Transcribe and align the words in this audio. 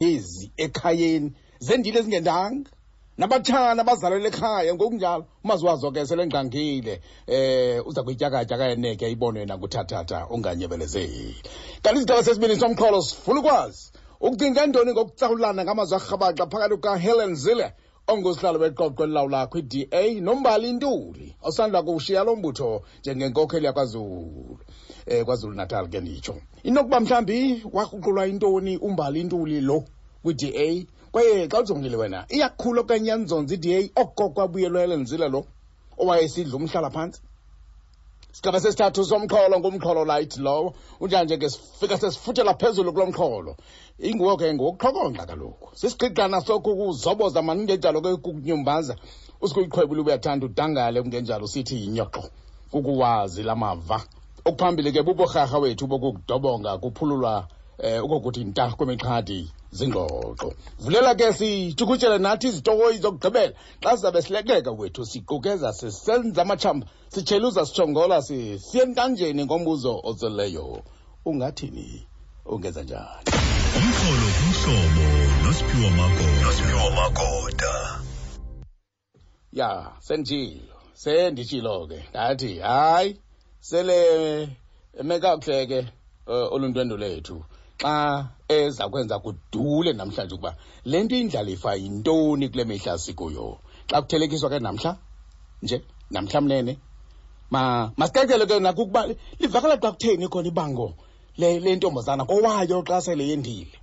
ezi 0.00 0.52
ekhayeni 0.56 1.32
zendile 1.58 1.98
ezingendanga. 2.00 2.70
Nabatshana 3.18 3.82
bazalelwe 3.84 4.28
ekhaya 4.28 4.74
ngokunjalo. 4.74 5.24
Umaziwazo 5.44 5.90
ke 5.90 6.06
selengqangile 6.06 7.00
eh 7.26 7.80
uza 7.86 8.02
kuyityakatyaka 8.02 8.68
yeneke 8.68 9.06
ayibonwe 9.06 9.46
nakuthathatha 9.46 10.28
unganyebelezeli 10.28 11.36
kanti 11.82 11.98
isigaba 11.98 12.24
sesibini 12.24 12.56
somxholo 12.60 13.00
sifuna 13.02 13.40
ukwazi 13.40 13.92
ukucinga 14.20 14.66
ntoni 14.66 14.92
ngokutsawulana 14.92 15.64
ngamazwi 15.64 15.96
arhabaxa 15.96 16.46
phakathi 16.46 16.74
kukahelen 16.76 17.34
zille 17.34 17.72
ongusihlalo 18.06 18.58
weqoqo 18.60 19.04
elilawula 19.04 19.46
kwi-da 19.46 20.20
nombali 20.20 20.68
intuli 20.68 21.34
osandla 21.42 21.82
kuwushiya 21.82 22.24
lo 22.24 22.36
mbutho 22.36 22.82
njengenkokheli 23.00 23.66
yakwazulu 23.66 24.58
eh 25.06 25.24
kwazulu 25.24 25.54
natal 25.54 25.88
ke 25.88 26.00
nditsho 26.00 26.34
inokuba 26.62 27.00
mhlawumbi 27.00 27.62
wakruqulwa 27.72 28.26
intoni 28.26 28.76
umbali 28.76 29.24
ntuli 29.24 29.60
lo 29.60 29.84
kwi-da 30.22 30.86
kwaye 31.12 31.48
xa 31.48 31.60
ujongile 31.60 31.96
wena 31.96 32.26
iyakhula 32.28 32.80
okanye 32.80 33.06
iyanzonza 33.06 33.54
i-da 33.54 33.76
oko 34.02 34.30
kwabuyelwa 34.34 34.82
elenzile 34.82 35.28
lo 35.28 35.46
owayesidla 35.98 36.56
umhlala 36.56 36.90
phantsi. 36.90 37.20
Sigaba 38.32 38.60
sesithathu 38.60 39.04
somxholo 39.04 39.56
ngumxholo 39.58 40.04
light 40.04 40.36
lowo 40.36 40.74
unjanje 41.00 41.36
ke 41.38 41.48
sifika 41.48 41.96
sesifuthela 41.98 42.54
phezulu 42.54 42.92
kulo 42.92 43.06
mxholo. 43.06 43.56
Inguwo 43.98 44.36
ke 44.36 44.54
ngokuxhokonqa 44.54 45.24
kaloku. 45.26 45.66
Sisigqiqana 45.74 46.40
sokukuzoboza 46.46 47.40
maningenjalo 47.42 48.00
ke 48.04 48.16
kukunyumbaza. 48.16 48.96
Usikuyiqhwebule 49.40 50.00
ubuyathanda 50.00 50.46
udangale 50.46 51.02
kungenjalo 51.02 51.46
sithi 51.46 51.76
yinyoqo 51.82 52.22
kukuwazi 52.70 53.42
la 53.42 53.54
lamava 53.54 53.98
okuphambili 54.46 54.92
ke 54.92 55.02
buborharha 55.02 55.58
wethu 55.58 55.86
bokukudobonga 55.86 56.78
kuphululwa 56.78 57.48
eh 57.78 58.04
ukokuthi 58.04 58.44
nta 58.44 58.70
kwemiqhadi 58.76 59.50
zingxoxo 59.72 60.54
vulela 60.78 61.14
ke 61.14 61.32
sithukutyele 61.32 62.18
nathi 62.18 62.48
izitokoyi 62.48 62.98
zokugqibela. 62.98 63.52
Xa 63.82 63.96
sizabe 63.96 64.22
silekeka 64.22 64.70
wethu 64.70 65.04
siqukeza 65.04 65.72
sisenza 65.72 66.42
amatshamba 66.42 66.86
sitsheluza 67.08 67.66
sitshongola 67.66 68.22
siye 68.22 68.84
ntanjeni 68.86 69.44
ngombuzo 69.44 70.00
ozeleyo. 70.04 70.82
Ungathini? 71.24 72.06
Ungenza 72.46 72.82
njani? 72.82 73.26
Umxholo 73.76 74.28
kumhlobo 74.36 75.06
nosiphiwa 75.42 75.90
magoda. 75.90 76.92
Magoda. 76.96 77.74
Ya 79.52 79.92
senditshilo 80.00 80.76
senditshilo 80.94 81.86
ke. 81.86 82.04
Ndathi 82.10 82.58
hayi 82.58 83.20
sele 83.68 84.48
emekakuhle 85.00 85.66
ke 85.70 85.78
olundwendo 86.26 86.54
oluntwendo 86.54 86.96
lethu 86.96 87.36
xa 87.82 87.94
eza 88.48 88.84
kwenza 88.92 89.18
kudule 89.24 89.92
namhlanje 89.92 90.34
ukuba 90.34 90.52
le 90.84 90.98
nto 91.02 91.16
indlalifa 91.16 91.70
yintoni 91.82 92.48
kule 92.48 92.64
mihla 92.64 92.98
sikuyo? 92.98 93.58
Xa 93.90 94.02
kuthelekiswa 94.02 94.50
ke 94.50 94.58
namhla 94.58 94.92
nje 95.62 95.76
namhla 96.10 96.40
mnene 96.40 96.72
ma 97.50 97.62
masicacele 97.96 98.46
ke 98.46 98.60
nakukuba 98.60 99.00
livakala 99.40 99.76
xa 99.82 99.92
kutheni 99.92 100.28
khona 100.28 100.48
ibango 100.48 100.88
le 101.40 101.48
le 101.64 101.70
ntombazana 101.76 102.24
kowayo 102.24 102.78
xa 102.88 103.00
sele 103.06 103.24
yendile. 103.30 103.74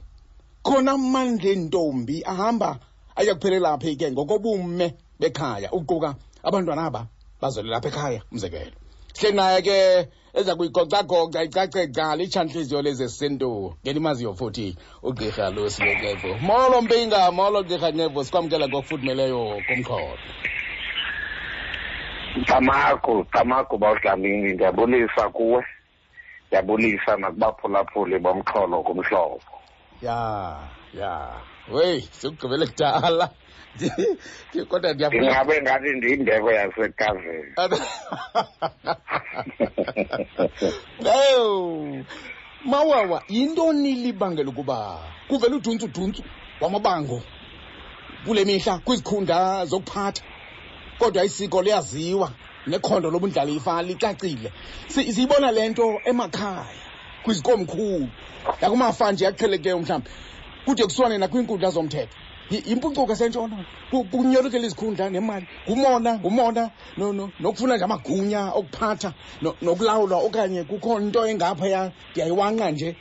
Khona 0.64 0.92
amandla 0.95 1.50
entombi 1.56 2.23
ahamba 2.31 2.70
aya 3.16 3.36
kuphelela 3.36 3.78
phi 3.81 3.97
ke 4.00 4.08
ngokobume 4.12 4.88
bekhaya 5.20 5.68
ukuquka 5.78 6.09
abantwana 6.47 6.84
aba 6.88 7.02
bazolela 7.42 7.75
lapha 7.75 7.90
ekhaya 7.92 8.22
umzekelo 8.31 8.83
sihleli 9.14 9.38
naye 9.38 9.61
ke 9.61 10.08
eza 10.33 10.56
kuyigocagoca 10.56 11.44
icaceca 11.44 12.16
litshantliziyo 12.17 12.81
lezesintu 12.81 13.75
ngenimaziyo 13.83 14.33
futhi 14.33 14.75
ugqirha 15.03 15.50
lusiye 15.50 15.95
ncevo 15.95 16.38
molo 16.42 16.81
mpinga 16.81 17.31
molo 17.31 17.64
gqirha 17.64 17.91
ncevo 17.91 18.23
sikwamkela 18.23 18.67
ngokufudumeleyo 18.67 19.61
kumxholo 19.67 20.17
tamako 22.45 23.25
tamako 23.31 23.78
bawudlamini 23.78 24.53
ndiyabulisa 24.53 25.30
kuwe. 25.30 25.66
Ndiyabulisa 26.47 27.18
nakubaphulaphuli 27.18 28.19
bomxholo 28.19 28.84
kumhlobo 28.84 29.41
ya 30.01 30.57
ya. 30.94 31.30
Weyi 31.72 32.01
sikugqibele 32.01 32.66
kudala. 32.68 33.30
Kodwa 34.69 34.94
ndingabe 34.94 35.61
ngathi 35.61 35.89
ndiyindeko 35.89 36.51
yasekazini 36.51 37.53
ew 41.06 42.03
mawawa 42.66 43.23
yintoni 43.28 43.94
libangela 43.94 44.50
ukuba 44.50 45.00
kuvele 45.28 45.56
uduntsuduntsu 45.56 46.23
wamabango 46.62 47.23
kule 48.25 48.45
mihla 48.45 48.79
kwizikhundla 48.79 49.66
zokuphatha? 49.66 50.23
Kodwa 51.00 51.25
isiko 51.25 51.62
liyaziwa 51.62 52.31
nekhondo 52.67 53.12
lobundlalifa 53.12 53.81
licacile. 53.81 54.51
Siyibona 54.88 55.51
le 55.51 55.69
nto 55.69 56.01
emakhaya 56.06 56.66
kwizikomkhulu 57.23 58.09
nakumafa 58.62 59.12
nje 59.12 59.29
mhlawumbi 59.29 60.09
kude 60.66 60.83
kuswane 60.83 61.17
nakwiinkundla 61.17 61.69
zomthetho 61.69 62.16
yimpucuko 62.50 63.16
sentshona 63.16 63.66
kunyolekela 63.90 64.66
izikhundla 64.66 65.09
nemali. 65.09 65.48
Ngumona 65.68 66.20
ngumona 66.20 66.72
nokufuna 67.40 67.76
nje 67.76 67.86
amagunya 67.86 68.52
okuphatha 68.54 69.14
nokulawulwa 69.62 70.18
okanye 70.28 70.64
kukho 70.64 71.00
nto 71.00 71.28
engaphaya 71.28 71.92
ndiyayiwanqa 72.12 72.72
nje. 72.72 72.96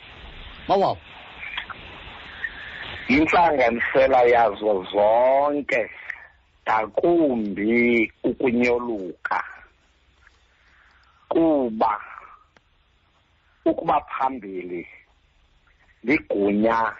Mawawo 0.67 0.97
intlanganisela 3.07 4.23
yazo 4.23 4.85
zonke 4.91 5.89
ngakumbi 6.63 8.11
ukunyoluka. 8.23 9.43
Kuba 11.29 12.01
ukuba 13.65 14.01
phambili 14.01 14.87
ligunya 16.03 16.95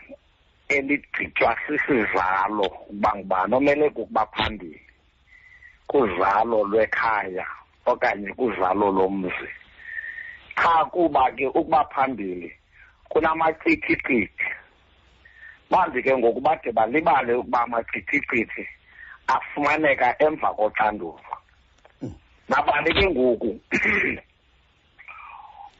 eligqitywa 0.76 1.52
sisizalo 1.64 2.64
ukuba 2.64 3.10
ngubani 3.16 3.56
omele 3.56 3.90
kukuba 3.90 4.26
phambili 4.34 4.82
kuzalo 5.88 6.58
lwekhaya 6.72 7.48
okanye 7.86 8.30
kuzalo 8.40 8.92
lomzi. 8.98 9.50
Qha 10.56 10.86
kuba 10.94 11.32
ke 11.32 11.48
ukuba 11.48 11.86
phambili 11.94 12.50
kunamachithicithi 13.10 14.50
bambi 15.70 16.04
ke 16.04 16.18
ngoku 16.18 16.42
bade 16.42 16.72
balibale 16.72 17.34
ukuba 17.34 17.60
amachithicithi 17.64 18.66
afumaneka 19.28 20.16
emva 20.26 20.50
koxanduva. 20.58 21.36
Nabani 22.50 22.94
ke 22.94 23.06
ngoku 23.10 23.60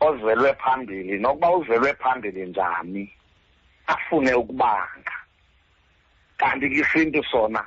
ozelwe 0.06 0.54
phambili? 0.54 1.20
Nokuba 1.20 1.52
uzelwe 1.52 1.94
phambili 1.94 2.46
njani? 2.46 3.12
Afune 3.88 4.34
ukubanga. 4.34 5.16
Kanti 6.38 6.70
ke 6.70 6.76
isintu 6.82 7.24
sona 7.24 7.64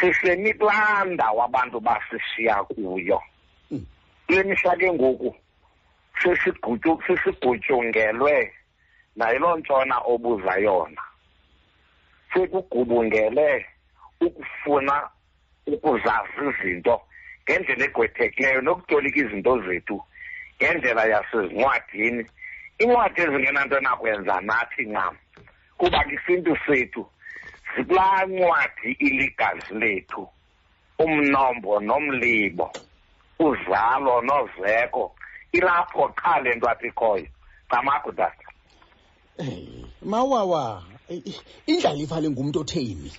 sihlemi 0.00 0.54
kulanda 0.54 1.30
wabantu 1.30 1.80
basishiya 1.80 2.64
kuyo. 2.64 3.22
Hmm. 3.68 3.86
kule 4.26 4.42
mihla 4.42 4.76
ke 4.76 4.92
ngoku 4.92 5.36
sesigutyungelwe 7.06 8.52
nayiloo 9.16 9.56
ntshona 9.56 9.96
obuza 9.98 10.56
yona. 10.56 11.02
Sekugubungele 12.32 13.66
ukufuna 14.20 15.10
ukuzazi 15.66 16.42
izinto 16.48 17.02
ngendlela 17.44 17.84
egwethekileyo 17.84 18.60
nokutolika 18.60 19.20
izinto 19.20 19.60
zethu 19.66 19.98
ngendlela 20.56 21.04
yasezincwadini. 21.12 22.24
Incwadi 22.78 23.20
ezingenanto 23.20 23.80
nakwenza 23.80 24.40
nathi 24.40 24.82
ncam 24.86 25.14
kuba 25.82 26.04
isintu 26.06 26.56
sethu. 26.66 27.06
Zikulaa 27.76 28.26
ncwadi 28.26 28.90
iligazi 28.98 29.74
lethu 29.74 30.28
umnombo 30.98 31.80
nomlibo 31.80 32.70
uzalo 33.38 34.20
nozeko 34.20 35.14
ilapho 35.52 36.08
qha 36.08 36.40
le 36.40 36.54
nto 36.54 36.68
athi 36.70 36.86
ikhoyo. 36.86 37.26
Camakho 37.70 38.12
tata 38.12 38.48
hey, 39.38 39.84
mawawa 40.02 40.82
indlalifa 41.66 42.20
le 42.20 42.30
ngumntu 42.30 42.60
otheni? 42.60 43.12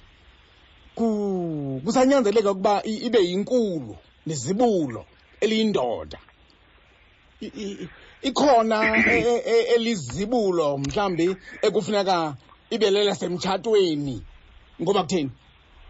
Kusanyanzeleka 1.83 2.51
ukuba 2.51 2.81
ibe 2.86 3.19
yinkulu 3.19 3.98
nezibulo 4.25 5.06
eliyindoda. 5.42 6.19
Ikhona 8.21 9.04
e, 9.12 9.19
e, 9.19 9.42
e, 9.45 9.57
elizibulo 9.75 10.77
mhlambi 10.77 11.36
ekufuneka 11.62 12.36
ibe 12.73 12.87
lelasemtshatweni 12.91 14.15
ngoba 14.81 15.03
kutheni? 15.03 15.31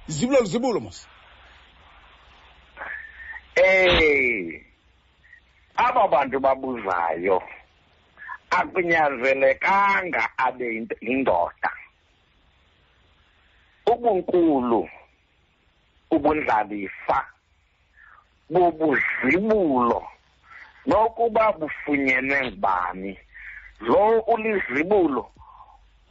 Zibulo 0.08 0.40
lizibulo 0.42 0.80
mos. 0.80 1.08
Eh 3.56 4.62
aba 5.76 6.08
bantu 6.08 6.40
babuzayo 6.40 7.38
akunyanzelekanga 8.50 10.24
abe 10.38 10.88
indoda 11.02 11.72
ubunkulu 13.92 14.90
ubundlalifa 16.12 17.20
bubuzibulo 18.50 20.00
nokuba 20.86 21.52
bufunyenwe 21.60 22.38
ngubani. 22.46 23.12
Lo 23.80 24.20
ulizibulo 24.34 25.32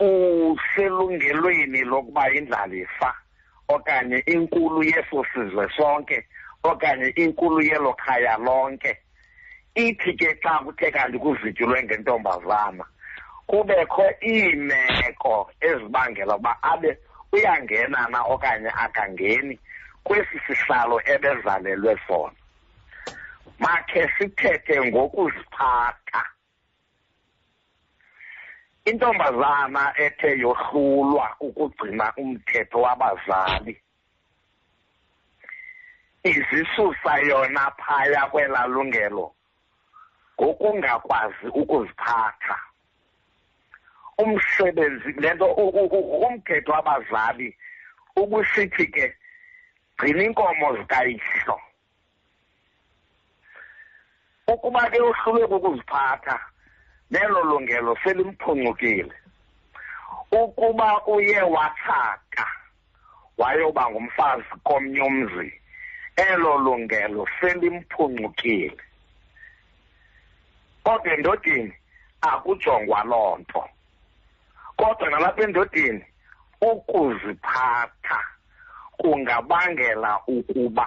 uselungelweni 0.03 1.85
lokuba 1.85 2.31
indlalifa 2.33 3.15
okanye 3.69 4.19
inkulu 4.19 4.83
yeso 4.83 5.25
sizwe 5.35 5.69
sonke 5.77 6.27
okanye 6.63 7.09
inkulu 7.09 7.63
yelo 7.63 7.93
khaya 7.93 8.37
lonke. 8.37 8.99
Ithi 9.75 10.13
ke 10.17 10.37
xa 10.43 10.59
kuthe 10.65 10.91
kanti 10.91 11.19
kuzityulwe 11.19 11.83
ngentombazana 11.83 12.85
kubekho 13.47 14.05
iimeko 14.23 15.51
ezibangela 15.61 16.37
uba 16.37 16.53
abe 16.63 16.99
uyangena 17.33 18.09
na 18.11 18.23
okanye 18.23 18.71
akangeni 18.85 19.59
kwesi 20.05 20.39
sihlalo 20.47 21.01
ebezalelwe 21.05 21.97
sona. 22.07 22.39
Makhe 23.59 24.11
sithethe 24.19 24.81
ngokuziphatha. 24.89 26.32
Intombazana 28.85 29.93
ethe 29.97 30.39
yohlulwa 30.39 31.37
ukugcina 31.41 32.13
umthetho 32.17 32.81
wabazali. 32.81 33.83
Izisusa 36.25 37.19
yona 37.29 37.71
phaya 37.71 38.27
kwelaa 38.27 38.67
lungelo 38.67 39.35
ngokungakwazi 40.35 41.47
ukuziphatha. 41.55 42.59
Umsebenzi 44.19 45.13
lento 45.13 45.47
umthetho 45.47 46.73
wabazali 46.73 47.57
ubusithi 48.17 48.87
ke 48.87 49.17
gcina 49.99 50.23
inkomo 50.23 50.77
zikayihlo. 50.77 51.61
Ukuba 54.47 54.91
ke 54.91 55.01
uhlulwe 55.01 55.47
kukuziphatha 55.47 56.52
nelo 57.13 57.41
lungelo 57.45 57.97
selimphuncukile 58.03 59.13
ukuba 60.33 60.89
uye 61.07 61.41
wathaka 61.43 62.47
wayoba 63.39 63.91
ngumfazi 63.91 64.53
komnye 64.65 65.01
umzi 65.01 65.49
elo 66.17 66.59
lungelo 66.59 67.27
selimphuncukile 67.41 68.81
kodwa 70.85 71.13
endodeni 71.15 71.75
akujongwa 72.21 73.05
loo 73.05 73.37
nto. 73.39 73.65
Kodwa 74.77 75.11
nalapha 75.11 75.43
endodeni 75.43 76.05
ukuziphatha 76.61 78.21
kungabangela 78.97 80.21
ukuba 80.27 80.87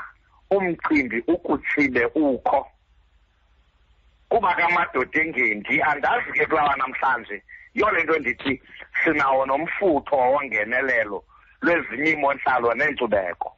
umcimbi 0.51 1.23
ukutsibe 1.27 2.05
ukho. 2.05 2.67
Kuba 4.35 4.53
kamadoda 4.55 5.21
engendi 5.21 5.81
andazi 5.81 6.31
ke 6.33 6.45
kulawa 6.45 6.75
namhlanje. 6.75 7.41
Yiyo 7.73 7.91
le 7.91 8.03
nto 8.03 8.19
ndithi 8.19 8.61
sinawo 9.03 9.45
nomfutho 9.45 10.15
wongenelelo 10.15 11.23
lwezinye 11.61 12.11
imontlalo 12.11 12.73
neenkcubeko. 12.73 13.55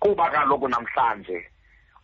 Kuba 0.00 0.30
kaloku 0.30 0.68
namhlanje 0.68 1.50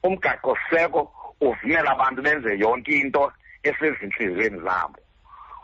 umgaqoseko 0.02 1.12
uvumela 1.40 1.90
abantu 1.92 2.22
benze 2.22 2.58
yonke 2.58 2.92
into 3.00 3.32
esezintliziyweni 3.62 4.60
zabo. 4.60 5.00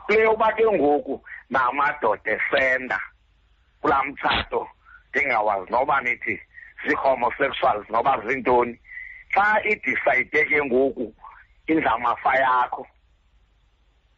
Kule 0.06 0.20
yoba 0.20 0.52
ke 0.52 0.64
ngoku 0.64 1.20
namadoda 1.50 2.32
esenda 2.32 3.00
kulaa 3.80 4.04
mtshato 4.04 4.68
ndingawazi 5.10 5.70
noba 5.70 6.00
nithi 6.00 6.40
zii-homosexuals 6.86 7.90
noba 7.90 8.22
zintoni 8.26 8.80
xa 9.34 9.62
idisayide 9.64 10.44
ke 10.44 10.64
ngoku 10.64 11.14
indlamafa 11.68 12.34
yakho 12.36 12.86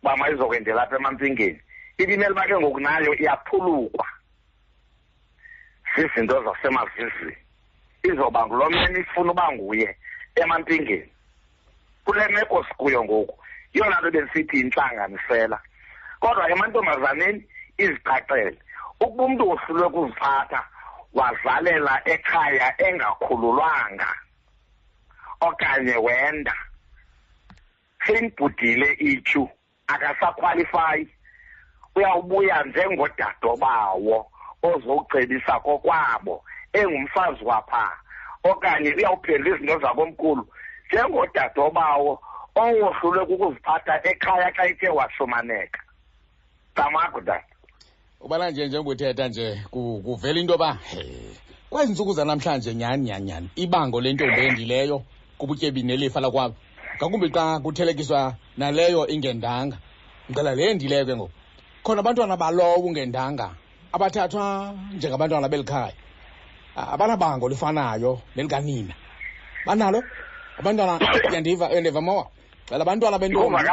uba 0.02 0.16
mayizokwendela 0.16 0.82
apha 0.82 0.96
emampingeni. 0.96 1.60
Ibimele 1.98 2.32
uba 2.32 2.46
ke 2.46 2.56
ngoku 2.58 2.80
nayo 2.80 3.14
iyaphulukwa. 3.14 4.06
Zizinto 5.96 6.42
zasemazizini. 6.44 7.36
Izoba 8.02 8.46
ngulo 8.46 8.70
meni 8.70 9.00
ifuna 9.00 9.32
uba 9.32 9.52
nguye 9.52 9.96
emampingeni. 10.34 11.12
Kule 12.04 12.28
meko 12.28 12.64
sikuyo 12.64 13.04
ngoku 13.04 13.38
yiyona 13.74 14.00
nto 14.00 14.10
besithi 14.10 14.60
intlanganisela 14.60 15.60
kodwa 16.20 16.50
emantombazaneni 16.50 17.44
izicacele 17.78 18.58
ukuba 19.00 19.24
umntu 19.24 19.48
wohlulwe 19.48 19.88
kuziphatha 19.88 20.60
wazalela 21.12 22.02
ekhaya 22.04 22.74
engakhululwanga 22.86 24.10
okanye 25.40 25.96
wenda. 25.96 26.54
Seyibhudile 28.06 28.92
ityhu 28.92 29.48
akasakhwalifayi 29.86 31.08
uyawubuya 31.96 32.62
njengodadobawo 32.64 34.30
ozowucebisa 34.62 35.60
kokwabo 35.60 36.44
engumfazi 36.72 37.44
waphaa 37.44 37.92
okanye 38.44 38.94
uyawuphendla 38.94 39.56
izinto 39.56 39.78
zakomkhulu. 39.78 40.46
Njengodadobawo 40.92 42.20
owohlulwe 42.54 43.26
kukuziphatha 43.26 43.94
ekhaya 44.10 44.50
xa 44.56 44.66
ithe 44.68 44.88
washumaneka. 44.88 45.80
Tamakho 46.74 47.20
dada 47.20 47.44
ubala 48.20 48.50
nje 48.50 48.66
njengothetha 48.66 49.28
nje 49.28 49.60
kuvela 49.70 50.40
into 50.40 50.52
yoba 50.52 50.78
kwezi 51.70 51.92
ntsuku 51.92 52.12
zanamhlanje 52.12 52.74
nyhani 52.74 53.04
nyhani 53.04 53.24
nyhani 53.24 53.48
ibango 53.56 54.00
lentombi 54.00 54.40
endileyo 54.40 55.02
kubutyebi 55.38 55.82
nelifa 55.82 56.20
lakwabo. 56.20 56.54
Ngakumbi 57.00 57.28
xa 57.32 57.60
kuthelekiswa 57.64 58.36
naleyo 58.58 59.08
ingendanga. 59.08 59.76
Ngicela 60.28 60.54
le 60.54 60.74
ndileyo 60.74 61.04
ke 61.06 61.16
ngoku. 61.16 61.32
Khona 61.82 62.00
abantwana 62.00 62.36
balowo 62.36 62.84
ungendanga 62.84 63.56
abathathwa 63.92 64.74
njengabantwana 64.92 65.48
beli 65.48 65.64
khaya 65.64 65.96
abanabango 66.76 67.48
lifanayo 67.48 68.20
nelikanina. 68.36 68.94
Banalo? 69.66 70.02
Abantwana 70.58 71.00
yandiva 71.34 71.72
yandiva 71.72 72.00
mawa. 72.00 72.26
Cela 72.68 72.84
abantwana 72.84 73.18
bentombi. 73.18 73.64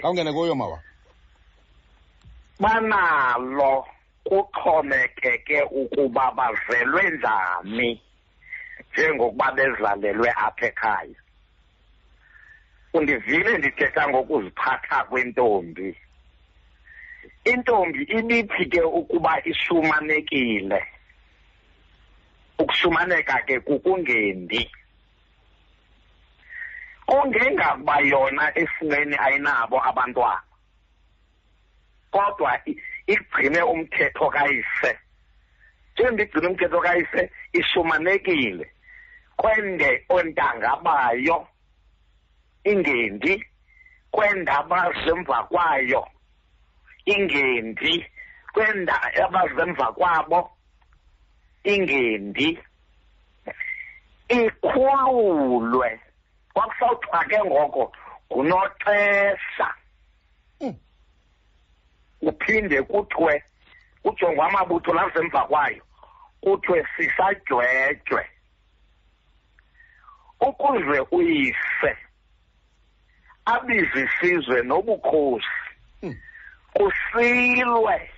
Kawungene 0.00 0.32
kuyo 0.32 0.54
mawa. 0.54 0.78
Banalo 2.58 3.84
kuxhomekeke 4.24 5.62
ukuba 5.62 6.32
bazelwe 6.32 7.10
njani 7.10 8.00
njengokuba 8.92 9.52
bezalelwe 9.52 10.30
apha 10.30 10.66
ekhaya. 10.66 11.23
Undivile 12.94 13.58
ndithetha 13.58 14.08
ngokuziphatha 14.08 15.04
kwentombi. 15.04 15.96
Intombi 17.44 18.02
ibithi 18.02 18.66
ke 18.66 18.80
ukuba 18.82 19.44
ishumanekile 19.44 20.86
ukushumaneka 22.58 23.42
ke 23.46 23.60
kukungendi. 23.60 24.70
Kungengakuba 27.06 27.98
yona 28.00 28.58
esimeni 28.58 29.16
ayinabo 29.16 29.76
abantwana. 29.88 30.42
Kodwa 32.10 32.60
igcine 33.06 33.62
umthetho 33.62 34.30
kayise 34.30 34.98
njengendigcine 35.94 36.46
umthetho 36.48 36.80
kayise 36.80 37.30
ishumanekile 37.52 38.70
kwende 39.36 40.04
ontanga 40.08 40.76
bayo. 40.76 41.46
Ingendi 42.64 43.44
kwendaba 44.10 44.92
zemva 45.04 45.44
kwayo. 45.44 46.06
Ingendi 47.04 48.06
kwenda 48.52 48.94
abazemva 49.24 49.92
kwabo. 49.92 50.50
Ingendi 51.64 52.58
ikhululwe. 54.28 56.00
Kwakusawuthiwa 56.54 57.24
ke 57.24 57.38
ngoko 57.44 57.92
ngunoxesha 58.32 59.68
kuphinde 62.20 62.82
kuthiwe 62.82 63.42
kujongwa 64.02 64.46
amabutho 64.48 64.94
lasemva 64.94 65.42
kwayo 65.44 65.82
kuthiwe 66.40 66.86
sisajwejwe. 66.96 68.22
Ukuze 70.40 71.00
uyise 71.10 71.96
abize 73.44 74.00
isizwe 74.04 74.62
nobukhosi. 74.62 75.60
Hmm. 76.00 76.16
kusilwe 76.74 78.10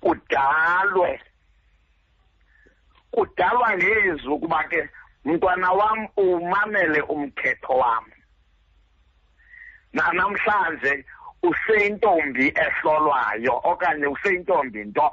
kudalwe 0.00 1.20
kudalwa 3.10 3.76
ngezi 3.76 4.28
ukuba 4.28 4.64
ke 4.64 4.88
mntwana 5.24 5.72
wam 5.72 6.08
umamele 6.16 7.00
umthetho 7.02 7.72
wam. 7.72 8.04
Nanamhlanje 9.92 11.04
useyintombi 11.42 12.46
ehlolwayo 12.48 13.60
okanye 13.64 14.06
useyintombi 14.06 14.84
nto. 14.84 15.10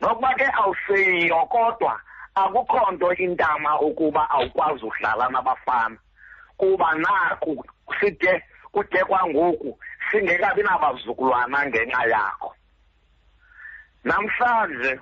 Nokuba 0.00 0.34
ke 0.34 0.46
awuseyiyo 0.60 1.46
kodwa 1.46 2.00
akukho 2.34 2.90
nto 2.92 3.14
intama 3.14 3.80
ukuba 3.80 4.30
awukwazi 4.30 4.84
udlala 4.84 5.28
nabafana. 5.28 5.98
Kuba 6.62 6.94
naku 6.94 7.64
side 8.00 8.42
kude 8.72 9.04
kwangoku 9.04 9.78
singekabi 10.10 10.62
nabazukulwana 10.62 11.66
ngenxa 11.66 12.04
yakho. 12.06 12.54
Namhlanje 14.04 15.00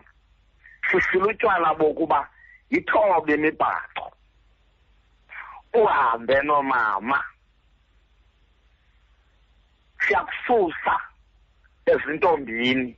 sisilutywala 0.90 1.74
bokuba 1.74 2.28
yithobe 2.70 3.34
imibhaco. 3.34 4.12
Uhambe 5.74 6.42
nomama. 6.42 7.24
Siyakususa 10.00 10.96
ezintombini. 11.86 12.96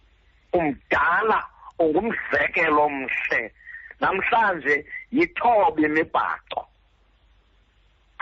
Umdala 0.53 1.47
ungumzekelo 1.79 2.85
omhle. 2.85 3.53
Namhlanje 4.01 4.87
yithoba 5.11 5.81
imibhaco. 5.83 6.72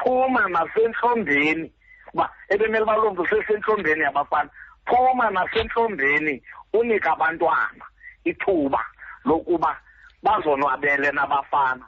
Phuma 0.02 0.48
nasentlombeni 0.48 1.72
uba 2.14 2.30
ebemele 2.48 2.84
balomntu 2.84 3.26
sesentlombeni 3.26 4.02
yabafana. 4.02 4.50
Phuma 4.86 5.30
nasentlombeni 5.30 6.42
unike 6.72 7.08
abantwana 7.08 7.84
ithuba 8.24 8.80
lokuba 9.24 9.76
bazonwabele 10.22 11.12
nabafana. 11.12 11.84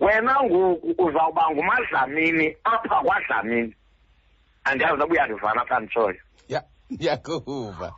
Wena 0.00 0.42
ngoku 0.42 0.94
uzawuba 0.98 1.50
ngumadlamini 1.50 2.56
apha 2.64 3.02
kwadlamini. 3.02 3.74
Andiyazi 4.64 4.96
noba 4.96 5.12
uyandivana 5.14 5.62
apha 5.62 5.80
nditshoyo 5.80 6.20
ya 6.48 6.62
ndiyakuva 6.90 7.92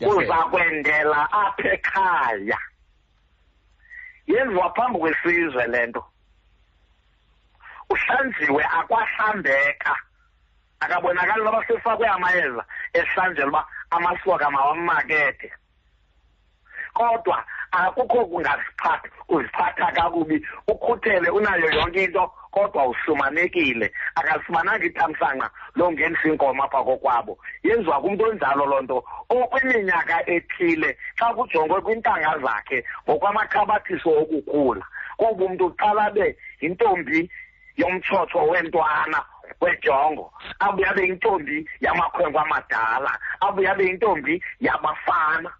uza 0.00 0.36
kwendela 0.50 1.32
apha 1.32 1.72
ekhaya. 1.72 2.58
Yenziwa 4.26 4.70
phambi 4.74 4.98
kwesizwe 4.98 5.66
le 5.66 5.86
nto. 5.86 6.04
Uhlanjiwe 7.94 8.62
akwahlambeka 8.78 9.94
akabonakali 10.80 11.44
noba 11.44 11.64
sefakwe 11.66 12.06
amayeza 12.08 12.64
ehlanjela 12.92 13.48
uba 13.48 13.66
amasoka 13.90 14.50
mawamakethe. 14.50 15.52
Kodwa 16.94 17.44
akukho 17.70 18.26
kungaziphatha 18.26 19.08
uziphatha 19.28 19.92
kakubi 19.92 20.46
ukhuthele 20.68 21.28
unayo 21.30 21.70
yonke 21.70 22.04
into 22.04 22.30
kodwa 22.50 22.86
usumanekile. 22.86 23.92
Akazifumananga 24.14 24.84
ithamsanqa 24.84 25.50
longenisa 25.76 26.28
inkomo 26.28 26.64
apha 26.64 26.84
kokwabo. 26.84 27.38
Yenziwa 27.62 28.00
kumntu 28.00 28.24
onjalo 28.24 28.66
loo 28.66 28.82
nto 28.82 29.04
okwiminyaka 29.28 30.30
ethile 30.30 30.96
xa 31.18 31.34
kujongwe 31.34 31.80
kwintanga 31.80 32.38
zakhe 32.38 32.84
ngokwamakhabathiso 33.08 34.10
okukhula. 34.10 34.86
Kuba 35.16 35.44
umntu 35.44 35.66
uqala 35.66 36.04
abe 36.04 36.36
yintombi 36.60 37.30
yomtshotsho 37.76 38.38
wentwana 38.50 39.18
wejongo 39.60 40.32
abuye 40.58 40.88
abe 40.88 41.02
yintombi 41.06 41.68
yamakhwenkwe 41.80 42.40
amadala 42.40 43.18
abuye 43.40 43.68
abe 43.70 43.84
yintombi 43.84 44.42
yabafana 44.60 45.50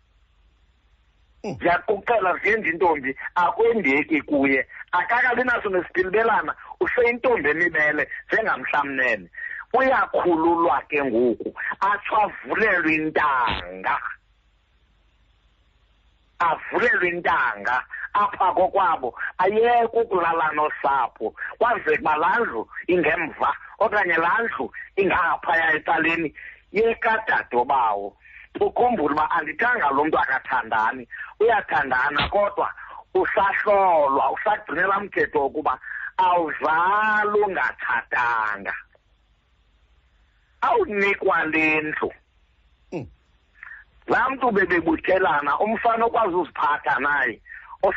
ndiyakucela 1.45 2.39
zenje 2.43 2.71
intombi 2.71 3.17
akwendeki 3.35 4.23
kuye 4.23 4.67
akakabi 4.93 5.43
naso 5.45 5.69
nesipilibelana 5.69 6.55
useyintombi 6.81 7.49
emibele 7.51 8.09
njengamhlamnene 8.27 9.29
uyakhululwa 9.75 10.83
ke 10.89 11.05
ngoku 11.05 11.51
atsho 11.81 12.15
avulelwe 12.25 12.95
intanga. 12.95 13.97
Avulelwe 16.39 17.09
intanga. 17.09 17.77
Apha 18.15 18.53
kokwabo 18.53 19.15
ayeke 19.39 19.99
ukulala 20.01 20.53
nosapho. 20.53 21.35
Kwazeke 21.59 22.01
uba 22.01 22.17
laa 22.17 22.39
ndlu 22.39 22.69
ingemva 22.87 23.51
okanye 23.79 24.17
laa 24.17 24.39
ndlu 24.43 24.73
ingaphaya 24.97 25.75
ecaleni 25.75 26.35
yekadadobawo 26.73 28.17
ukhumbule 28.61 29.15
uba 29.15 29.31
andithanga 29.31 29.91
lo 29.91 30.05
mntu 30.05 30.19
akathandani 30.19 31.09
uyathandana 31.41 32.29
kodwa 32.29 32.71
usahlolwa 33.15 34.31
usagcinela 34.33 35.01
mthetho 35.01 35.41
wokuba 35.41 35.79
awuzali 36.17 37.41
ungatshatanga 37.47 38.75
awunikwa 40.61 41.45
le 41.45 41.81
ndlu. 41.81 42.13
Mm. 42.93 43.07
laa 44.07 44.31
mntu 44.31 44.51
bebebuthelana 44.51 45.59
umfana 45.59 46.05
okwazi 46.05 46.35
uziphatha 46.35 46.99
naye 47.01 47.35
os- 47.35 47.41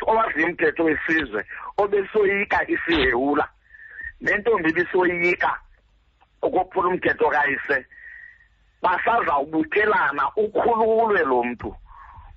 owaziyo 0.06 0.46
umthetho 0.46 0.84
wesizwe 0.84 1.46
obesoyika 1.76 2.68
isihewula. 2.70 3.48
Nentombi 4.20 4.70
ibisoyika 4.70 5.58
ukophula 6.42 6.88
umthetho 6.88 7.28
kayise. 7.30 7.86
Basazawubuthelana 8.82 10.30
ukhululwe 10.36 11.22
lo 11.24 11.44
mntu. 11.44 11.76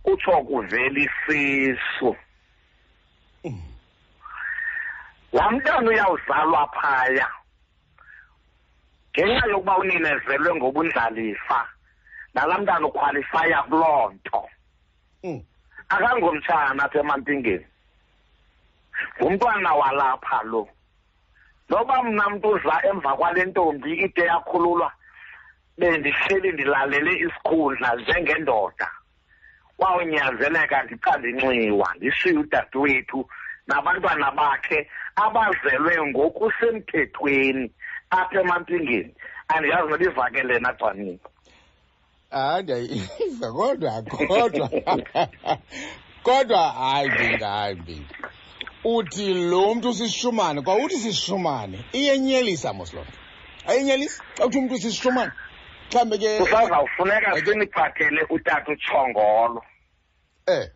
Kutsho 0.04 0.32
kuvela 0.32 1.00
isisu. 1.00 2.16
Laa 5.34 5.52
mntana 5.52 5.90
uyawuzalwa 5.90 6.68
phaya. 6.68 7.28
Ngenxa 9.12 9.48
yokuba 9.48 9.78
uninezelwe 9.78 10.56
ngobundlalifa 10.56 11.68
nalaa 12.34 12.58
mntana 12.58 12.88
ukhwalifaya 12.88 13.64
kuloo 13.64 14.10
nto. 14.12 14.50
Mm. 15.24 15.44
Akangomtshana 15.94 16.84
apha 16.86 17.00
emampingeni 17.00 17.66
ngumntwana 19.18 19.74
walapha 19.74 20.44
lo. 20.44 20.68
Noba 21.70 22.04
mna 22.04 22.30
mntu 22.30 22.48
uza 22.50 22.76
emva 22.90 23.16
kwale 23.18 23.46
ntombi 23.46 23.92
ide 24.06 24.22
yakhululwa 24.26 24.92
bendihleli 25.78 26.52
ndilalele 26.52 27.12
isikhundla 27.26 27.96
njengendoda. 27.96 28.88
Kwawunyanzeleka 29.78 30.84
ndiqale 30.84 31.30
inxiwa 31.30 31.94
ndishiye 31.96 32.38
udadewethu 32.38 33.30
nabantwana 33.68 34.32
bakhe 34.32 34.90
abazelwe 35.16 36.08
ngokusemthethweni 36.08 37.72
apha 38.10 38.40
emampingeni. 38.42 39.16
Andiyazi 39.48 39.90
noba 39.90 40.06
ivakele 40.06 40.60
nagxanini 40.60 41.20
hayi 42.32 42.64
ndiyayiva 42.64 43.52
kodwa 43.58 44.02
kodwa. 44.02 44.70
Kodwa 46.24 46.70
hayi 46.70 47.10
mbinga 47.10 47.50
hayi. 47.50 47.76
Mbinga 47.76 48.16
uthi 48.84 49.34
lo 49.34 49.76
mntu 49.76 49.90
usishumane 49.90 50.62
kwauthi 50.62 50.96
sishumane 50.98 51.86
iyenyelisa 51.94 52.74
mos 52.74 52.94
loo 52.94 53.04
nto 53.04 53.14
ayenyelisa 53.68 54.24
xa 54.38 54.46
uthi 54.46 54.58
umntu 54.58 54.74
usishumane 54.76 55.32
mhlawumbe 55.90 56.18
ke 56.18 56.40
kusazawufuneka 56.40 57.36
Eke- 57.38 57.52
siniphathele 57.52 58.22
utata 58.30 58.72
utshongolo. 58.72 59.64
Eh. 60.48 60.70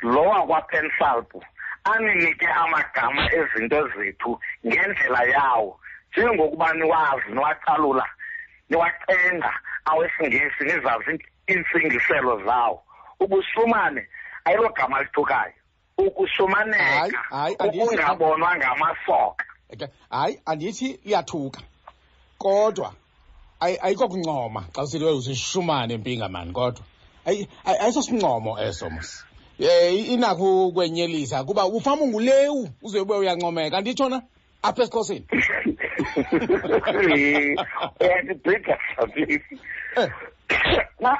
Lo 0.00 0.22
wakwapensalpo 0.22 1.44
aninike 1.84 2.46
amagama 2.46 3.30
ezinto 3.34 3.88
zethu 3.88 4.40
ngendlela 4.66 5.22
yawo 5.24 5.80
njengokuba 6.12 6.72
niwazi 6.74 7.28
niwacalula 7.32 8.06
niwacenga 8.70 9.52
awesingesi 9.84 10.64
nizazi 10.64 11.24
iintsingiselo 11.50 12.44
zawo. 12.44 12.82
Ubusumane 13.20 14.06
ayilogama 14.44 15.02
lithukayo 15.02 15.52
ukusumaneka 15.98 17.20
ukungabonwa 17.64 18.56
ngamasoka. 18.56 19.44
Hayi 20.10 20.40
andithi 20.46 21.00
liyathuka 21.04 21.60
kodwa 22.38 22.92
ayi- 23.60 23.78
ayikho 23.82 24.08
kuncoma 24.08 24.64
xa 24.74 24.82
usithi 24.82 25.04
"Wewe 25.04 25.16
usishumane 25.16 25.96
mpinga 25.96 26.28
mani 26.28 26.52
kodwa. 26.52 26.84
Ayi- 27.26 27.48
ayi- 27.64 27.78
ayisosincomo 27.80 28.58
eso 28.60 28.90
mos. 28.90 29.24
Um 29.60 29.66
inakho 30.14 30.66
ukwenyelisa 30.68 31.44
kuba 31.44 31.66
ufama 31.66 32.02
ungulewu 32.02 32.68
uzobe 32.82 33.14
uyancomeka 33.14 33.78
anditsho 33.78 34.08
na? 34.08 34.22
Apha 34.62 34.82
esixhoseni. 34.82 35.26
uyandibhida 38.00 38.78
sabisi 38.96 39.58
Eh. 39.96 40.10
na 41.00 41.18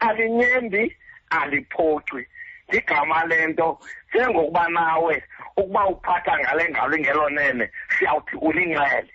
alinyembi 0.00 0.96
aliphoxi 1.30 2.26
igama 2.72 3.24
lento 3.24 3.78
njengokuba 4.14 4.68
nawe 4.68 5.22
ukuba 5.56 5.86
uphatha 5.86 6.38
ngale 6.38 6.68
ngalo 6.70 6.96
ingelonene 6.96 7.70
siyawuthi 7.98 8.36
ulinxele. 8.36 9.12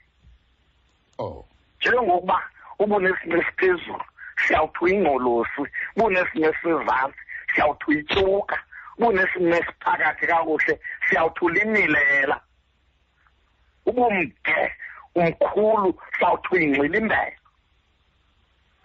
Oh. 1.20 1.46
Njengokuba 1.80 2.42
ubunesimo 2.80 3.38
esiphezulu 3.38 4.04
siyawuthi 4.48 4.78
uyingqolosi 4.82 5.62
bunesimo 5.96 6.46
esizantsi 6.50 7.20
siyawuthi 7.54 7.86
uyityuka 7.88 8.58
bunesimo 9.00 9.56
esiphakathi 9.56 10.28
kakuhle 10.28 10.80
siyawuthi 11.10 11.46
ulimilela 11.46 12.42
ubumde 13.86 14.60
umkhulu 15.16 15.90
sawuthi 16.20 16.48
uyingxila 16.52 16.98
imbele 16.98 17.38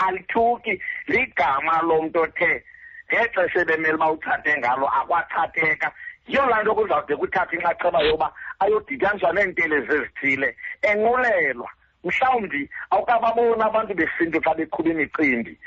alithuki 0.01 0.81
ligama 1.07 1.83
lomntu 1.83 2.21
othe 2.23 2.65
ngexesha 3.09 3.61
ebemele 3.61 3.95
uba 3.95 4.13
uthathe 4.13 4.59
ngalo 4.59 4.87
akwathatheka. 4.99 5.93
Yiyo 6.27 6.47
laa 6.47 6.63
nto 6.63 6.75
kuzawude 6.75 7.17
kuthatha 7.17 7.57
inxaxheba 7.57 8.01
yoba 8.09 8.29
ayodityaniswa 8.61 9.33
neentelezi 9.33 9.93
ezithile 9.93 10.57
enqulelwa. 10.83 11.71
Mhlawumbi 12.05 12.71
awukababoni 12.91 13.63
abantu 13.63 13.93
besintu 13.95 14.39
xa 14.45 14.55
beqhuba 14.55 14.91
imicimbi. 14.91 15.59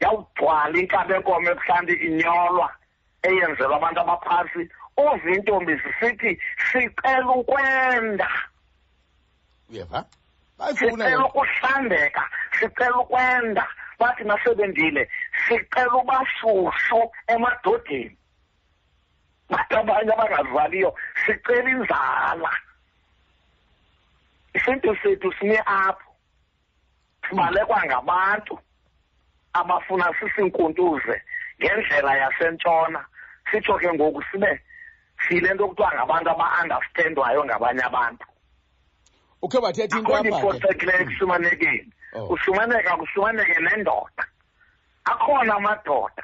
Yawugcwala 0.00 0.78
inkabi 0.78 1.12
enkomo 1.14 1.50
ebuhlanti 1.50 1.94
inyolwa 2.06 2.68
eyenzelwa 3.28 3.76
abantu 3.76 4.00
abaphantsi. 4.00 4.62
Uva 4.96 5.28
intombi 5.34 5.72
zisithi 5.82 6.38
sicela 6.70 7.32
ukwenda. 7.40 8.28
Uyeva? 9.70 10.04
Sicela 10.74 11.26
ukuhlambeka 11.26 12.22
sicela 12.58 12.96
ukwenda. 12.98 13.66
Bathi 13.98 14.24
nasebendile 14.24 15.08
sicela 15.48 15.94
ubashushu 15.94 17.10
emadodeni. 17.26 18.16
Bathi 19.50 19.74
abanye 19.74 20.12
abangazaliyo 20.12 20.94
sicela 21.26 21.70
inzala. 21.70 22.50
Isintu 24.54 24.96
sethu 25.02 25.32
sime 25.38 25.58
apho. 25.66 26.10
Sibalekwa 27.28 27.84
ngabantu 27.86 28.58
abafuna 29.52 30.14
sisinkuntuze 30.20 31.22
ngendlela 31.60 32.16
yasentshona. 32.16 33.04
Sitsho 33.50 33.78
ke 33.78 33.92
ngoku 33.92 34.22
sibe 34.30 34.62
sile 35.28 35.54
nto 35.54 35.68
kuthiwa 35.68 35.94
ngabantu 35.94 36.30
aba-understandwayo 36.30 37.44
ngabanye 37.44 37.82
abantu. 37.82 38.26
Ukhe 39.42 39.58
wathetha 39.58 39.98
into 39.98 40.14
akho 40.14 40.24
nto 40.24 40.36
apha 40.36 40.40
ke 40.40 40.56
iphosekileyo 40.56 41.00
ekusumanekeni 41.00 41.92
Oh. 42.16 42.26
kusumaneka 42.28 42.96
kusumaneke 42.96 43.60
nendoda. 43.60 44.24
Akhona 45.04 45.54
amadoda. 45.54 46.22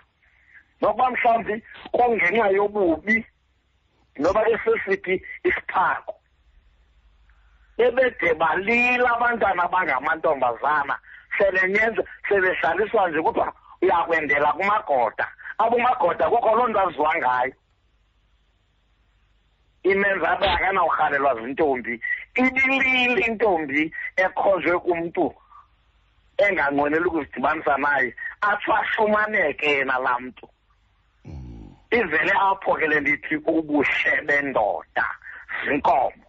Nokuba 0.81 1.11
mhlawumbi 1.11 1.63
kongenxa 1.93 2.49
yobubi 2.49 3.27
noba 4.19 4.45
ke 4.45 4.59
sesithi 4.65 5.23
isiphako 5.45 6.15
bebede 7.77 8.35
balila 8.35 9.11
abantwana 9.17 9.63
abangamantombazana 9.65 10.97
selenyenza 11.39 12.03
sebehlaliswa 12.29 13.09
nje 13.11 13.23
kuthiwa 13.23 13.53
uyakwendela 13.83 14.53
kumagoda. 14.53 15.29
Abomagoda 15.59 16.31
kukho 16.31 16.57
loo 16.57 16.69
nto 16.69 16.81
aziwa 16.81 17.15
ngayo. 17.19 17.53
Imenza 19.83 20.31
abe 20.31 20.47
akanawurhalelwa 20.49 21.35
zintombi 21.41 22.01
ibilile 22.35 23.21
intombi 23.27 23.93
ekhonjwe 24.17 24.79
kumntu 24.79 25.35
enganqweneli 26.45 27.07
ukuzidibanisa 27.07 27.77
naye 27.77 28.15
atsho 28.41 28.73
afumaneke 28.75 29.67
yena 29.71 29.99
laa 29.99 30.19
mntu. 30.21 30.49
Ivele 31.91 32.33
apho 32.41 32.75
ke 32.75 32.87
le 32.87 33.01
ndithi 33.01 33.37
ubuhle 33.37 34.13
bendoda 34.27 35.07
zinkomo. 35.65 36.25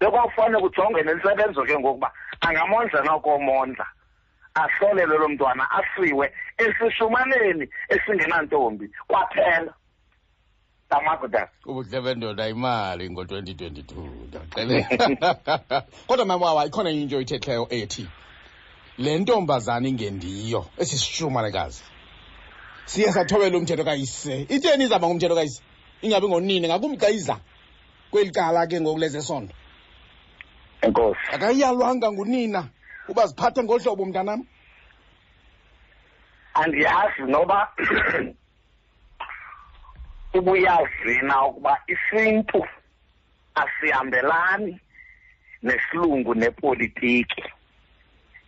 Bekwafane 0.00 0.58
kujongwe 0.60 1.02
nentsebenzo 1.02 1.62
ke 1.64 1.78
ngokuba 1.78 2.12
angamondla 2.40 3.00
nokomondla 3.02 3.86
ahlolelwe 4.54 5.18
lo 5.18 5.28
mntwana 5.28 5.64
asiwe 5.70 6.32
esishumaneni 6.58 7.68
esingenantombi 7.88 8.90
kwaphela. 9.08 9.74
Tamakuda 10.94 11.48
ubuhle 11.66 12.00
bendoda 12.00 12.48
imali 12.48 13.10
ngo-2022 13.10 13.92
ndiyaxelela 14.26 15.34
kodwa 16.06 16.24
mama 16.26 16.46
wawa 16.46 16.66
ikhona 16.66 16.90
enye 16.90 17.02
into 17.02 17.16
oyithethileyo 17.16 17.66
ethi 17.70 18.06
le 18.98 19.18
ntombazana 19.18 19.88
ingendiyo 19.88 20.66
esisishumanekazi 20.78 21.82
siye 22.84 23.12
sathobela 23.12 23.58
umthetho 23.58 23.84
kayise. 23.84 24.46
Itheni 24.48 24.84
izaba 24.84 25.06
ngumthetho 25.06 25.34
kayise? 25.34 25.62
Ingabi 26.02 26.28
ngonini 26.28 26.68
ngakumbi 26.68 26.98
xa 26.98 27.10
iza 27.10 27.36
kweli 28.10 28.30
cala 28.30 28.66
ke 28.66 28.80
ngoku 28.80 28.98
lezesondo 28.98 29.54
enkosi. 30.82 31.20
Akayiyalwanga 31.32 32.12
ngunina 32.12 32.68
uba 33.08 33.26
ziphathe 33.26 33.62
ngolu 33.62 33.80
hlobo 33.80 34.04
mntanam. 34.04 34.46
Andiyazi 36.54 37.22
noba 37.26 37.68
ubuyazi 40.34 41.22
na 41.22 41.46
ukuba 41.46 41.82
isintu 41.86 42.66
asihambelani 43.54 44.80
nesilungu 45.62 46.34
nepolitiki. 46.34 47.44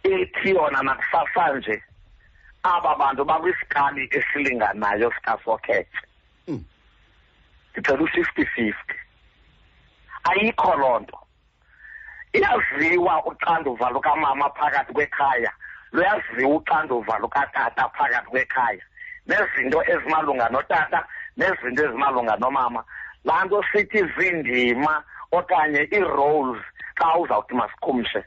Ethi 0.03 0.51
yona 0.51 0.83
nakusasa 0.83 1.53
nje 1.55 1.83
aba 2.63 2.95
bantu 2.97 3.25
bakwisikali 3.25 4.09
esilinganayo 4.11 5.13
sikasokhethe 5.13 5.99
Mm. 6.49 6.65
ndicela 7.73 8.03
u-fifty 8.03 8.47
fifty. 8.47 8.95
Ayikho 10.25 10.77
loo 10.77 10.99
nto. 11.01 11.19
Iyaziwa 12.33 13.27
uxanduva 13.27 13.91
lukamama 13.91 14.51
phakathi 14.51 14.93
kwekhaya 14.93 15.53
luyaziwa 15.93 16.55
uxanduva 16.57 17.19
lukatata 17.19 17.89
phakathi 17.89 18.31
kwekhaya 18.31 18.83
nezinto 19.27 19.83
ezimalunga 19.91 20.49
notata 20.49 21.07
nezinto 21.37 21.85
ezimalunga 21.85 22.37
nomama. 22.37 22.85
Laa 23.25 23.45
nto 23.45 23.65
sithi 23.73 24.01
ziindima 24.17 25.05
okanye 25.33 25.89
ii-roles 25.93 26.63
xa 26.99 27.19
uzawuthi 27.19 27.55
masikhumshe. 27.55 28.25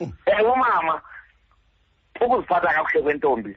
Mm. 0.00 0.12
ewe 0.26 0.50
umama 0.50 1.00
ukuziphatha 2.20 2.74
kakuhle 2.74 3.02
kwentombi 3.02 3.56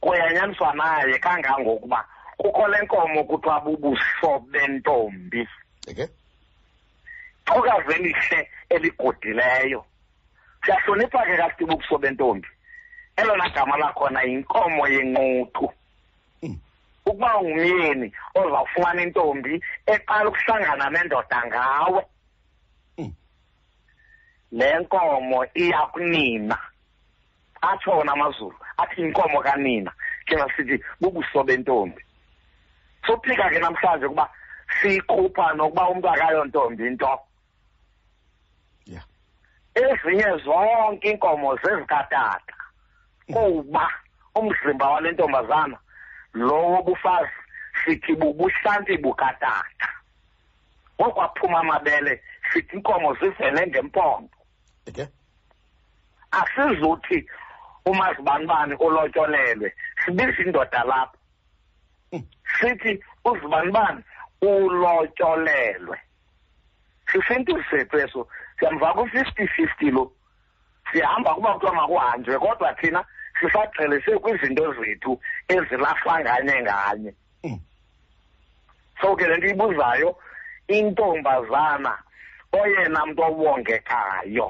kuyanyaniswa 0.00 0.72
naye 0.74 1.18
kangangokuba 1.18 2.04
kukho 2.36 2.68
le 2.68 2.82
nkomo 2.82 3.24
kuthiwa 3.24 3.60
bubuso 3.60 4.38
bentombi. 4.38 5.48
Eke? 5.86 6.08
Xokazi 7.46 7.92
elihle 7.94 8.50
eligodileyo. 8.68 9.84
Siyahlonipha 10.64 11.26
ke 11.26 11.36
kasithi 11.36 11.64
bubuso 11.64 11.98
bentombi. 11.98 12.48
Elona 13.16 13.48
gama 13.48 13.76
lakhona 13.76 14.22
yinkomo 14.22 14.88
yenquthu. 14.88 15.72
Ukuba 17.06 17.38
ungumyeni 17.38 18.12
ozawufumana 18.34 19.02
intombi 19.02 19.62
eqala 19.86 20.28
ukuhlangana 20.28 20.90
nendoda 20.90 21.38
ngawe. 21.46 22.02
Mm. 22.98 23.14
le 24.52 24.78
nkomo 24.80 25.46
iya 25.54 25.86
kunina. 25.92 26.58
Atsho 27.62 27.90
wona 27.90 28.12
amazulu 28.12 28.56
athi 28.78 29.02
inkomo 29.02 29.40
kanina 29.40 29.92
thina 30.26 30.46
sithi 30.56 30.82
bubuso 31.00 31.44
bentombi. 31.44 32.02
Sophika 33.06 33.50
ke 33.50 33.58
namhlanje 33.58 34.06
ukuba 34.06 34.30
siyikhupha 34.80 35.54
nokuba 35.54 35.88
umntu 35.88 36.08
akayontombi 36.08 36.86
into. 36.86 37.18
Ezinye 39.74 40.38
zonke 40.44 41.08
iinkomo 41.08 41.56
zezikatata 41.56 42.54
kuba 43.32 43.90
umzimba 44.34 44.90
wale 44.90 45.12
ntombazana 45.12 45.78
lowo 46.36 46.82
bufazi 46.82 47.30
sithi 47.84 48.14
bubuhlanti 48.14 48.96
bukatata. 48.98 49.88
Ngokwaphuma 51.00 51.58
amabele 51.60 52.22
sithi 52.52 52.76
iinkomo 52.76 53.14
zivele 53.14 53.66
ngempondo 53.66 54.36
eke? 54.86 55.08
Asizuthi 56.30 57.26
umazibanibani 57.86 58.74
ulotyolelwe 58.74 59.74
sibiza 60.04 60.42
indoda 60.42 60.84
lapho. 60.84 61.18
Mm. 62.12 62.22
sithi 62.60 63.04
uzibanibani 63.24 64.02
ulotyolelwe 64.42 66.00
sisintu 67.12 67.64
sethu 67.70 67.98
eso 67.98 68.28
siyamva 68.58 68.94
ku-fifty 68.94 69.46
fifty 69.46 69.90
lo 69.90 70.12
sihamba 70.92 71.34
kuba 71.34 71.54
kuthiwa 71.54 71.74
makuhanjwe 71.74 72.38
kodwa 72.38 72.74
thina 72.74 73.04
sisagxelise 73.40 74.18
kwizinto 74.18 74.74
zethu 74.74 75.20
ezilahlwa 75.48 76.20
nganye 76.20 76.62
nganye. 76.62 77.12
Mm. 77.44 77.60
so 79.00 79.16
ke 79.16 79.26
le 79.26 79.36
nto 79.36 79.46
ibuzayo 79.46 80.16
intombazana 80.68 81.92
oyena 82.52 83.06
mntu 83.06 83.22
owongekayo 83.22 84.48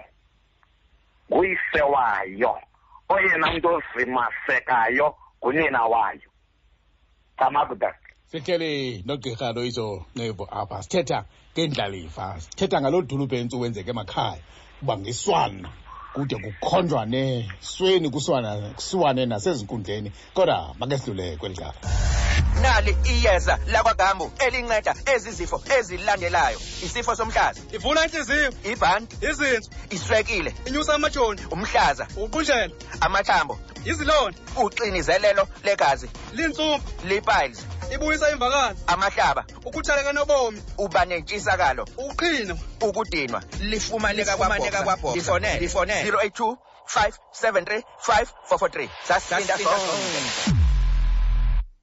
nguyise 1.31 1.83
wayo 1.83 2.53
oyena 3.09 3.47
mntu 3.53 3.69
ozimasekayo 3.69 5.15
ngunina 5.41 5.83
wayo. 5.85 6.31
Camakuda 7.39 7.95
sihleli 8.31 9.03
nogqirha 9.07 9.53
loyiso 9.53 9.87
nqevo 10.15 10.45
apha 10.61 10.83
sithetha 10.83 11.19
ngendlalifa 11.53 12.41
sithetha 12.41 12.81
ngalo 12.81 13.03
dulubhe 13.03 13.37
entsu 13.41 13.61
wenzeka 13.61 13.91
emakhaya 13.91 14.43
kubangiswana 14.79 15.69
kude 16.17 16.37
kukhonjwane 16.37 17.51
sweni 17.61 18.11
kuswana 18.11 18.57
kusiwane 18.75 19.27
nasezinkundleni. 19.27 20.13
Kodwa 20.35 20.75
make 20.79 20.99
sidlule 20.99 21.37
kweli 21.37 21.57
cala. 21.57 21.75
Nali 22.63 22.97
iyeza 23.05 23.59
lakwagambu 23.67 24.33
elinceda 24.39 24.95
ezi 25.15 25.31
zifo 25.31 25.63
ezilandelayo. 25.79 26.59
Isifo 26.59 27.17
somhlaza. 27.17 27.61
Ivula 27.73 28.05
inhliziyo. 28.07 28.53
Ibhanti. 28.65 29.17
Izinso. 29.31 29.71
Iswekile. 29.91 30.55
Inyusa 30.67 30.95
amajoni. 30.95 31.41
Umhlaza. 31.51 32.07
Uqunjela 32.17 32.71
amathambo. 33.01 33.59
Izilonda. 33.85 34.39
Uxinizelelo 34.57 35.49
legazi 35.65 36.09
linsumpa 36.33 36.85
lipiles. 37.09 37.67
Ibuyisa 37.95 38.31
imvakazi. 38.31 38.81
Amahlaba. 38.87 39.45
Ukuthaleka 39.65 40.13
nobomi 40.13 40.63
uba 40.79 41.05
nentshisakalo. 41.05 41.87
Uqhino 41.99 42.59
ukudinwa. 42.81 43.43
Lifumaneka 43.61 44.33
Lifumaneka 44.33 44.83
kwaBoxer. 44.83 44.85
kwaBoxer. 44.85 45.23
Lifone- 45.23 45.61
Lifone. 45.61 45.93
082 46.05 46.57
573 46.87 47.83
5443 48.07 48.89
sasinda 49.09 49.59
sonke. 49.59 50.57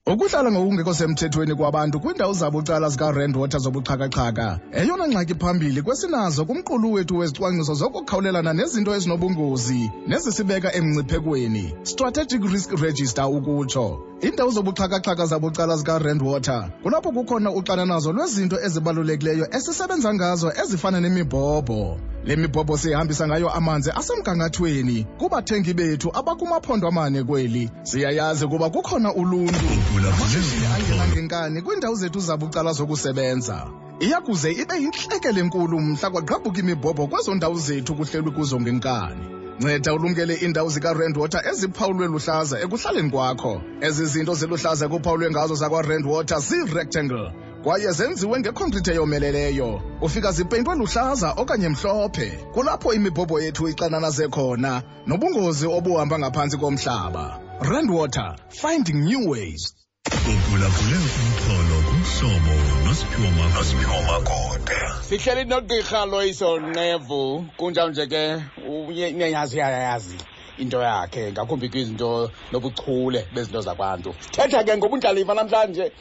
ukuhlala 0.06 0.52
ngokungekho 0.52 0.94
semthethweni 0.94 1.54
kwabantu 1.54 2.00
kwiindawo 2.00 2.32
zabucala 2.32 2.88
zikarand 2.88 3.36
water 3.36 3.60
zobuxhakaxhaka. 3.60 4.60
Eyona 4.72 5.08
ngxaki 5.08 5.34
phambili 5.34 5.82
kwesinazo 5.82 6.44
kumqulu 6.44 6.92
wethu 6.92 7.18
wezicwangciso 7.18 7.74
zokukhawulelana 7.74 8.52
nezinto 8.52 8.94
ezinobungozi 8.94 9.90
nezisibeka 10.06 10.72
emngciphekweni. 10.74 11.74
Strategic 11.82 12.42
risk 12.52 12.70
register 12.80 13.24
ukutsho. 13.26 14.00
Iindawo 14.24 14.50
zobuxhakaxhaka 14.50 15.26
zabucala 15.26 15.76
zikarand 15.76 16.22
water 16.22 16.70
kulapho 16.82 17.12
kukhona 17.12 17.50
uxananazo 17.50 18.12
lwezinto 18.12 18.56
ezibalulekileyo 18.66 19.46
esisebenza 19.56 20.14
ngazo 20.14 20.52
ezifana 20.62 21.00
nemibhobho. 21.00 21.98
Le 22.24 22.36
mibhobho 22.36 22.78
sihambisa 22.78 23.28
ngayo 23.28 23.50
amanzi 23.50 23.90
asemgangathweni 23.90 25.06
kubathengi 25.18 25.74
bethu 25.74 26.08
abakumaphondo 26.14 26.88
amane 26.88 27.22
kweli. 27.22 27.70
Siyayazi 27.82 28.44
ukuba 28.44 28.70
kukhona 28.70 29.14
uluntu. 29.14 29.68
Amashishini 29.98 30.66
angena 30.74 31.08
ngenkani 31.08 31.62
kwiindawo 31.62 31.94
zethu 31.94 32.20
zabucala 32.20 32.72
zokusebenza 32.72 33.66
iyakuze 34.00 34.52
ibe 34.52 34.74
yintlekele 34.82 35.40
enkulu 35.40 35.80
mhla 35.80 36.10
kwagqabhuka 36.10 36.60
imibhobho 36.60 37.06
kwezo 37.06 37.34
ndawo 37.34 37.58
zethu 37.58 37.94
kuhlelwe 37.94 38.30
kuzo 38.30 38.60
ngenkani 38.60 39.43
nceda 39.60 39.94
ulumkele 39.94 40.34
iindawo 40.34 40.68
zikarandwater 40.70 41.40
eziphawulwe 41.50 42.06
luhlaza 42.06 42.60
ekuhlaleni 42.64 43.10
kwakho. 43.10 43.62
Ezi 43.80 44.06
zinto 44.06 44.34
ziluhlaza 44.34 44.86
ekuphawulwe 44.86 45.30
ngazo 45.30 45.54
zakwarandwater 45.54 46.38
zii-rectangle 46.48 47.32
kwaye 47.64 47.92
zenziwe 47.92 48.40
ngekhonkrithi 48.40 48.90
eyomeleleyo. 48.90 49.70
Ufika 50.02 50.32
zipeyintwe 50.32 50.74
luhlaza 50.74 51.28
okanye 51.36 51.68
mhlophe 51.68 52.28
kulapho 52.54 52.92
imibhobho 52.92 53.40
yethu 53.40 53.68
ixananaze 53.68 54.28
khona 54.28 54.82
nobungozi 55.06 55.66
obuhamba 55.66 56.18
ngaphantsi 56.18 56.56
komhlaba. 56.56 57.24
Randwater 57.70 58.36
finding 58.48 59.00
new 59.08 59.30
ways 59.30 59.83
uphulaphule 60.32 60.96
umxholo 61.20 61.76
kumhlobo 61.86 62.54
nosiphiwo 62.84 63.98
makode 64.08 64.76
sihleli 65.08 65.44
nogqirha 65.44 66.00
loyiso 66.12 66.48
nqevu 66.60 67.22
kunjalo 67.58 67.90
nje 67.90 68.06
ke 68.12 68.22
uyayazi 68.68 69.56
uyayazi 69.56 70.18
into 70.58 70.78
yakhe. 70.80 71.32
Ngakumbi 71.32 71.68
kwizinto 71.68 72.30
nobuchule 72.52 73.26
bezinto 73.34 73.60
zakwantu. 73.60 74.14
Thetha 74.30 74.64
ke 74.64 74.76
ngobundlalifa 74.76 75.34
namhlanje. 75.34 75.92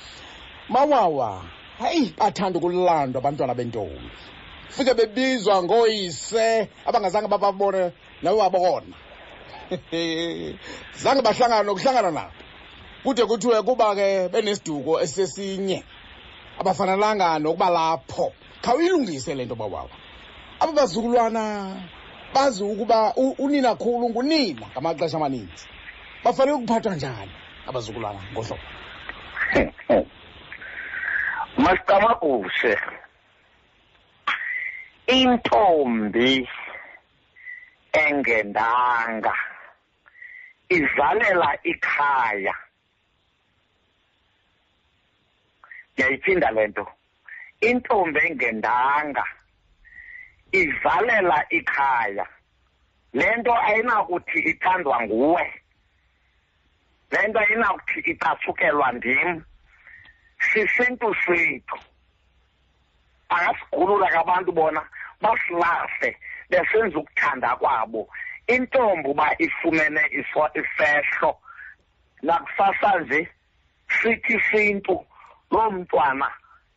Mawawa 0.69 1.43
hayi 1.79 2.13
bathanda 2.17 2.59
ukulandwa 2.59 3.21
abantwana 3.21 3.55
bentombi. 3.55 4.11
Fike 4.69 4.93
bebizwa 4.93 5.63
ngooyise 5.63 6.69
abangazange 6.85 7.27
bababone 7.27 7.91
nawe 8.21 8.37
wabona. 8.37 8.95
Zange 11.01 11.21
bahlangana 11.21 11.63
nokuhlangana 11.63 12.11
nabo. 12.11 12.42
Kude 13.03 13.25
kuthiwe 13.25 13.61
kuba 13.63 13.95
ke 13.95 14.29
benesiduko 14.29 15.01
esisesinye. 15.01 15.83
Abafanelanga 16.59 17.39
nokuba 17.39 17.69
lapho. 17.69 18.33
Khawuyilungise 18.61 19.35
le 19.35 19.45
nto 19.45 19.55
bawawa 19.55 19.89
aba 20.59 20.71
bazukulwana 20.71 21.75
bazi 22.33 22.63
ukuba 22.63 23.13
unina 23.15 23.75
khulu 23.75 24.09
ngunina 24.09 24.67
ngamaxesha 24.71 25.17
amaninzi. 25.17 25.67
Bafanele 26.23 26.55
ukuphathwa 26.57 26.95
njani 26.95 27.31
abazukulwana 27.67 28.19
ngohlobo? 28.31 28.63
Masiqamabushe 31.57 32.77
intombi 35.07 36.49
engendanga 37.93 39.35
izalela 40.69 41.57
ikhaya. 41.63 42.55
Ndiyayiphinda 45.93 46.51
le 46.51 46.67
nto 46.67 46.85
intombi 47.69 48.19
engendanga 48.27 49.25
izalela 50.51 51.45
ikhaya. 51.49 52.25
Le 53.13 53.35
nto 53.37 53.53
ayinakuthi 53.53 54.39
ithandwa 54.51 55.01
nguwe. 55.01 55.45
Le 57.11 57.27
nto 57.27 57.39
ayinakuthi 57.39 57.99
icatshukelwa 58.11 58.91
ndim. 58.91 59.43
Sisintu 60.39 61.15
sethu. 61.25 61.79
Angasigulula 63.29 64.07
ke 64.11 64.17
abantu 64.17 64.51
bona 64.51 64.81
basilahle 65.21 66.17
besenza 66.49 66.97
ukuthanda 66.99 67.55
kwabo. 67.55 68.09
Intombi 68.47 69.09
uba 69.09 69.35
ifumene 69.39 70.01
ifehlo. 70.59 71.39
Nakusasa 72.21 72.99
nje 72.99 73.29
sithi 74.01 74.33
isintu. 74.37 75.05
Loo 75.53 75.71
mntwana 75.71 76.27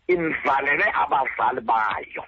imvalele 0.06 0.86
abazali 1.02 1.60
bayo. 1.60 2.24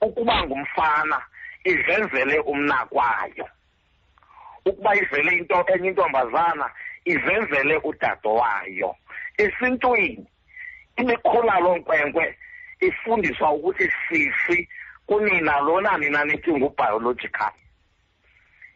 Ukuba 0.00 0.44
ngumfana 0.44 1.18
izenzele 1.64 2.38
umnakwayo. 2.38 3.46
Ukuba 4.64 4.96
ivele 4.96 5.30
into 5.38 5.64
enye 5.74 5.88
intombazana 5.88 6.66
izenzele 7.04 7.76
udade 7.84 8.28
wayo 8.28 8.96
esintwini 9.38 10.26
imikhula 10.96 11.60
loo 11.60 11.76
nkwenkwe 11.76 12.36
ifundiswa 12.80 13.52
ukuthi 13.52 13.92
sisi 14.08 14.68
kunina 15.06 15.60
lona 15.60 15.98
nina 15.98 16.24
nithi 16.24 16.52
ngubiological. 16.52 17.52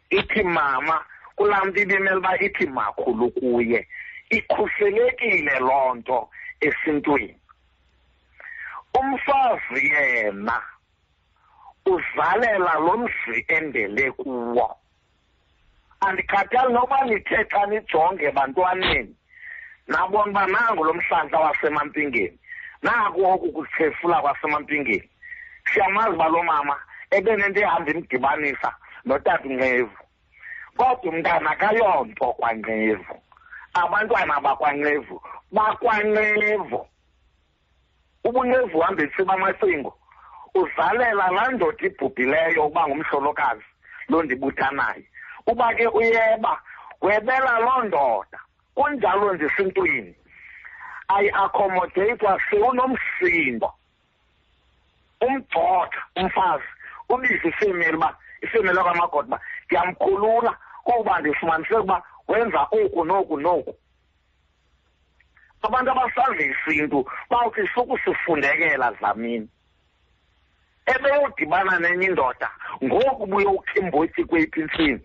Ithi 0.09 0.43
mama 0.43 1.05
kulaa 1.35 1.65
mntu 1.65 1.79
ibimele 1.79 2.15
uba 2.15 2.39
ithi 2.39 2.65
makhulu 2.67 3.31
kuye 3.31 3.87
ikhuselekile 4.29 5.59
loo 5.59 5.95
nto. 5.95 6.29
Esintwini. 6.59 7.39
Umfazi 8.99 9.87
yena 9.93 10.61
uzalela 11.85 12.73
lo 12.79 12.97
mzi 12.97 13.45
endele 13.47 14.11
kuwo. 14.11 14.75
Andikhathali 15.99 16.73
noba 16.73 17.05
nithe 17.05 17.45
xa 17.51 17.65
nijonge 17.65 18.31
bantwaneni. 18.31 19.15
Nabona 19.87 20.31
uba 20.31 20.47
nangu 20.47 20.83
lo 20.83 20.93
mhlantla 20.93 21.39
wasemampingeni 21.39 22.37
naku 22.81 23.25
oku 23.25 23.51
kuthefula 23.51 24.21
kwasemampingeni. 24.21 25.09
Siyamazi 25.73 26.15
uba 26.15 26.27
lo 26.27 26.43
mama 26.43 26.75
ebenento 27.11 27.59
ehamba 27.59 27.91
imdibanisa 27.91 28.75
notata 29.05 29.47
unqevu 29.47 29.97
kodwa 30.77 31.11
umntana 31.11 31.51
akayonto 31.51 32.33
kwanqevu 32.33 33.15
abantwana 33.83 34.41
bakwanqevu 34.45 35.21
bakwanqevu 35.51 36.79
ubunqevu 38.27 38.77
uhamba 38.77 39.03
etsiba 39.03 39.33
amacingo 39.33 39.91
uzalela 40.55 41.25
laa 41.35 41.51
ndoda 41.51 41.83
ibhubhileyo 41.87 42.65
uba 42.67 42.87
ngumhlolokazi 42.87 43.69
loo 44.09 44.23
ndibutha 44.23 44.71
naye 44.71 45.05
uba 45.47 45.73
ke 45.75 45.87
uyeba 45.87 46.61
webela 47.01 47.59
loo 47.59 47.83
ndoda. 47.83 48.39
Kunjalo 48.75 49.33
nje 49.33 49.45
esintwini 49.45 50.15
ayi-accommodate 51.07 52.27
sewunomsindo. 52.49 53.73
Umgxotha 55.21 56.01
umfazi 56.15 56.69
ubize 57.09 57.47
ifemeli 57.47 57.97
uba 57.97 58.15
ifemeli 58.41 58.77
yakwamagoda 58.77 59.27
uba 59.27 59.39
ndiyamkhulula 59.65 60.57
kuba 60.83 61.19
ndifumaniseke 61.19 61.75
uba 61.75 62.03
wenza 62.27 62.67
oku 62.71 63.05
noku 63.05 63.37
noku. 63.39 63.75
Abantu 65.61 65.91
abasazi 65.91 66.53
isintu 66.53 67.05
bawuthi 67.29 67.67
sukusifundekela 67.73 68.91
dlamini 68.91 69.47
ebeyodibana 70.85 71.79
nenye 71.79 72.05
indoda 72.05 72.49
ngoku 72.83 73.41
imbotyi 73.75 74.23
kweyiphi 74.25 74.59
intsini. 74.61 75.01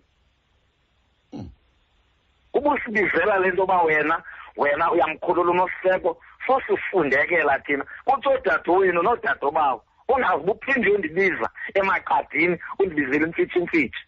Ubusibizela 2.55 3.39
le 3.39 3.51
nto 3.51 3.65
uba 3.65 3.83
wena 3.83 4.23
wena 4.57 4.93
uyamkhulula 4.93 5.51
unosiseko 5.51 6.21
sosifundekela 6.47 7.59
thina. 7.59 7.85
Kutsho 8.05 8.31
odadewenu 8.31 9.03
noodadobawo 9.03 9.85
ungazi 10.09 10.51
uphinde 10.51 10.89
uyondibiza 10.89 11.49
emaqadini 11.75 12.59
undibizele 12.79 13.27
imfitshi 13.27 13.59
imfitshi 13.59 14.03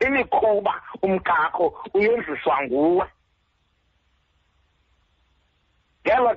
imikhuba 0.00 0.74
umgaqo 1.02 1.66
uyenziswa 1.94 2.62
nguwe. 2.62 3.06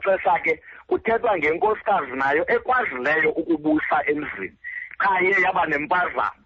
Xesha 0.04 0.40
ke 0.44 0.62
kuthethwa 0.88 1.38
ngenkosikazi 1.38 2.12
nayo 2.12 2.44
ekwazileyo 2.48 3.30
ukubusa 3.32 3.98
emzini. 4.12 4.58
Qha 4.98 5.22
iye 5.22 5.42
yaba 5.42 5.66
nempazamo. 5.66 6.44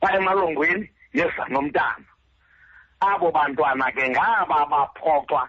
Pha 0.00 0.16
emalongweni 0.16 0.90
yeza 1.12 1.44
nomntana. 1.48 2.08
Abo 3.00 3.30
bantwana 3.30 3.92
ke 3.92 4.08
ngaba 4.08 4.66
baphoxwa 4.66 5.48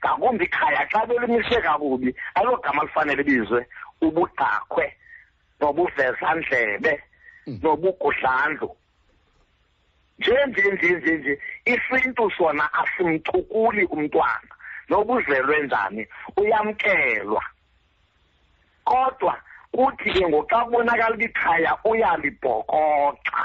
ngakumbi 0.00 0.44
ikhaya 0.44 0.86
xa 0.90 1.06
belimise 1.06 1.60
kakubi 1.60 2.14
alogama 2.34 2.84
lifanele 2.84 3.22
bizwe 3.22 3.66
ubudakwe 4.00 4.86
nobuvezandlebe 5.60 7.02
Mm. 7.46 7.60
Nobugudlandlo 10.18 10.72
nje 10.72 10.88
nje 10.96 11.16
nje 11.18 11.38
isintu 11.64 12.30
sona 12.30 12.68
asimchukuli 12.72 13.84
umntwana. 13.84 14.52
Nobuzelwe 14.88 15.62
njani 15.62 16.06
uyamkelwa. 16.36 17.42
Kodwa 18.84 19.40
kuthi 19.72 20.12
ke 20.12 20.28
ngoxa 20.28 20.64
kubonakala 20.64 21.14
uba 21.14 21.24
ikhaya 21.24 21.78
uyalibhokoxa 21.84 23.44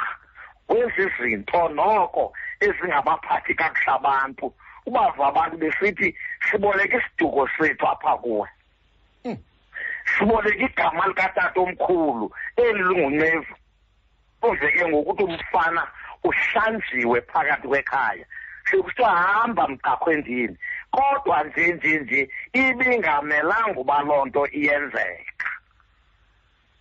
kwezi 0.68 1.12
zinto 1.20 1.70
noko 1.70 2.34
ezingabaphathi 2.62 3.54
kakuhle 3.56 3.92
abantu. 3.92 4.54
Ubava 4.86 5.28
abantu 5.28 5.58
besithi 5.58 6.16
siboleka 6.50 6.98
isiduko 6.98 7.48
sethu 7.58 7.88
apha 7.88 8.18
kuwe. 8.18 8.50
Mm. 9.26 9.38
siboleka 10.18 10.66
igama 10.66 11.08
likatata 11.08 11.60
omkhulu 11.60 12.32
eli 12.58 12.80
lunguncevu 12.80 13.56
uze 14.42 14.72
ke 14.72 14.88
ngokuthi 14.88 15.24
umfana 15.24 15.88
uhlanjiwe 16.24 17.22
phakathi 17.22 17.68
kwekhaya. 17.68 18.26
Sekuthiwa 18.72 19.10
hamba 19.10 19.68
mqakhwendini 19.68 20.58
kodwa 20.92 21.44
nje 21.44 21.74
nje 21.74 22.00
nje 22.00 22.30
ibingamelanga 22.54 23.80
uba 23.80 24.02
loo 24.02 24.26
nto 24.26 24.48
iyenzeka. 24.48 25.50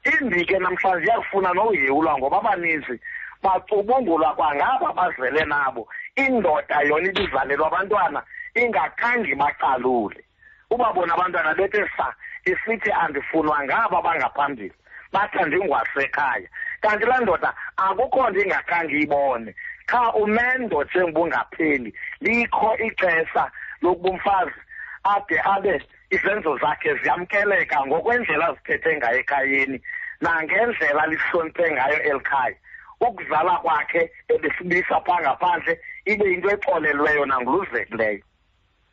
Imbi 0.04 0.44
ke 0.44 0.58
namhlanje 0.58 1.06
iyakufuna 1.06 1.52
noyewulwa 1.54 2.18
ngoba 2.18 2.38
abaninzi 2.38 3.00
bacubungulwa 3.42 4.34
kwangaba 4.34 4.92
bazele 4.92 5.44
nabo. 5.44 5.88
Indoda 6.16 6.80
yona 6.82 7.08
ibizalelwa 7.08 7.66
abantwana 7.66 8.22
ingakhange 8.54 9.34
bacalule 9.34 10.24
ubabona 10.70 11.14
abantwana 11.14 11.54
bethe 11.54 11.88
sa 11.96 12.14
isithi 12.44 12.92
andifunwa 12.92 13.64
ngaba 13.64 14.02
bangaphambili 14.02 14.74
bathi 15.12 15.38
andingwasekhaya 15.38 16.48
kanti 16.80 17.06
laa 17.06 17.20
ndoda 17.20 17.54
akukho 17.76 18.30
nto 18.30 18.40
ingakhange 18.40 18.94
iyibone 18.96 19.54
qha 19.86 20.12
umendo 20.12 20.84
njengoba 20.84 21.20
ungapheli 21.20 21.94
likho 22.20 22.76
ixesha 22.86 23.50
lokuba 23.82 24.10
umfazi 24.10 24.60
ade 25.04 25.40
abe 25.44 25.82
izenzo 26.10 26.58
zakhe 26.58 26.94
ziyamkeleka 26.94 27.86
ngokwendlela 27.86 28.46
aziphethe 28.48 28.96
ngayo 28.96 29.18
ekhayeni 29.20 29.78
nangendlela 30.20 31.06
lihloniphe 31.06 31.72
ngayo 31.72 31.98
eli 32.10 32.20
khaya. 32.20 32.56
Ukuzala 33.00 33.56
kwakhe 33.62 34.10
ebesibisa 34.28 35.00
phaa 35.06 35.20
ngaphandle 35.20 35.80
ibe 36.04 36.24
yinto 36.30 36.50
exolelweyo 36.50 37.24
nanguluzekileyo. 37.26 38.24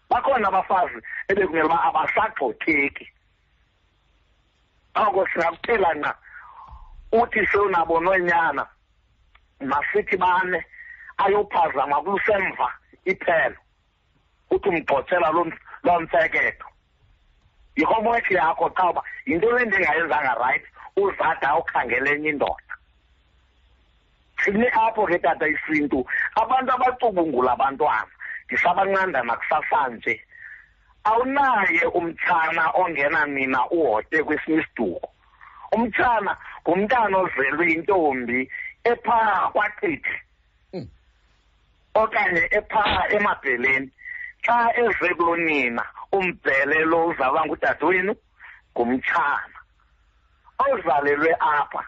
Bakhona 0.09 0.47
abafazi 0.47 0.99
ebekumele 1.27 1.65
uba 1.65 1.83
abasagxotheki. 1.87 3.05
Oko 4.95 5.27
singakuphela 5.27 5.93
nqa 5.99 6.11
uthi 7.11 7.47
sewunabo 7.51 7.99
noonyana 7.99 8.65
masithi 9.61 10.17
bane 10.17 10.65
ayophazama 11.17 12.01
kulusemva 12.03 12.67
iphelo. 13.05 13.59
Uthi 14.51 14.69
umgxothela 14.69 15.29
loo 15.31 15.99
mfekedo 16.01 16.67
yi-homework 17.77 18.31
yakho 18.31 18.69
xa 18.75 18.89
uba 18.89 19.01
yinto 19.25 19.51
le 19.51 19.65
ndingayenzanga 19.65 20.33
rayithi 20.41 20.69
uzada 20.97 21.55
ukhangela 21.57 22.09
enye 22.11 22.29
indoda. 22.29 22.73
Sini 24.43 24.67
apho 24.67 25.05
ke 25.05 25.17
tata 25.19 25.47
isintu 25.47 26.05
abantu 26.35 26.71
abacubungula 26.73 27.51
abantwana 27.53 28.09
ndisabanqanda 28.45 29.23
nakusasanje 29.23 30.21
awunaye 31.03 31.83
umtshana 31.97 32.63
ongena 32.81 33.25
nina 33.25 33.61
uhote 33.69 34.23
kwesinye 34.23 34.61
isiduko. 34.61 35.09
Umtshana 35.71 36.37
ngumntana 36.67 37.17
ozelwe 37.17 37.71
intombi 37.73 38.49
ephaa 38.83 39.51
kwaqithi 39.53 40.15
Mm. 40.73 40.87
okanye 41.95 42.43
ephaa 42.51 43.07
emabheleni. 43.15 43.89
Xa 44.45 44.57
eze 44.81 45.09
kulonina 45.17 45.83
umbhele 46.11 46.79
lo 46.85 47.07
uzalwa 47.07 47.45
ngudadewenu 47.45 48.13
ngumtshana. 48.73 49.59
Ozalelwe 50.59 51.31
apha 51.39 51.83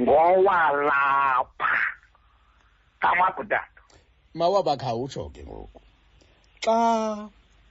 ngowalapha. 0.00 1.70
Kamagudada 3.00 3.68
mawaba 4.34 4.76
khawutsho 4.76 5.30
ke 5.34 5.42
ngoku. 5.44 5.80
Xa 6.64 7.28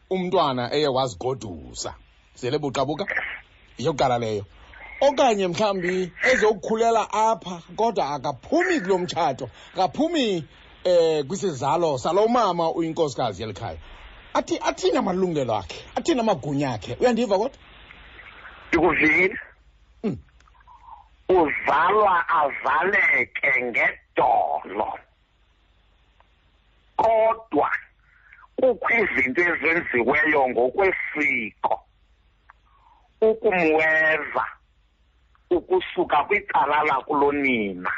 umntwana 0.09 0.71
eye 0.73 0.87
wazigodusa 0.87 1.93
zele 2.35 2.57
buqabuka 2.57 3.05
yeyokuqala 3.77 4.17
leyo. 4.17 4.45
Okanye 5.01 5.47
mhlawumbi 5.47 6.11
ezokukhulela 6.31 7.13
apha 7.13 7.61
kodwa 7.75 8.09
akaphumi 8.09 8.81
kulo 8.81 8.97
mtshato 8.97 9.49
akaphumi 9.73 10.43
eh 10.83 11.25
kwisizalo 11.25 11.97
salo 11.97 12.27
mama 12.27 12.71
uyinkosikazi 12.71 13.41
yeli 13.41 13.53
khaya. 13.53 13.77
Athi 14.33 14.59
athini 14.59 14.97
amalungelo 14.97 15.55
akhe 15.55 15.85
athini 15.95 16.19
amagunya 16.19 16.73
akhe 16.73 16.97
uyandiva 16.99 17.37
kodwa? 17.37 17.57
Ndikuvile. 18.67 19.39
Mm. 20.03 20.17
uzalwa 21.29 22.29
azaleke 22.29 23.63
ngedolo. 23.63 24.99
Kodwa 26.95 27.71
kukho 28.55 28.89
izinto 28.93 29.41
ezenziweyo 29.41 30.49
ngokwesiko. 30.49 31.79
Ukumweza 33.21 34.45
ukusuka 35.57 36.23
kwicala 36.23 36.83
lakulonina 36.83 37.91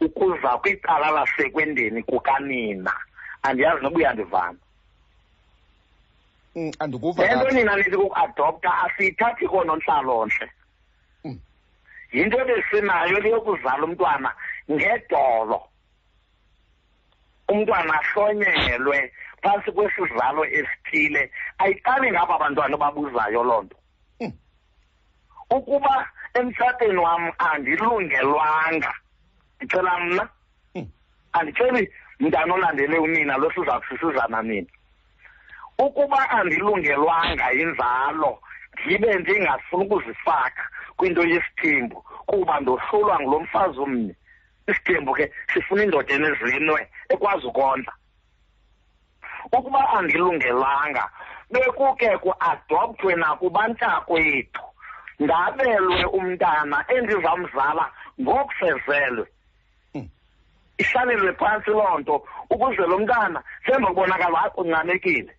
ukuza 0.00 0.58
kwicala 0.58 1.10
lasekwendeni 1.10 2.02
kukanina. 2.02 2.92
Andiyazi 3.42 3.82
noba 3.82 3.96
uyandivana. 3.96 4.58
Mm, 6.56 6.72
andikuva 6.78 7.22
le 7.26 7.34
nto 7.36 7.50
nina 7.50 7.76
nithi 7.76 7.96
kukuadopta 7.96 8.70
asiyithathi 8.84 9.46
koonontlalontle 9.48 10.50
Mm. 11.24 11.38
yinto 12.12 12.36
ebesinayo 12.40 13.20
leyokuzala 13.20 13.84
umntwana 13.84 14.34
ngedolo. 14.70 15.60
Umntwana 17.48 17.92
ahlonyelwe 18.00 19.12
phantsi 19.42 19.70
kwesizalo 19.72 20.44
esithile. 20.44 21.30
Ayiqali 21.58 22.10
ngaba 22.10 22.38
bantwana 22.38 22.76
babuzayo 22.76 23.42
loo 23.44 23.62
nto. 23.62 23.76
Mm. 24.20 24.32
ukuba 25.50 26.08
emtshatweni 26.34 26.96
wam 26.98 27.32
andilungelwanga. 27.38 28.94
Ndicela 29.60 29.98
mna 29.98 30.28
Mm. 30.74 30.88
andiceli 31.32 31.92
mntana 32.20 32.54
olandele 32.54 32.98
unina 32.98 33.36
lo 33.36 33.50
siza 33.52 33.80
kusisizana 33.80 34.42
nina 34.42 34.66
ukuba 35.78 36.30
andilungelwanga 36.30 37.52
inzalo 37.52 38.38
ndibe 38.84 39.14
ndingafuni 39.14 39.84
ukuzifaka 39.84 40.70
kwinto 40.96 41.22
yesithembu 41.24 42.04
kuba 42.26 42.60
ndohlulwa 42.60 43.20
ngulo 43.20 43.40
mfazi 43.40 43.78
omnye. 43.80 44.14
Isithembu 44.68 45.14
ke 45.14 45.32
sifuna 45.54 45.82
indoda 45.84 46.14
enezinwe 46.14 46.88
ekwazi 47.08 47.46
ukondla. 47.46 47.92
Ukuba 49.52 49.88
andilungelanga 49.90 51.10
bekuke 51.50 52.18
kuadopthwe 52.18 53.14
nakubantakwethu 53.14 54.62
ndabelwe 55.20 56.04
umntana 56.04 56.84
endizamzala 56.88 57.84
ngokufezelwe 58.20 59.26
Mm. 59.94 60.08
ihlalelwe 60.78 61.32
phantsi 61.32 61.70
loo 61.70 61.98
nto 61.98 62.24
ukuze 62.50 62.82
lo 62.86 62.98
mntana 62.98 63.42
semva 63.66 63.88
kubonakala 63.88 64.38
hayi 64.38 64.52
uncamekile 64.56 65.32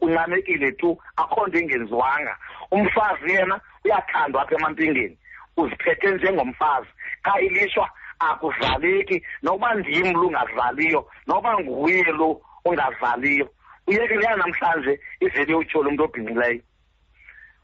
uncamekile 0.00 0.72
tu 0.72 0.98
akho 1.16 1.46
nto 1.46 1.58
ingenziwanga 1.58 2.36
umfazi 2.70 3.30
yena 3.32 3.60
uyathandwa 3.84 4.42
apha 4.42 4.54
emampingeni. 4.54 5.18
Uziphethe 5.56 6.10
njengomfazi. 6.10 6.88
Qha 7.22 7.40
ilishwa 7.40 7.90
akuzaleki. 8.18 9.22
Noba 9.42 9.74
ndim 9.74 10.12
lungazaliyo 10.12 11.06
noba 11.26 11.58
nguye 11.60 12.02
lo 12.04 12.40
ungazaliyo 12.64 13.48
uyekeleya 13.86 14.36
namhlanje 14.36 15.00
ivele 15.20 15.54
utyhole 15.54 15.88
umntu 15.88 16.04
obhinqileyo. 16.04 16.60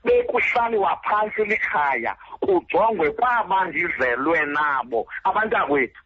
Bekuhlaliwa 0.05 0.97
phantsi 1.05 1.45
likhaya 1.45 2.17
kujongwe 2.41 3.11
kwaba 3.11 3.65
ndizelwe 3.65 4.47
nabo 4.47 5.07
abantakwethu 5.25 6.03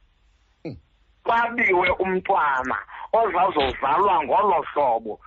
Mm. 0.64 0.76
kwabiwe 1.24 1.88
umntwana 1.90 2.78
ozawuzozalwa 3.12 4.24
ngolo 4.24 4.62
hlobo 4.72 5.20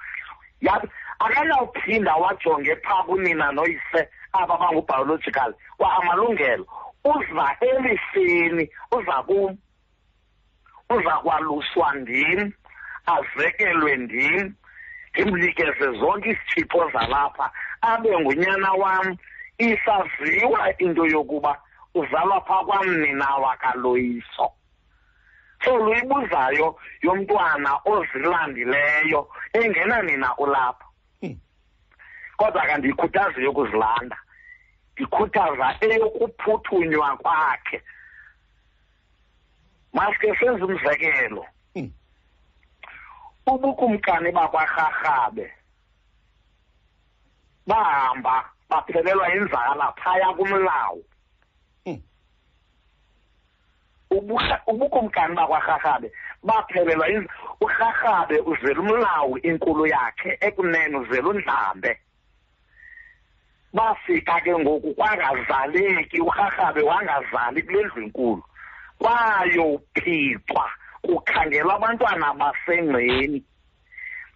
Ya- 0.61 0.81
akayawuphinda 1.19 2.15
wajonge 2.15 2.75
phaa 2.75 3.03
kunina 3.03 3.51
noyise 3.51 4.09
aba 4.33 4.57
bangubiological 4.57 5.53
kwa-amalungelo 5.77 6.65
uza 7.05 7.55
elifini 7.61 8.69
uza 8.91 9.23
kum 9.23 9.57
uza 10.89 11.11
kwaluswa 11.17 11.93
ndim 11.95 12.51
azekelwe 13.05 13.95
ndim 13.97 14.53
ndimnikeze 15.21 15.91
zonke 15.99 16.29
isithipho 16.29 16.89
zalapha. 16.93 17.51
Abe 17.81 18.19
ngunyana 18.19 18.71
wam 18.73 19.17
isaziwa 19.57 20.77
into 20.77 21.05
yokuba 21.05 21.61
uzalwa 21.95 22.41
phaa 22.41 22.63
kwamnina 22.63 23.35
wakaloyiso. 23.35 24.51
So 25.63 25.77
luyibuzayo 25.77 26.75
yomntwana 27.01 27.79
ozilandileyo 27.85 29.29
engena 29.53 30.01
nina 30.01 30.35
ulapha 30.37 30.85
Hmm. 31.21 31.39
kodwa 32.37 32.61
ke 32.65 32.77
ndiyikhuthaza 32.77 33.41
yokuzilanda 33.41 34.17
ndikhuthaza 34.93 35.75
eyokuphuthunywa 35.81 37.17
kwakhe. 37.17 37.81
Maske 39.93 40.35
senze 40.39 40.63
umzekelo. 40.63 41.45
Ubukumkani 43.47 44.31
bakwarharhabe 44.31 45.51
bahamba 47.67 48.45
baphelelwa 48.69 49.27
yinzala 49.27 49.91
phaya 49.91 50.33
kumlawu. 50.33 51.03
Hmm. 51.85 52.01
Ubukumkani 54.67 55.35
bakwarharhabe 55.35 56.11
baphelelwa 56.43 57.07
urharhabe 57.61 58.39
uzela 58.39 58.79
umlawu 58.79 59.37
inkulu 59.37 59.85
yakhe 59.87 60.37
ekunene 60.41 60.97
uzela 60.97 61.29
undlambe. 61.29 61.99
Bafika 63.73 64.39
ke 64.41 64.55
ngoku 64.59 64.93
kwangazaleki 64.93 66.21
urharhabe 66.21 66.81
wangazali 66.81 67.63
kule 67.63 67.83
ndlu 67.83 68.01
inkulu 68.03 68.43
kwayophixwa 68.99 70.71
kukhangelwa 71.07 71.75
abantwana 71.75 72.33
basengceni 72.33 73.39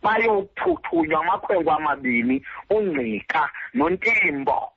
bayophuthunywa 0.03 1.19
amakhwenkwe 1.21 1.73
amabini 1.73 2.35
ungqika 2.69 3.49
nontimbo. 3.73 4.71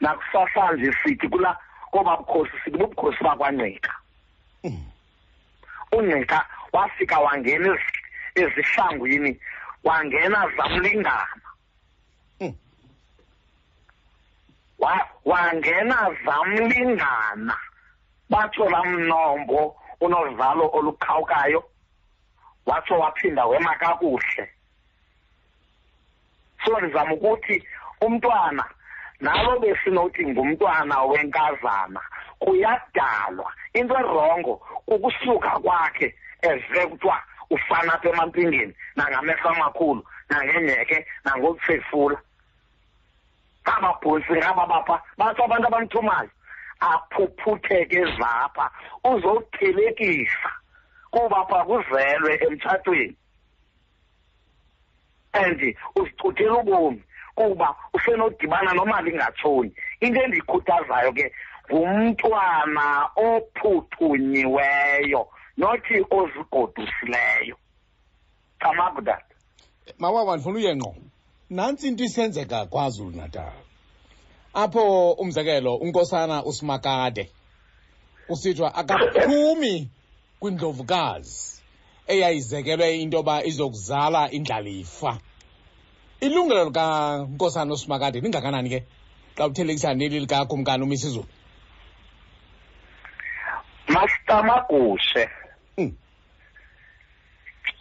Nakusasanje 0.00 0.92
sithi 1.02 1.28
kula 1.28 1.56
koba 1.92 2.16
bukhosi 2.16 2.52
sithi 2.64 2.78
bubukhosi 2.78 3.20
bakwangqika. 3.24 3.92
Ungqika 5.92 6.46
wafika 6.72 7.18
wangena 7.20 7.68
ezi- 7.68 8.02
ezihlangwini 8.34 9.38
wangena 9.84 10.48
zamlingana. 10.56 11.46
Wa- 14.78 15.08
wangena 15.24 16.10
zamlingana 16.24 17.56
batsho 18.30 18.70
laa 18.70 18.84
mnombo 18.84 19.76
unovalo 20.02 20.70
olukhawukayo 20.72 21.64
watsho 22.66 22.98
waphinda 22.98 23.46
wema 23.46 23.74
kakuhle. 23.74 24.50
So 26.64 26.80
ndizama 26.80 27.14
ukuthi 27.14 27.68
umntwana 28.00 28.64
nalo 29.20 29.58
besinothi 29.58 30.26
ngumntwana 30.26 31.02
wenkazana 31.02 32.00
kuyadalwa. 32.38 33.52
Into 33.74 33.94
erongo 33.98 34.56
kukusuka 34.86 35.50
kwakhe 35.50 36.14
eze 36.42 36.86
kuthiwa 36.86 37.22
ufana 37.50 37.94
apha 37.94 38.08
emampingeni 38.08 38.74
nangamehlo 38.96 39.50
amakhulu 39.50 40.02
nangenyeke 40.28 41.06
nangokuphefula 41.24 42.18
ngababhosi 43.62 44.32
ngaba 44.32 44.66
bapha 44.66 45.02
batsho 45.18 45.44
abantu 45.44 45.66
abamthumayo 45.66 46.30
aphuphutheke 46.90 48.00
zapha 48.18 48.70
uzothelekisa 49.04 50.50
kuba 51.10 51.46
pha 51.48 51.64
kuzelwe 51.64 52.32
emtshatweni. 52.46 53.16
And 55.34 55.74
uzichuthela 55.96 56.58
ubomi 56.58 57.02
kuba 57.34 57.74
usenodibana 57.94 58.74
noma 58.74 59.02
lingatshoni 59.02 59.72
into 60.00 60.22
endiyikhuthazayo 60.22 61.12
ke 61.12 61.32
ngumntwana 61.72 63.10
ophuthunyiweyo 63.16 65.28
nothi 65.56 66.06
ozigodusileyo 66.10 67.56
camakudat 68.60 69.24
mawaba 69.98 70.36
ndifuna 70.36 70.58
uye 70.58 70.76
ngqo. 70.76 70.94
Nantsi 71.50 71.88
into 71.88 72.04
isenzeka 72.04 72.66
kwazulu 72.66 73.16
natal 73.16 73.52
apho 74.54 75.12
umzekelo 75.12 75.76
unkosana 75.76 76.44
usimakade 76.44 77.30
kusithiwa 78.26 78.74
akaphumi 78.74 79.88
kwindlovukazi 80.40 81.62
eyayizekelwe 82.06 83.00
into 83.00 83.16
yoba 83.16 83.44
izokuzala 83.44 84.30
indlalifa. 84.30 85.18
Ilungelo 86.20 86.64
likankosana 86.64 87.72
usimakade 87.74 88.20
lingakanani 88.20 88.68
ke? 88.68 88.84
Xa 89.36 89.46
uthelekisa 89.46 89.94
neli 89.94 90.20
likakumkani 90.20 90.82
umisizulu? 90.84 91.26
Masitamagushe 93.88 95.28
Mm. 95.78 95.96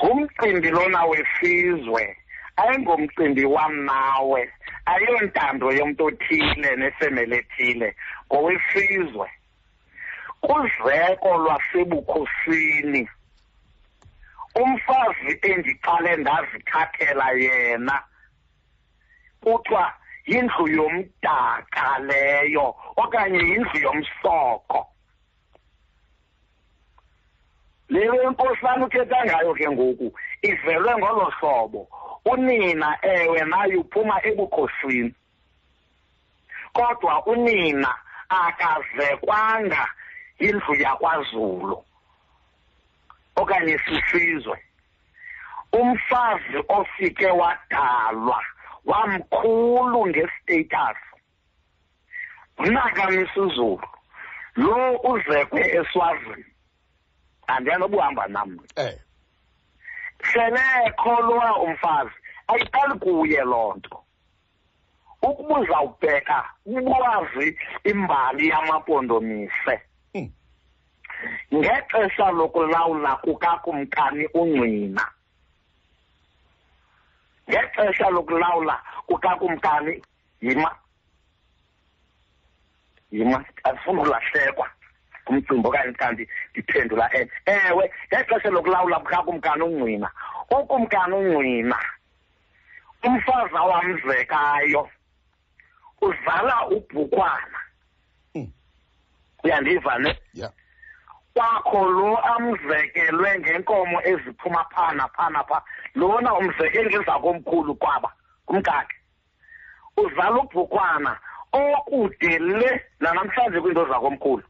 ngumcimbi 0.03 0.69
lona 0.69 1.05
wesizwe. 1.05 2.17
Ayingomcimbi 2.61 3.45
wam 3.45 3.73
nawe 3.85 4.41
ayontando 4.85 5.71
yomntu 5.77 6.05
othile 6.05 6.69
nefemeli 6.75 7.35
ethile 7.41 7.89
ngowesizwe 8.27 9.27
kuzeko 10.41 11.29
lwasebukhosini. 11.43 13.09
Umfazi 14.55 15.31
endiqale 15.41 16.11
ndazithathela 16.15 17.27
yena 17.31 18.03
kuthiwa 19.43 19.93
yindlu 20.25 20.67
yomdaka 20.67 21.99
leyo 21.99 22.75
okanye 22.97 23.39
yindlu 23.49 23.77
yomsoko. 23.85 24.87
Le 27.89 28.01
nkosana 28.29 28.85
uthetha 28.85 29.25
ngayo 29.25 29.53
ke 29.53 29.69
ngoku 29.69 30.07
ivelwe 30.41 30.97
ngolo 30.97 31.25
hlobo. 31.39 31.87
Unina 32.25 32.97
ewe 33.01 33.45
naye 33.45 33.75
uphuma 33.75 34.25
ebukhosini. 34.25 35.13
Kodwa 36.73 37.25
unina 37.25 37.95
akazekwanga 38.29 39.89
yindlu 40.39 40.75
yakwazulu 40.75 41.85
okanye 43.35 43.77
sisizwe. 43.77 44.63
Umfazi 45.71 46.57
ofike 46.67 47.27
wadalwa 47.27 48.43
wamkhulu 48.85 50.07
ngestatus. 50.07 50.97
Unakamisa 52.57 53.41
lo 54.55 54.97
uzekwe 55.03 55.61
eswazini 55.61 56.45
andiyanobuhamba 57.47 58.27
nam 58.27 58.59
eh. 58.75 58.99
Selekho 60.33 61.21
lowa 61.21 61.57
umfazi. 61.65 62.15
Ayiqali 62.47 62.99
kuye 62.99 63.41
loo 63.43 63.73
nto. 63.77 64.03
Ukuba 65.21 65.59
uzawubheka 65.59 66.37
ukwazi 66.65 67.57
imbali 67.83 68.47
yamapondomise. 68.49 69.75
Hmm. 70.13 70.29
ngexesha 71.53 72.31
lokulawula 72.31 73.15
kukakumkani 73.15 74.25
ungqina 74.33 75.05
ngexesha 77.49 78.09
lokulawula 78.09 78.75
kukakumkani 79.07 80.01
yima 80.41 80.71
yima 83.11 83.45
andifuna 83.63 84.01
ukulahlekwa 84.01 84.67
ngumcimbi 85.23 85.67
okanye 85.67 85.93
kanti 85.93 86.23
ndiphendula 86.51 87.09
e 87.17 87.29
ewe 87.45 87.91
ngexesha 88.07 88.49
lokulawula 88.49 88.99
kukakumkani 88.99 89.63
ungqina 89.63 90.09
ukumkani 90.49 91.13
ungqina 91.13 91.77
umfazi 93.03 93.55
awamzekayo 93.55 94.89
uzala 96.01 96.67
ubhukwana. 96.67 97.59
Hmm. 98.33 98.51
uyandiva 99.43 99.97
ne? 99.99 100.17
Kwakho 101.33 101.89
lo 101.89 102.17
amzekelwe 102.17 103.39
ngenkomo 103.39 104.01
eziphuma 104.03 104.65
phana 104.73 105.07
phana 105.07 105.43
pha 105.43 105.61
lona 105.95 106.33
umzekeli 106.33 106.89
ngeza 106.89 107.19
komkhulu 107.19 107.75
kwaba 107.75 108.11
kumkakhe. 108.45 108.97
Uzala 109.97 110.37
ubhukwana 110.43 111.17
okude 111.53 112.39
le 112.39 112.81
nanamhlanje 112.99 113.61
kwiinto 113.61 113.85
zakomkhulu. 113.85 114.43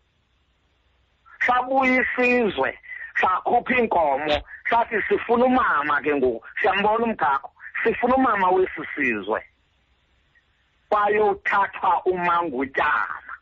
Sabuya 1.47 2.01
isizwe 2.01 2.79
sakhupha 3.21 3.75
iinkomo 3.75 4.41
sathi 4.69 4.95
sifuna 5.07 5.45
umama 5.45 6.01
ke 6.01 6.15
ngoku. 6.15 6.45
Siyambona 6.61 7.05
umgakho 7.05 7.51
sifuna 7.83 8.15
umama 8.15 8.49
wesi 8.49 8.81
sizwe. 8.95 9.43
Wayothathwa 10.91 12.03
umangutyana. 12.05 13.33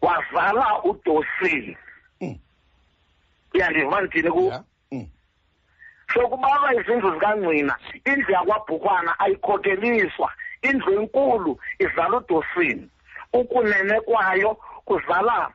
Wazala 0.00 0.82
udosini. 0.82 1.76
Mm. 2.20 2.38
uyandiva 3.54 4.00
ndithini 4.00 4.30
ku? 4.30 4.52
Mm. 4.92 5.06
sokubalwa 6.14 6.74
izindlu 6.74 7.14
zikancina 7.14 7.76
indlu 8.04 8.32
yakwabhukwana 8.32 9.18
ayikhokeliswa 9.20 10.32
indlu 10.62 11.00
enkulu 11.00 11.60
izala 11.78 12.16
udosini. 12.16 12.88
Ukunene 13.32 14.00
kwayo 14.00 14.54
kuzala 14.84 15.52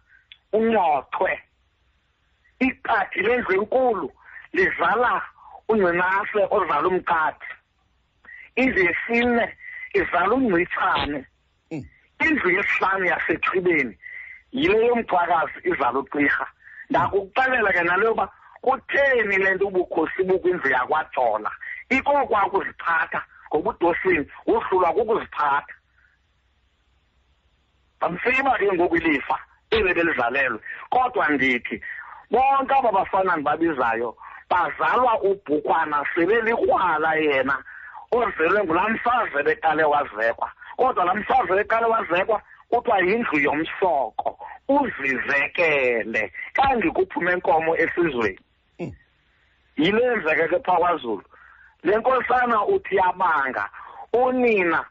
unyothwe 0.58 1.32
iqadi 2.60 3.20
lendlu 3.22 3.54
enkulu 3.60 4.08
lizala 4.54 5.22
ungcinase 5.70 6.42
ozala 6.56 6.88
umqadi 6.88 7.48
indlu 8.56 8.82
yesine 8.88 9.46
izala 9.94 10.34
ungcitshane 10.36 11.26
Mm. 11.72 11.86
indlu 12.28 12.50
yesihlanu 12.58 13.06
yasethibeni 13.06 13.98
yile 14.52 14.86
yomthwakazi 14.88 15.60
izala 15.70 16.00
uqirha 16.00 16.48
ndakukuxelela 16.90 17.72
ke 17.74 17.84
nalo 17.84 18.06
yoba 18.06 18.26
kutheni 18.62 19.38
le 19.38 19.50
nto 19.56 19.68
ubukhosi 19.68 20.24
bukwindlu 20.24 20.70
yakwajola? 20.70 21.52
Ikokwa 21.90 22.46
ukuziphatha 22.48 23.22
ngoba 23.50 23.70
udosini 23.70 24.26
wohlulwa 24.48 24.94
kukuziphatha. 24.94 25.74
Bamsiba 28.00 28.58
ke 28.58 28.74
ngoku 28.74 28.96
ilifa. 28.98 29.38
Eli 29.72 29.94
belizalelwe 29.94 30.60
kodwa 30.90 31.30
ndithi 31.30 31.82
bonke 32.32 32.74
aba 32.74 32.92
bafana 32.92 33.36
ndibabizayo 33.36 34.18
bazalwa 34.50 35.22
ubhukwana 35.22 36.06
sebelikrwala 36.16 37.16
yena 37.16 37.64
ozelwe 38.12 38.64
ngulaa 38.64 38.90
mfazi 38.90 39.44
beqale 39.44 39.84
wazekwa. 39.84 40.52
Kodwa 40.78 41.06
laa 41.06 41.14
mfazi 41.14 41.54
beqale 41.54 41.86
wazekwa 41.86 42.42
kuthiwa 42.70 43.00
yindlu 43.00 43.40
yomsoko 43.40 44.40
uzizekele. 44.68 46.32
Kangikuphume 46.54 47.32
enkomo 47.32 47.76
esizweni. 47.78 48.40
Mm. 48.80 48.94
yile 49.78 50.04
yenzeke 50.04 50.48
ke 50.48 50.60
phaa 50.60 50.78
kwazulu. 50.78 51.24
Le 51.84 51.98
nkosana 51.98 52.66
uthi 52.66 52.96
yabanga 52.96 53.70
unina 54.14 54.86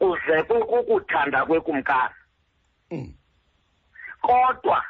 uzekwe 0.00 0.60
kukuthanda 0.60 1.46
kwekumkani 1.46 2.14
Mm. 2.92 3.14
Kodwa 4.20 4.84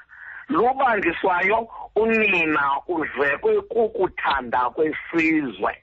lubangiswayo 0.48 1.68
unina 1.96 2.80
uzekwe 2.88 3.60
kukuthanda 3.62 4.70
kwesizwe. 4.70 5.82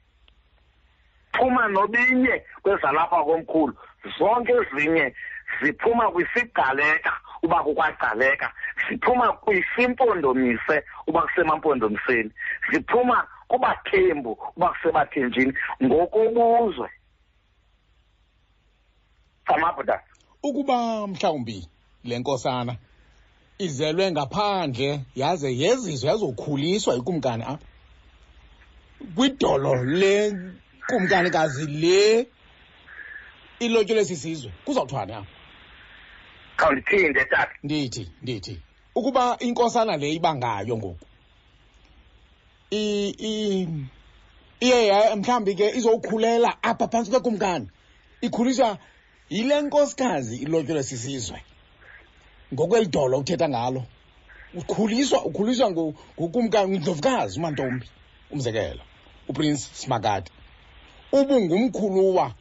Phuma 1.33 1.67
nobinye 1.67 2.43
kwezalapha 2.61 3.23
komkhulu. 3.23 3.73
Zonke 4.19 4.53
ezinye 4.53 5.13
ziphuma 5.61 6.11
kwisigaleka 6.11 7.13
uba 7.43 7.63
kukwagqaleka 7.63 8.53
ziphuma 8.89 9.33
kwisimpondomise 9.33 10.83
uba 11.07 11.21
kusemampondomiseni 11.21 12.31
ziphuma 12.71 13.27
kubathembu 13.47 14.37
uba 14.55 14.69
kusebathenjini 14.69 15.53
ngokobuzwe. 15.83 16.89
Samabhuda 19.47 20.03
ukuba 20.43 21.07
mhlawumbi 21.07 21.67
le 22.03 22.19
nkosana 22.19 22.75
izelwe 23.57 24.11
ngaphandle 24.11 24.99
yaze 25.15 25.49
yezizwe 25.57 26.09
yazokhuliswa 26.09 26.93
yikumkani 26.95 27.43
apha 27.43 27.59
kwidolo 29.15 29.83
lenkumkanikazi 29.83 31.65
le 31.67 32.27
ilotyolwe 33.59 34.05
sisizwe 34.05 34.51
kuzawuthwani 34.65 35.13
apha 35.13 35.27
khawundiphinde 36.57 37.25
tata. 37.25 37.51
Ndithi 37.63 38.09
ndithi 38.21 38.59
ukuba 38.95 39.37
inkosana 39.39 39.97
le 39.97 40.13
ibangayo 40.13 40.77
ngoku 40.77 41.05
i 42.71 43.09
i 43.19 43.67
iye 44.59 44.87
ya- 44.87 45.15
mhlawumbi 45.15 45.55
ke 45.55 45.69
izowukhulela 45.77 46.63
apha 46.63 46.87
phantsi 46.87 47.11
kwekumkani 47.11 47.67
ikhuliswa 48.21 48.77
yile 49.29 49.61
nkosikazi 49.61 50.35
ilotyolwe 50.37 50.83
sisizwe 50.83 51.41
ngokweli 52.53 52.87
dolo 52.87 53.17
uthetha 53.19 53.49
ngalo. 53.49 53.83
Ukhuliswa 54.55 55.25
ukhuliswa 55.25 55.71
ngu- 55.71 55.93
ngukumkani 56.19 56.77
ndlovukazi 56.79 57.39
umantombi 57.39 57.89
umzekelo 58.31 58.81
uprince 59.29 59.69
simakade 59.73 60.31
ubungumkhuluwa 61.11 62.33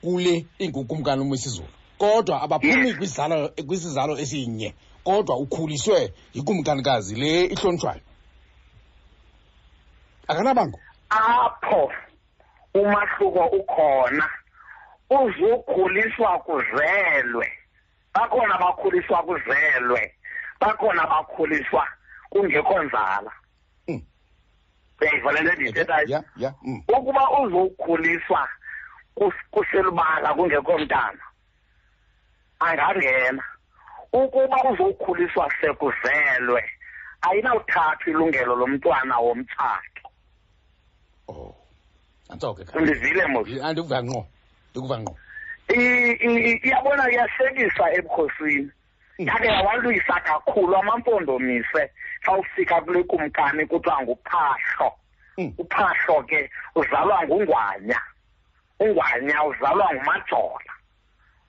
kule 0.00 0.46
ingukumkani 0.58 1.22
umwisizulu 1.22 1.68
kodwa 1.98 2.42
abaphumi 2.42 2.94
kwizalo 2.94 3.48
kwisizalo 3.66 4.18
esinye 4.18 4.74
kodwa 5.04 5.36
ukhuliswe 5.36 6.12
yikumkanikazi 6.34 7.14
le 7.14 7.44
ihlonitshwayo 7.44 8.00
akanabango? 10.28 10.78
Apho 11.10 11.92
umahluko 12.74 13.44
ukhona 13.46 14.28
uzukhuliswa 15.10 16.38
kuzelwe. 16.38 17.48
Bakhona 18.14 18.58
bakhuliswa 18.58 19.22
kuzelwe. 19.22 20.14
Bakhona 20.60 21.06
bakhuliswa 21.06 21.88
kungekho 22.30 22.82
nzala. 22.82 23.32
Mm. 23.88 24.02
uyayiva 25.00 25.32
le 25.32 25.40
ndiyithethayo 25.54 26.08
ya 26.08 26.24
ya 26.36 26.54
mm. 26.62 26.82
ukuba 26.88 27.30
uzokhuliswa 27.40 28.48
kus- 29.16 29.44
kuselubala 29.50 30.34
kungekho 30.34 30.78
mntana 30.78 31.22
angangena. 32.60 33.44
Ukuba 34.12 34.56
uzokhuliswa 34.70 35.52
sekuzelwe 35.60 36.62
ayinawuthathwa 37.22 38.06
ilungelo 38.06 38.56
lomntwana 38.56 39.18
womtshato. 39.18 40.02
Oh 41.28 41.54
antsoke 42.28 42.62
undivile 42.78 43.26
mos. 43.26 43.48
Andikuva 43.62 44.02
ngqo 44.02 44.26
ndikuva 44.70 44.98
ngqo. 44.98 45.16
Iyabona 45.68 47.10
iyahlekisa 47.10 47.92
ebukhosini. 47.92 48.70
Mm. 49.18 49.28
yake 49.28 49.46
yawalwisa 49.46 50.20
kakhulu 50.20 50.76
amampondomise 50.76 51.90
xa 52.24 52.32
ufika 52.32 52.80
kule 52.80 53.02
kumkani 53.02 53.66
kuthiwa 53.66 54.02
nguphahlo. 54.02 54.92
Mm. 55.38 55.52
uphahlo 55.58 56.22
ke 56.22 56.50
uzalwa 56.74 57.22
ngungwanya. 57.26 58.00
Ungwanya 58.80 59.44
uzalwa 59.44 59.88
ngumajola. 59.94 60.72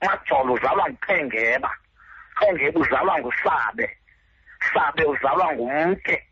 Umajola 0.02 0.52
uzalwa 0.52 0.88
nguqhengeba 0.90 1.70
qhengeba 2.38 2.80
uzalwa 2.80 3.18
ngusabe. 3.18 3.96
Sabe 4.74 5.04
uzalwa 5.04 5.52
ngumke. 5.54 6.22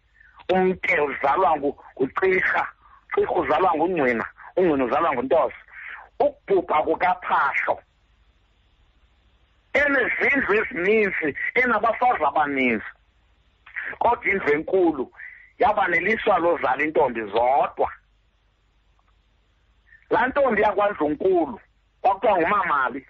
Umke 0.48 1.00
uzalwa 1.00 1.56
ngu- 1.56 1.76
nguqirha 1.96 2.66
qirha 3.14 3.32
uzalwa 3.32 3.74
ngungcina. 3.76 4.24
Ungcina 4.56 4.84
uzalwa 4.84 5.12
nguntosa 5.12 5.56
ukubhubha 6.26 6.78
kukaphahlo. 6.86 7.74
Enezindlu 9.80 10.52
ezininzi 10.60 11.28
enabafazi 11.54 12.24
abaninzi 12.24 12.90
kodwa 13.98 14.26
indlu 14.32 14.50
enkulu 14.52 15.04
yaba 15.58 15.88
neliswa 15.88 16.38
lozala 16.38 16.82
intombi 16.84 17.22
zodwa. 17.32 17.88
Laa 20.10 20.26
ntombi 20.26 20.62
yakwandlunkulu 20.62 21.60
kwakuthiwa 22.00 22.38
ngumamali 22.38 23.06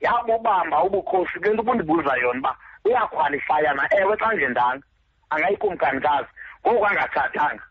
yabubamba 0.00 0.82
ubukhosi. 0.82 1.40
Ke 1.40 1.48
nto 1.50 1.62
ubundibuza 1.62 2.16
yona 2.16 2.38
uba 2.40 2.56
uyakhwalifaya 2.84 3.74
na? 3.74 3.88
Ewe 3.98 4.16
xa 4.16 4.34
ngendanga 4.34 4.86
angayikumkanikazi 5.30 6.28
ngoku 6.66 6.86
angatshatanga. 6.86 7.64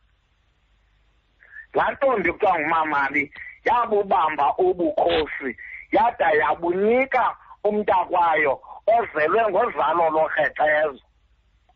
Laa 1.73 1.91
ntombi 1.91 2.31
kuthiwa 2.31 2.59
ngumamali 2.59 3.33
yabubamba 3.65 4.45
ubukhosi 4.57 5.57
yada 5.91 6.31
yabunika 6.31 7.35
umntakwayo 7.63 8.61
ozelwe 8.87 9.41
ngozalo 9.49 10.09
lorhexezo 10.09 11.03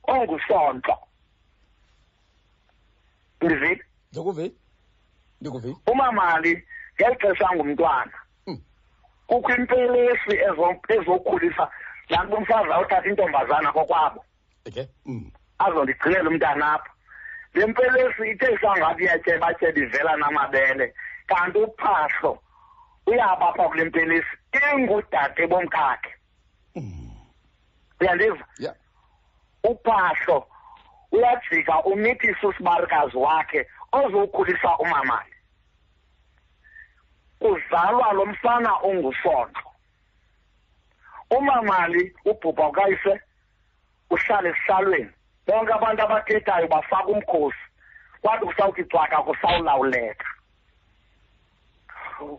ongusonto. 0.07 0.95
Ndivile 3.41 3.83
ndikuvi 4.11 4.55
ndikuvi 5.41 5.75
umamali 5.91 6.67
ngeli 6.95 7.15
xesha 7.21 7.47
ngumntwana. 7.55 8.11
Mm. 8.47 8.61
kukho 9.27 9.55
impelesi 9.55 10.33
ezo- 10.47 10.79
ezokhulisa 10.95 11.71
laa 12.09 12.23
nto 12.23 12.35
umfazi 12.37 12.71
awuthatha 12.71 13.09
intombazana 13.09 13.71
kokwabo 13.71 14.25
okay 14.67 14.85
mm. 15.05 15.31
azondigcinela 15.59 16.29
umntana 16.29 16.73
apha 16.73 16.89
le 17.55 17.65
mpelesi 17.65 18.29
ithe 18.31 18.57
sangathi 18.61 19.03
iyatyebatyeba 19.03 19.79
ivela 19.79 20.17
namabele 20.17 20.93
kanti 21.27 21.57
uphahlo 21.57 22.39
uyaba 23.07 23.49
apha 23.49 23.69
kule 23.69 23.83
mpelesi 23.85 24.33
ingudade 24.73 25.47
bomkakhe 25.47 26.11
uyandiva 28.01 28.45
ya. 28.59 28.75
Uphahlo 29.63 30.47
uyajika 31.11 31.83
umithise 31.83 32.47
usibalukazi 32.47 33.17
wakhe 33.17 33.67
ozowukhulisa 33.91 34.77
umamali 34.77 35.35
kuzalwa 37.39 38.13
lo 38.13 38.25
mfana 38.25 38.71
ongusondlo 38.83 39.69
umamali 41.37 42.15
ubhubha 42.25 42.67
ukayise 42.67 43.21
uhlala 44.09 44.49
esihlalweni. 44.49 45.14
Bonke 45.47 45.73
abantu 45.73 46.01
abathethayo 46.03 46.67
bafaka 46.67 47.07
umkhosi. 47.07 47.63
Kwathi 48.21 48.45
kusawuthi 48.45 48.83
cwaka 48.83 49.17
kusawulawuleka 49.21 50.25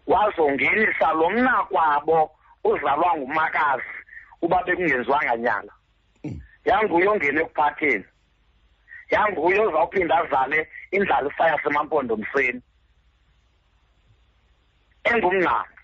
wazongenisa 0.07 1.13
lo 1.13 1.31
mnakwabo 1.31 2.31
uzalwa 2.65 3.17
ngumakazi 3.17 3.95
uba 4.43 4.63
bekungenziwanga 4.63 5.37
nyala 5.37 5.73
yanguye 6.65 7.09
ongene 7.09 7.41
ekuphatheni. 7.41 8.05
Yanguye 9.11 9.61
ozawuphinda 9.61 10.19
azale 10.19 10.69
indlalifa 10.91 11.49
yasemampondomseni 11.49 12.63
engumngcambi 15.05 15.77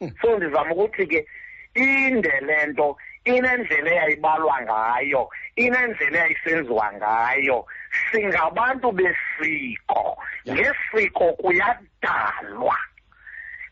Mm. 0.00 0.12
so 0.20 0.36
ndizama 0.36 0.74
ukuthi 0.74 1.06
ke 1.06 1.26
inde 1.74 2.40
le 2.40 2.66
nto 2.66 2.96
inendlela 3.24 3.90
eyayibalwa 3.90 4.62
ngayo. 4.62 5.28
Inendlela 5.56 6.18
eyayisenziwa 6.18 6.92
ngayo. 6.92 7.66
Singabantu 8.12 8.92
besiko. 8.92 10.16
Ngesiko 10.48 11.32
kuyadalwa. 11.32 12.76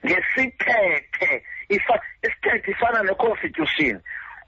Ngesithethe 0.05 1.45
isithethe 1.69 2.71
ifana 2.71 3.03
ne-constitution. 3.03 4.01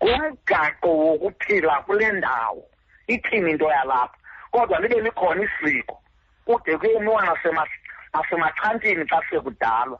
Ngumgaqo 0.04 0.88
wokuphila 0.88 1.82
kule 1.86 2.12
ndawo 2.12 2.64
ithini 3.06 3.50
into 3.50 3.64
yalapha? 3.68 4.16
Kodwa 4.50 4.80
libe 4.80 5.00
likhona 5.00 5.42
isiko. 5.44 6.02
Kude 6.44 6.78
kuyemiwa 6.78 7.22
nasema- 7.26 7.66
nasemachantini 8.14 9.04
xa 9.06 9.20
sekudalwa. 9.30 9.98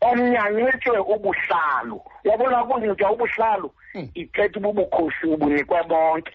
Omnye 0.00 0.38
ancitshwe 0.38 0.98
ubuhlalu. 0.98 2.00
Yabona 2.24 2.64
kunxitywa 2.64 3.10
ubuhlalu. 3.12 3.74
Ithetha 3.94 4.58
uba 4.58 4.68
ubukhosi 4.68 5.26
ubunikwe 5.26 5.82
bonke 5.88 6.34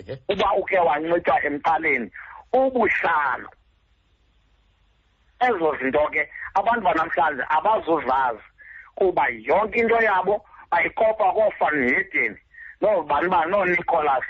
okay. 0.00 0.16
Uba 0.28 0.54
uke 0.54 0.78
wanxitywa 0.78 1.44
emqaleni 1.44 2.10
ubuhlalu 2.52 3.48
ezo 5.46 5.76
zinto 5.78 6.08
ke 6.12 6.22
abantu 6.54 6.84
banamhlanje 6.84 7.42
abazuzazi 7.48 8.44
kuba 8.96 9.24
yonke 9.28 9.78
into 9.80 9.98
yabo 10.02 10.44
bayikopa 10.70 11.32
koovan 11.32 11.76
hedeni 11.88 12.38
noobani 12.80 13.28
bani 13.28 13.50
noonicholas 13.50 14.24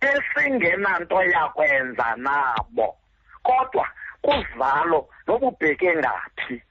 esingenanto 0.00 1.22
yakwenza 1.22 2.16
nabo. 2.16 2.96
Kodwa 3.42 3.86
kuzalo 4.22 5.08
nobubheke 5.26 5.96
ngaphi 5.96 6.62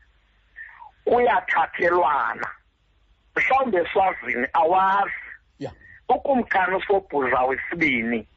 kuyathathelwana. 1.06 2.48
Mhlawumbi 3.36 3.78
eswazini 3.78 4.48
awazi. 4.54 5.14
Ukumkani 6.10 6.76
usobhuza 6.76 7.42
wesibini 7.42 8.28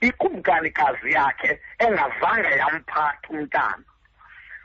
ikumkanikazi 0.00 1.12
yakhe 1.12 1.60
engazange 1.78 2.48
yamphatha 2.56 3.28
umntana. 3.30 3.84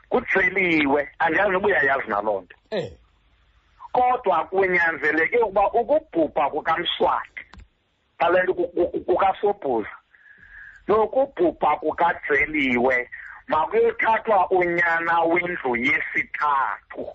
Kutseliwe 0.08 1.08
andiyazi 1.18 1.50
noba 1.52 1.66
uyayazi 1.68 2.08
naloo 2.08 2.40
nto. 2.40 2.56
Eh. 2.70 2.92
Kodwa 3.92 4.44
kunyanzeleke 4.44 5.38
ukuba 5.38 5.72
ukubhubha 5.72 6.50
kukamswati 6.50 7.44
ngale 8.16 8.42
nto 8.42 8.54
ku- 8.54 8.68
ku- 8.68 9.00
kukasobhuza 9.04 9.90
nokubhubha 10.88 11.76
kukajeliwe 11.76 13.10
makuyothathwa 13.48 14.50
unyana 14.50 15.20
wendlu 15.20 15.76
yesithathu. 15.76 17.06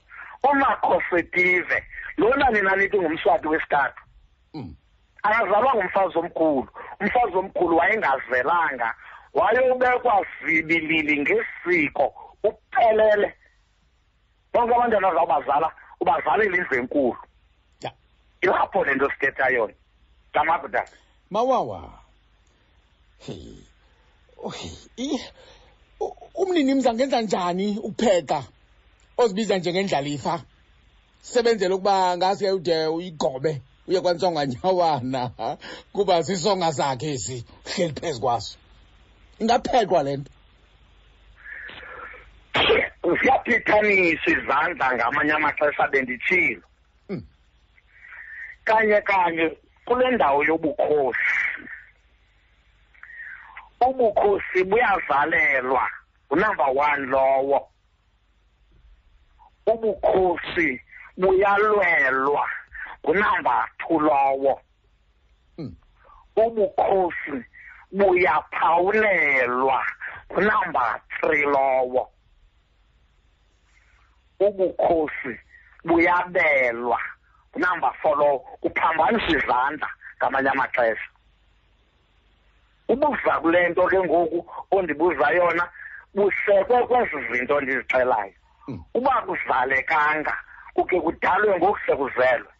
Umakhosetive 0.52 1.84
lona 2.18 2.50
nina 2.50 2.76
nithi 2.76 2.98
ngumswati 3.00 3.48
wesithathu. 3.48 4.02
Mm. 4.54 4.76
Akazalwa 5.24 5.76
ngumfazi 5.76 6.18
omkhulu. 6.18 6.68
Umfazi 7.00 7.36
omkhulu 7.36 7.78
wayengazelanga 7.78 8.94
wayobekwa 9.34 10.26
zibilili 10.46 11.22
ngesiko. 11.22 12.14
Uphelele. 12.44 13.34
Bonke 14.54 14.76
abantwana 14.76 15.12
zawubazala 15.14 15.72
ubazalela 16.02 16.58
indlu 16.58 16.78
enkulu. 16.80 17.18
Yeah 17.82 17.94
ilapho 18.42 18.86
le 18.86 18.96
nto 18.96 19.10
sithetha 19.10 19.50
yona. 19.50 19.74
Ngamabudala 20.32 20.88
mawawa. 21.32 22.00
Hey 23.18 23.56
okay 24.44 24.72
i- 24.98 25.20
u- 26.00 26.16
umninimzi 26.36 26.90
angenza 26.90 27.22
njani 27.22 27.78
ukupheka? 27.84 28.44
Ozibiza 29.18 29.58
njengendlalifa 29.58 30.42
sebenzela 31.22 31.76
ukuba 31.76 32.18
ngase 32.18 32.52
ude 32.52 32.88
uyigobe 32.88 33.62
uye 33.88 34.02
kwansonga 34.02 34.46
nyawana 34.46 35.32
kuba 35.94 36.24
sisonga 36.24 36.74
sakhe 36.74 37.14
esi 37.14 37.46
hleli 37.66 37.94
phezu 37.94 38.22
kwaso 38.22 38.58
ingaphekwa 39.40 40.04
le 40.04 40.18
nto? 40.18 40.32
Ziyaphithaniswa 43.22 44.32
izandla 44.34 44.96
ngamanye 44.96 45.34
amaxesha 45.34 45.88
benditshilo 45.88 46.62
Mm. 47.10 47.22
kanye 48.66 49.02
kanye 49.02 49.58
kule 49.86 50.12
ndawo 50.12 50.44
yobukhosi. 50.44 51.20
Ubukhosi 53.88 54.64
buyazalelwa 54.64 55.90
unumber 56.30 56.70
one 56.76 57.06
lowo. 57.06 57.68
Ubukhosi 59.68 60.82
buyalwelwa 61.18 62.50
two 63.80 64.00
lowo 64.00 64.62
Mm. 65.58 65.76
ubukhosi 66.36 67.46
buyaphawulelwa 67.92 69.86
ngunumber 70.32 71.02
three 71.20 71.46
lowo 71.46 72.10
ubukhosi 74.40 75.40
buyabelwa 75.86 77.00
ngunumber 77.52 77.94
four 78.02 78.18
lowo 78.18 78.40
kuphambanisa 78.62 79.28
izandla 79.38 79.90
ngamanye 80.18 80.50
amaxesha 80.50 81.10
ubuza 82.88 83.40
kule 83.42 83.70
nto 83.70 83.88
ke 83.88 84.00
ngoku 84.04 84.40
ondibuza 84.72 85.30
yona 85.32 85.70
busekwe 86.16 86.88
kwezi 86.88 87.18
zinto 87.32 87.62
ndizixelayo. 87.62 88.34
Uba 88.94 89.22
kuzalekanga 89.28 90.36
kuke 90.74 91.02
kudalwe 91.02 91.58
ngoku 91.58 91.80
sekuzelwe 91.86 92.52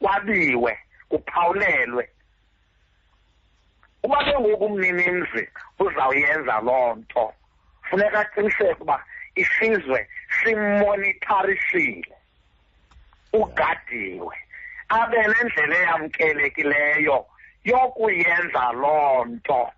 kwabiwe 0.00 0.78
kuphawulelwe. 1.08 2.04
Uba 4.02 4.24
ke 4.24 4.34
ngoku 4.40 4.64
umninimzi 4.64 5.48
uzawuyenza 5.78 6.60
loo 6.66 6.94
nto 6.94 7.34
funeka 7.90 8.20
aqiniseke 8.20 8.82
uba 8.82 9.04
isizwe 9.34 10.08
simonitharisile 10.36 12.14
ugadiwe 13.32 14.36
abe 14.88 15.18
nendlela 15.30 15.76
eyamkelekileyo 15.78 17.26
yokuyenza 17.64 18.72
loo 18.72 19.24
nto. 19.24 19.70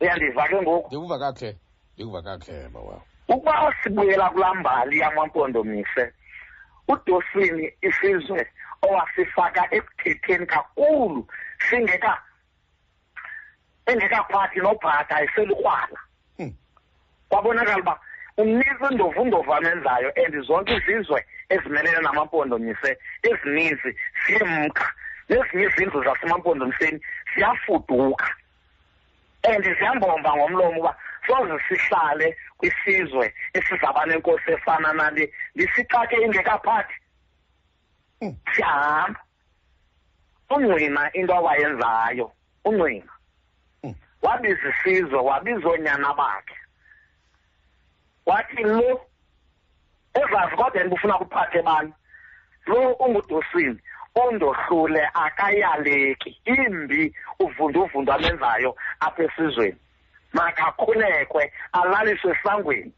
Uyandiva 0.00 0.48
ke 0.48 0.56
ngoku? 0.62 0.88
Ndikuva 0.88 1.18
kakuhle 1.18 1.50
ndikuva 1.94 2.22
kakuhle 2.22 2.68
bawawa 2.74 3.11
ukuba 3.34 3.74
sibuyela 3.82 4.30
kulaa 4.30 4.54
mbali 4.54 4.98
yamampondomise 4.98 6.12
udosini 6.88 7.72
isizwe 7.82 8.46
owasifaka 8.82 9.62
ekuthetheni 9.76 10.46
kakhulu 10.46 11.20
singeka 11.70 12.12
engekaphathi 13.86 14.60
nophatha 14.60 15.22
eselukrwala 15.24 15.98
Hmm. 16.38 16.52
kwabonakala 17.28 17.78
uba 17.78 18.00
umnika 18.36 18.90
indovundova 18.90 19.56
amenzayo 19.56 20.12
and 20.16 20.34
zonke 20.46 20.74
izizwe 20.76 21.24
ezimelene 21.48 22.00
namampondomise 22.00 22.98
ezininzi 23.22 23.90
ziyemka 24.26 24.86
nezinye 25.28 25.64
izindlu 25.64 26.04
zasemampondomiseni 26.04 27.00
ziyafuduka 27.34 28.28
and 29.42 29.64
ziyambomba 29.78 30.36
ngomlomo 30.36 30.80
uba 30.80 30.96
soze 31.26 31.56
sihlale 31.68 32.36
kwisizwe 32.62 33.34
esizaba 33.52 34.06
nenkosi 34.06 34.50
efana 34.52 34.92
nale. 34.92 35.32
Lisixake 35.54 36.16
ingekaphathi. 36.16 36.94
Mm. 38.20 38.36
siyahamba. 38.54 39.20
Ungcina 40.50 41.10
into 41.12 41.34
awayenzayo 41.34 42.32
ungcina 42.64 43.12
Mm. 43.84 43.94
wabiza 44.22 44.68
isizwe 44.68 45.18
wabiza 45.18 45.68
oonyana 45.68 46.14
bakhe. 46.14 46.54
Wathi 48.26 48.62
lo 48.62 49.00
ezazi 50.14 50.56
kodwa 50.56 50.80
ndibufuna 50.84 51.18
kuphathe 51.18 51.62
bani? 51.62 51.92
Lo 52.66 52.92
ungudosini 52.92 53.80
ondohlule 54.14 55.08
akayaleki. 55.14 56.40
Imbi 56.44 57.14
uvunduvundu 57.40 58.12
amenzayo 58.12 58.76
apha 59.00 59.22
esizweni. 59.24 59.78
Makakhulekwe 60.32 61.52
alaliswe 61.72 62.32
esangweni. 62.32 62.92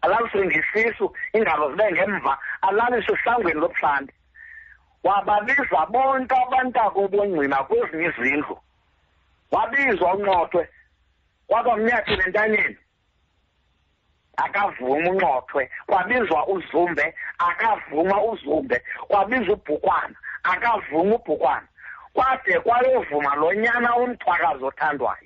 Alaliswe 0.00 0.46
ngesisu 0.46 1.14
iingalo 1.34 1.70
zibe 1.70 1.92
ngemva 1.92 2.38
alaliswe 2.62 3.18
esangweni 3.18 3.60
lobuhlanti 3.60 4.14
wababiza 5.06 5.86
bonke 5.92 6.34
abantako 6.34 7.08
bongqina 7.08 7.58
kwezinye 7.68 8.08
izindlu. 8.08 8.56
Wabizwa 9.50 10.14
unqothwe 10.14 10.68
kwakwamnyathile 11.48 12.22
entanyeni. 12.26 12.76
Akavuma 14.36 15.10
unqothwe 15.10 15.70
kwabizwa 15.86 16.46
uzumbe 16.48 17.14
akavuma 17.38 18.22
uzumbe. 18.22 18.82
Kwabizwa 19.08 19.54
ubhukwana 19.54 20.16
akavuma 20.42 21.14
ubhukwana. 21.16 21.68
Kwade 22.12 22.60
kwayovuma 22.60 23.34
lo 23.34 23.54
nyana 23.54 23.94
womthwakazi 23.94 24.64
othandwayo. 24.64 25.16
Hmm. 25.18 25.25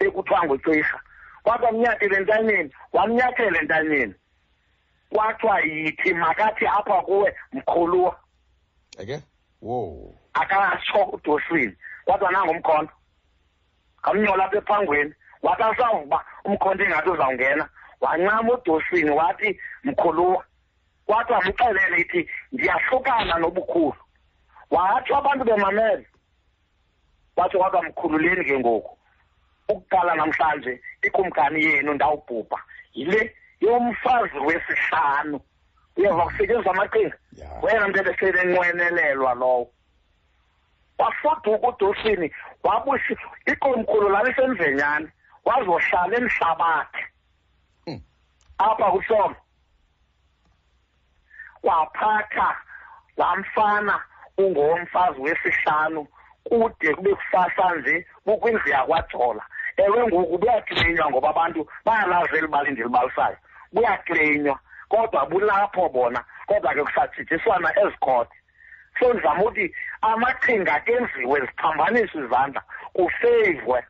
Ekuthiwa 0.00 0.44
ngucisha 0.44 1.00
kwakwamnyathele 1.42 2.16
entanyeni 2.16 2.70
wamnyathela 2.92 3.58
entanyeni. 3.60 4.14
Kwathiwa 5.10 5.60
yithi 5.60 6.14
makathi 6.14 6.66
apha 6.66 7.02
kuwe 7.02 7.36
mkhuluwa. 7.52 8.20
Eke? 8.98 9.22
Wo 9.62 10.14
akatsho 10.32 11.04
udosini 11.04 11.76
kodwa 12.04 12.32
nangumkhonto 12.32 12.92
ngamnyola 14.00 14.44
apha 14.44 14.58
ephangweni 14.58 15.14
wathi 15.42 15.62
asawuba 15.62 16.24
umkhonto 16.44 16.84
ingathi 16.84 17.10
uzawungena. 17.10 17.68
Wancama 18.00 18.52
udosini 18.52 19.10
wathi 19.10 19.60
mkhuluwa. 19.84 20.44
Kwathi 21.06 21.32
wamxelele 21.32 22.00
ithi 22.00 22.30
ndiyahlukana 22.52 23.38
nobukhulu. 23.38 23.96
Watsho 24.70 25.16
abantu 25.16 25.44
bemamele. 25.44 26.06
Wathi 27.36 27.56
kwakwa 27.56 27.82
mkhululeni 27.82 28.44
ke 28.44 28.58
ngoku. 28.58 28.97
Ukuqala 29.68 30.14
namhlanje 30.14 30.80
ikumkani 31.02 31.64
yenu 31.64 31.94
ndawubhubha. 31.94 32.58
Yile 32.94 33.34
yomfazi 33.60 34.38
wesihlanu. 34.38 35.40
Uyeva 35.96 36.24
kusetyenziswa 36.24 36.72
amaqhinga? 36.72 37.16
Wena 37.62 37.88
mntu 37.88 37.98
ebesele 38.00 38.40
enqwenelelwa 38.40 39.34
lowo. 39.34 39.70
Wafuduka 40.98 41.68
udosini 41.68 42.32
wabusi 42.62 43.16
ikomkhulu 43.46 44.08
lalisemvenyane 44.08 45.08
wazohlala 45.44 46.16
emhlabathi. 46.16 47.02
Hmm. 47.84 48.00
apha 48.58 48.90
kusomo 48.90 49.36
waphatha 51.62 52.56
wamfana 53.16 54.00
ungowomfazi 54.38 55.20
wesihlanu 55.20 56.06
kude 56.44 56.94
kube 56.94 57.14
kusasa 57.14 57.74
nje 57.74 58.06
kukwindlu 58.24 58.68
yakwajola. 58.68 59.46
Ewe 59.84 60.00
ngoku 60.06 60.38
buyaklinywa 60.38 61.10
ngoba 61.10 61.28
abantu 61.30 61.60
bayalazi 61.84 62.36
eli 62.36 62.48
bali 62.48 62.70
ndilibalisayo. 62.70 63.36
Buyaklinywa 63.72 64.58
kodwa 64.88 65.26
bulapho 65.26 65.88
bona 65.88 66.20
kodwa 66.46 66.74
ke 66.74 66.82
kusatshitshiswana 66.84 67.68
ezikhote. 67.82 68.36
So 68.98 69.12
ndizama 69.12 69.40
ukuthi 69.42 69.74
amaqhinga 70.00 70.80
kenziwe 70.80 71.40
ziphambaniswe 71.40 72.24
izandla 72.24 72.62
kufeyivwe 72.92 73.84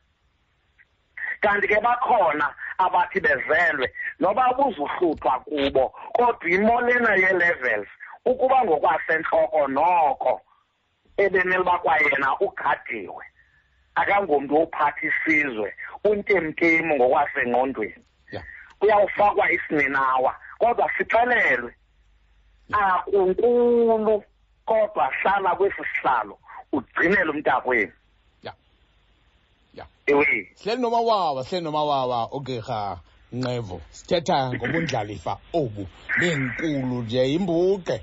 kanti 1.41 1.69
ke 1.69 1.81
bakhona 1.81 2.55
abathi 2.79 3.21
bezelwe 3.21 3.93
noba 4.21 4.53
buzuhluthwa 4.57 5.41
kubo 5.41 5.95
kodwa 6.17 6.49
imolena 6.51 7.15
ye-levels 7.15 7.89
ukuba 8.25 8.65
ngokwasentloko 8.65 9.69
noko 9.69 10.41
ebemele 11.17 11.59
uba 11.59 11.79
kwayena 11.79 12.29
ugadiwe. 12.41 13.25
Akangomntu 14.01 14.55
ophatha 14.63 15.07
isizwe 15.09 15.69
untemtemu 16.05 16.97
ngokwasengqondweni. 16.97 18.05
Ya. 18.33 18.43
Kuyawufakwa 18.79 19.53
isininawa 19.53 20.33
kodwa 20.59 20.91
sixelelwe. 20.99 21.75
Akunkulu 22.73 24.25
kodwa 24.67 25.13
hlala 25.23 25.57
kwesi 25.57 25.83
sihlalo 25.95 26.39
ugcinele 26.73 27.31
umntakwenu. 27.31 27.93
Ya. 28.43 28.53
Ya. 29.75 29.87
Ewe. 30.07 30.53
Hleli 30.63 30.83
nomawawa 30.83 31.43
hleli 31.43 31.65
nomawawa 31.65 32.33
ugqirha 32.33 32.99
nqevo 33.33 33.81
sithetha 33.91 34.53
ngobundlalifa 34.55 35.39
obu 35.53 35.87
benkulu 36.21 37.03
nje 37.03 37.33
imbuqe. 37.33 38.01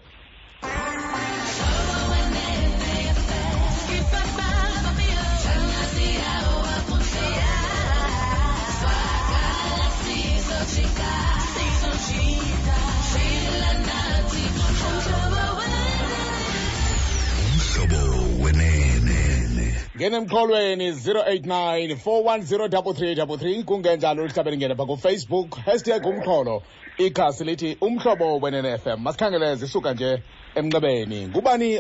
Ngena 19.95 20.17
emxholweni 20.17 20.91
089 20.91 21.95
4103333 21.95 23.63
kungenjalo 23.63 24.27
lihlabeni 24.27 24.57
ngena 24.57 24.75
pha 24.75 24.85
kufacebook 24.85 25.57
hashtag 25.65 26.05
umxholo. 26.05 26.63
Ikhasi 26.97 27.43
lithi 27.43 27.77
umhlobo 27.81 28.37
wenene 28.39 28.77
fm 28.77 28.99
masikhangele 28.99 29.55
zisuka 29.55 29.93
nje 29.93 30.23
emnxebeni 30.55 31.27
ngubani 31.27 31.79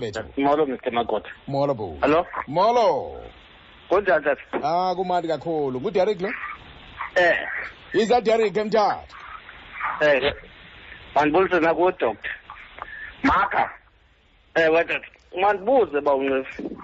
bethu? 0.00 0.24
Molo 0.36 0.66
mr 0.66 0.92
makota 0.92 1.30
molo 1.46 1.74
bu 1.74 1.98
hallo 2.00 2.26
molo. 2.46 3.20
Kunjani 3.88 4.24
tata 4.24 4.42
ah 4.62 4.94
kumandi 4.94 5.28
kakhulu. 5.28 5.80
Nguderek 5.80 6.20
lo? 6.20 6.28
Eh. 7.14 7.36
Yiza 7.94 8.20
derek 8.20 8.56
emthatha 8.56 9.00
eh 10.00 10.34
mandibulise 11.14 11.60
nakuwe 11.60 11.92
doctor. 11.92 12.30
Maka 13.22 13.70
ewe 14.54 14.84
tata 14.84 15.06
mandibuze 15.40 16.00
ba 16.00 16.14
uncefu 16.14 16.76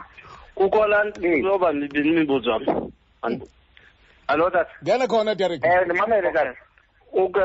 kukho 0.54 0.86
laa 0.86 1.04
nto 1.04 1.20
yoba 1.28 1.72
ndibinimibuzo 1.72 2.50
wam 2.50 3.40
hallo 4.28 4.50
tata 4.50 4.70
ngena 4.82 5.06
khona 5.06 5.34
derek 5.34 5.64
Eh 5.64 5.84
ndimamele 5.84 6.30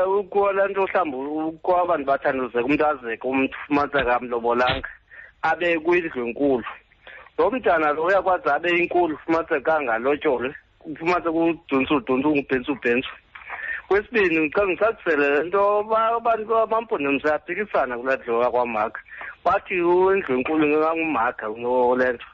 ukho 0.04 0.52
laa 0.52 0.68
nto 0.68 0.82
mhlawumbi 0.86 1.16
ukho 1.56 1.76
abantu 1.76 2.06
bathanduzeka 2.06 2.64
umntu 2.64 2.86
azeke 2.86 3.26
umntu 3.28 3.56
ufumaniseka 3.64 4.16
amlobolanga 4.16 4.88
abe 5.42 5.78
kwindlu 5.78 6.26
enkulu. 6.28 6.64
Lo 7.38 7.50
mntana 7.50 7.92
lo 7.92 8.04
uyakwazi 8.04 8.48
abe 8.48 8.70
inkulu 8.78 9.14
ufumaniseka 9.14 9.76
angalotyolwe 9.76 10.54
udunsa 11.30 11.94
ungubhentsa 12.28 12.72
ubhentsa 12.72 13.10
kwesibini 13.88 14.50
xa 14.50 14.66
ngicacisele 14.66 15.28
le 15.30 15.42
nto 15.48 15.82
ba- 15.82 16.16
abantu 16.16 16.56
abampondomise 16.56 17.28
aphikisana 17.32 17.96
kulaa 17.98 18.16
ndlu 18.16 18.42
yakwamaka 18.42 19.00
bathi 19.44 19.74
indlu 19.74 20.34
enkulu 20.38 20.66
ngangumaka 20.66 21.48
le 21.96 22.12
nto. 22.12 22.26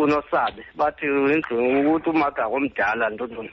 Kunosabe 0.00 0.62
bathi 0.74 1.06
indlu 1.06 1.80
ukuthi 1.80 2.10
umaga 2.10 2.48
komdala 2.48 3.10
ntontoni 3.10 3.52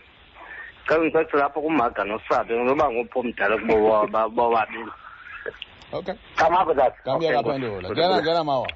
xa 0.88 0.96
ngicacisela 1.00 1.46
apha 1.46 1.60
kumaga 1.62 2.04
nosabe 2.04 2.52
noba 2.56 2.86
nguphi 2.92 3.20
omdala 3.20 3.56
kubo 3.58 3.76
boba- 3.76 4.30
bobabili. 4.30 4.92
Okay. 5.92 6.16
Chamako 6.38 6.74
tata 6.74 6.98
kamyakaphendula 7.04 7.90
ngena 7.92 8.22
ngena 8.22 8.44
mawa 8.44 8.68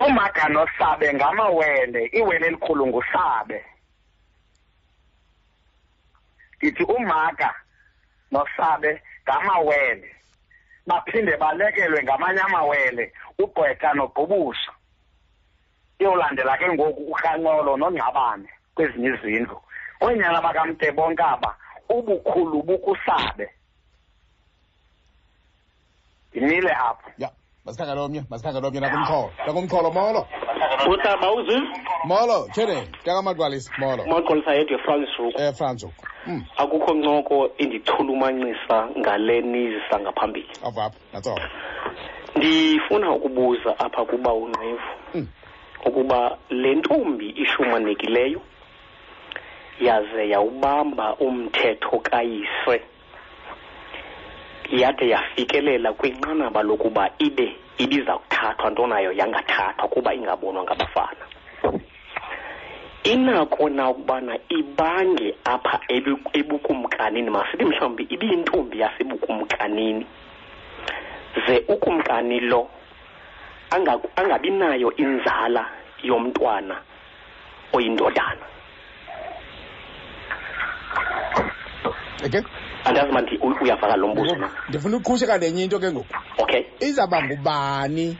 umaga 0.00 0.48
nosabe 0.48 1.14
ngamawele 1.14 2.00
iwele 2.12 2.46
elikhulu 2.46 2.86
ngusabe. 2.86 3.64
Ndithi 6.56 6.84
umaga 6.84 7.54
nosabe 8.32 9.02
ngamawele. 9.24 10.08
Baphinde 10.86 11.36
balekelwe 11.36 12.02
ngamanye 12.02 12.40
amawele 12.40 13.12
ugqwetha 13.38 13.92
nogqubuso 13.94 14.72
iyolandela 16.00 16.56
ke 16.58 16.68
ngoku 16.72 17.02
urhanqolo 17.12 17.76
nongqabane 17.76 18.48
kwezinye 18.74 19.08
izindlu. 19.14 19.56
Kwenyala 19.98 20.40
bakamtebonkaba 20.42 21.56
ubukhulu 21.88 22.62
bukusabe. 22.62 23.48
Ndimile 26.30 26.72
apho. 26.72 27.10
Ya 27.18 27.30
masikhangele 27.64 28.00
omnye 28.00 28.22
masikhangele 28.30 28.66
omnye 28.66 28.80
nakumxholo 28.80 29.30
nakumxholo 29.46 29.90
molo. 29.90 30.28
Utaba 30.86 31.32
uziva 31.32 31.66
molo 32.04 32.48
tshene 32.52 32.88
ntakamaqalisa 33.02 33.72
molo. 33.78 34.04
Maqolisa 34.06 34.54
yedwa 34.54 34.78
efrance 34.78 35.10
rook 35.18 35.34
eh 35.38 35.52
franco 35.54 35.92
mm 36.26 36.44
akukho 36.56 36.94
ncoko 36.94 37.50
endichulumancisa 37.58 38.88
ngale 38.98 39.40
nizisa 39.40 40.00
ngaphambili. 40.00 40.52
Apho 40.62 40.80
apho 40.82 40.98
that's 41.12 41.26
all 41.26 41.40
ndifuna 42.36 43.10
ukubuza 43.12 43.78
apha 43.78 44.04
kuba 44.04 44.32
unqevu. 44.34 44.80
Mm. 45.14 45.28
Ukuba 45.86 46.38
le 46.50 46.74
ntombi 46.74 47.28
ishumanekileyo 47.30 48.40
yaze 49.80 50.28
yawubamba 50.28 51.14
umthetho 51.16 51.98
kayise. 51.98 52.76
Yade 54.70 55.08
yafikelela 55.08 55.92
kwinqanaba 55.92 56.62
lokuba 56.62 57.10
ibe 57.18 57.56
ibiza 57.78 58.18
kuthathwa 58.18 58.70
nto 58.70 58.86
nayo 58.86 59.12
yangathathwa 59.12 59.88
kuba 59.88 60.14
ingabonwa 60.14 60.62
ngabafana. 60.64 61.24
Inako 63.04 63.68
na 63.68 63.90
ukubana 63.90 64.38
ibange 64.48 65.34
apha 65.44 65.80
ebukumkanini 66.34 67.30
masithi 67.30 67.64
mhlawumbi 67.64 68.02
ibiyintombi 68.10 68.80
yasebukumkanini? 68.80 70.06
Ze 71.46 71.64
ukumkani 71.68 72.40
lo 72.40 72.68
angabi 73.70 74.50
nayo 74.50 74.92
inzala 74.96 75.66
yomntwana 76.02 76.76
oyindodana. 77.72 78.46
Okay. 82.24 82.40
Andazi 82.84 83.10
uba 83.10 83.20
ndi- 83.20 83.38
u- 83.42 83.58
uyavakala 83.64 83.96
lo 83.96 84.08
mbuzo. 84.08 84.36
Na 84.36 84.50
ndifuna 84.68 84.96
uqhushe 84.96 85.26
kanenye 85.26 85.64
into 85.64 85.78
ke 85.78 85.90
ngoku. 85.92 86.06
Okay. 86.38 86.64
Izawuba 86.80 87.22
ngubani 87.22 88.16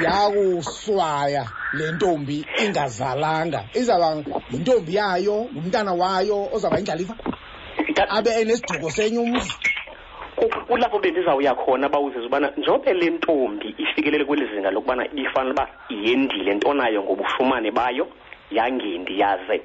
yakuswaya 0.00 1.44
le 1.72 1.92
ntombi 1.92 2.46
ingazalanga? 2.64 3.64
Izawuba 3.74 4.24
yintombi 4.50 4.94
yayo 4.94 5.46
ngumntana 5.52 5.92
wayo 5.92 6.48
ozawuba 6.52 6.78
yindlalifa? 6.78 7.14
Ka- 7.94 8.08
abe 8.10 8.30
enesiduko 8.40 8.90
senye 8.90 9.18
umzi? 9.18 9.50
ku- 9.52 9.58
kulapho 10.48 10.98
bendizawuya 10.98 11.54
khona 11.54 11.88
bawuzeza 11.88 12.26
ubana 12.26 12.50
njengoba 12.56 12.92
le 12.92 13.10
ntombi 13.10 13.74
ifikelele 13.78 14.24
kweli 14.24 14.46
zinga 14.54 14.70
lokubana 14.70 15.06
ibifanele 15.06 15.52
uba 15.52 15.68
yendile 15.88 16.54
nto 16.54 16.74
nayo 16.74 17.02
ngobufumane 17.02 17.70
bayo 17.70 18.08
yangendi 18.50 19.20
yaze 19.20 19.62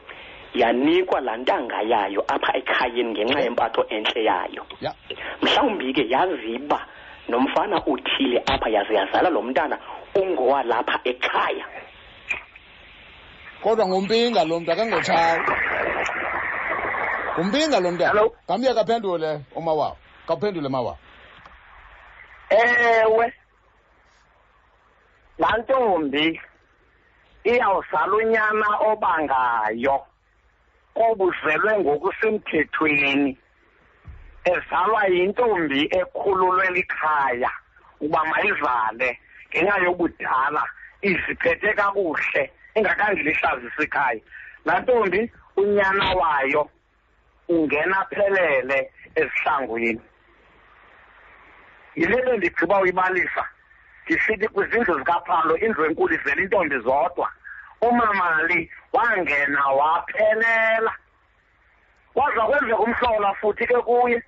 yanikwa 0.53 1.21
laa 1.21 1.37
ntanga 1.37 1.81
yayo 1.81 2.23
apha 2.27 2.57
ekhayeni 2.57 3.11
ngenxa 3.11 3.39
yempatho 3.39 3.85
entle 3.89 4.23
yayo. 4.23 4.65
Ya. 4.81 4.93
Mhlawumbi 5.41 5.93
ke 5.93 6.09
yaziba 6.09 6.85
nomfana 7.27 7.85
uthile 7.85 8.43
apha 8.45 8.69
yaze 8.69 8.93
yazala 8.93 9.29
lo 9.29 9.41
mntana 9.41 9.77
ungowalapha 10.15 10.99
ekhaya. 11.03 11.65
Kodwa 13.63 13.87
ngumpinga 13.87 14.43
lo 14.43 14.59
mntu 14.59 14.71
akangotshayi 14.71 15.41
ngumpinga 17.39 17.79
lo 17.79 17.91
mntana 17.91 18.09
Hello? 18.11 18.35
kamye 18.47 18.73
kaphendule 18.73 19.39
umawawo 19.55 19.97
kaphendule 20.27 20.69
mawawo 20.69 20.97
ewe 22.49 23.33
laa 25.37 25.57
ntombi 25.57 26.41
iyawuzala 27.43 28.13
unyana 28.15 28.67
obangayo 28.89 29.97
obuzelwe 31.05 31.71
ngokusemthethweni 31.79 33.37
ezalwa 34.53 35.05
yintombi 35.13 35.81
ekhululwe 35.99 36.65
likhaya 36.75 37.51
uba 38.01 38.21
mayizale 38.25 39.09
ngenxa 39.49 39.77
yobudala 39.83 40.63
iziphethe 41.01 41.73
kakuhle 41.73 42.51
ingakhange 42.75 43.21
lihlazise 43.23 43.83
ikhaya. 43.83 44.21
Laa 44.65 44.79
ntombi 44.79 45.31
unyana 45.57 46.05
wayo 46.19 46.69
ungena 47.49 48.05
phelele 48.09 48.91
ezihlangwini 49.15 50.01
yile 51.95 52.21
nto 52.21 52.33
ndigqiba 52.37 52.79
uyibalisa 52.79 53.43
ndisithi 54.05 54.47
kwizindlu 54.47 54.99
zikaphalo 54.99 55.57
indlu 55.57 55.85
enkulu 55.85 56.13
izela 56.15 56.41
intombi 56.41 56.77
zodwa. 56.79 57.27
Umamali 57.81 58.71
wangena 58.93 59.65
waphelela. 59.67 60.93
Waza 62.15 62.41
kwenzeka 62.41 62.79
umhlola 62.79 63.33
futhi 63.33 63.67
ke 63.67 63.79
kuye. 63.81 64.23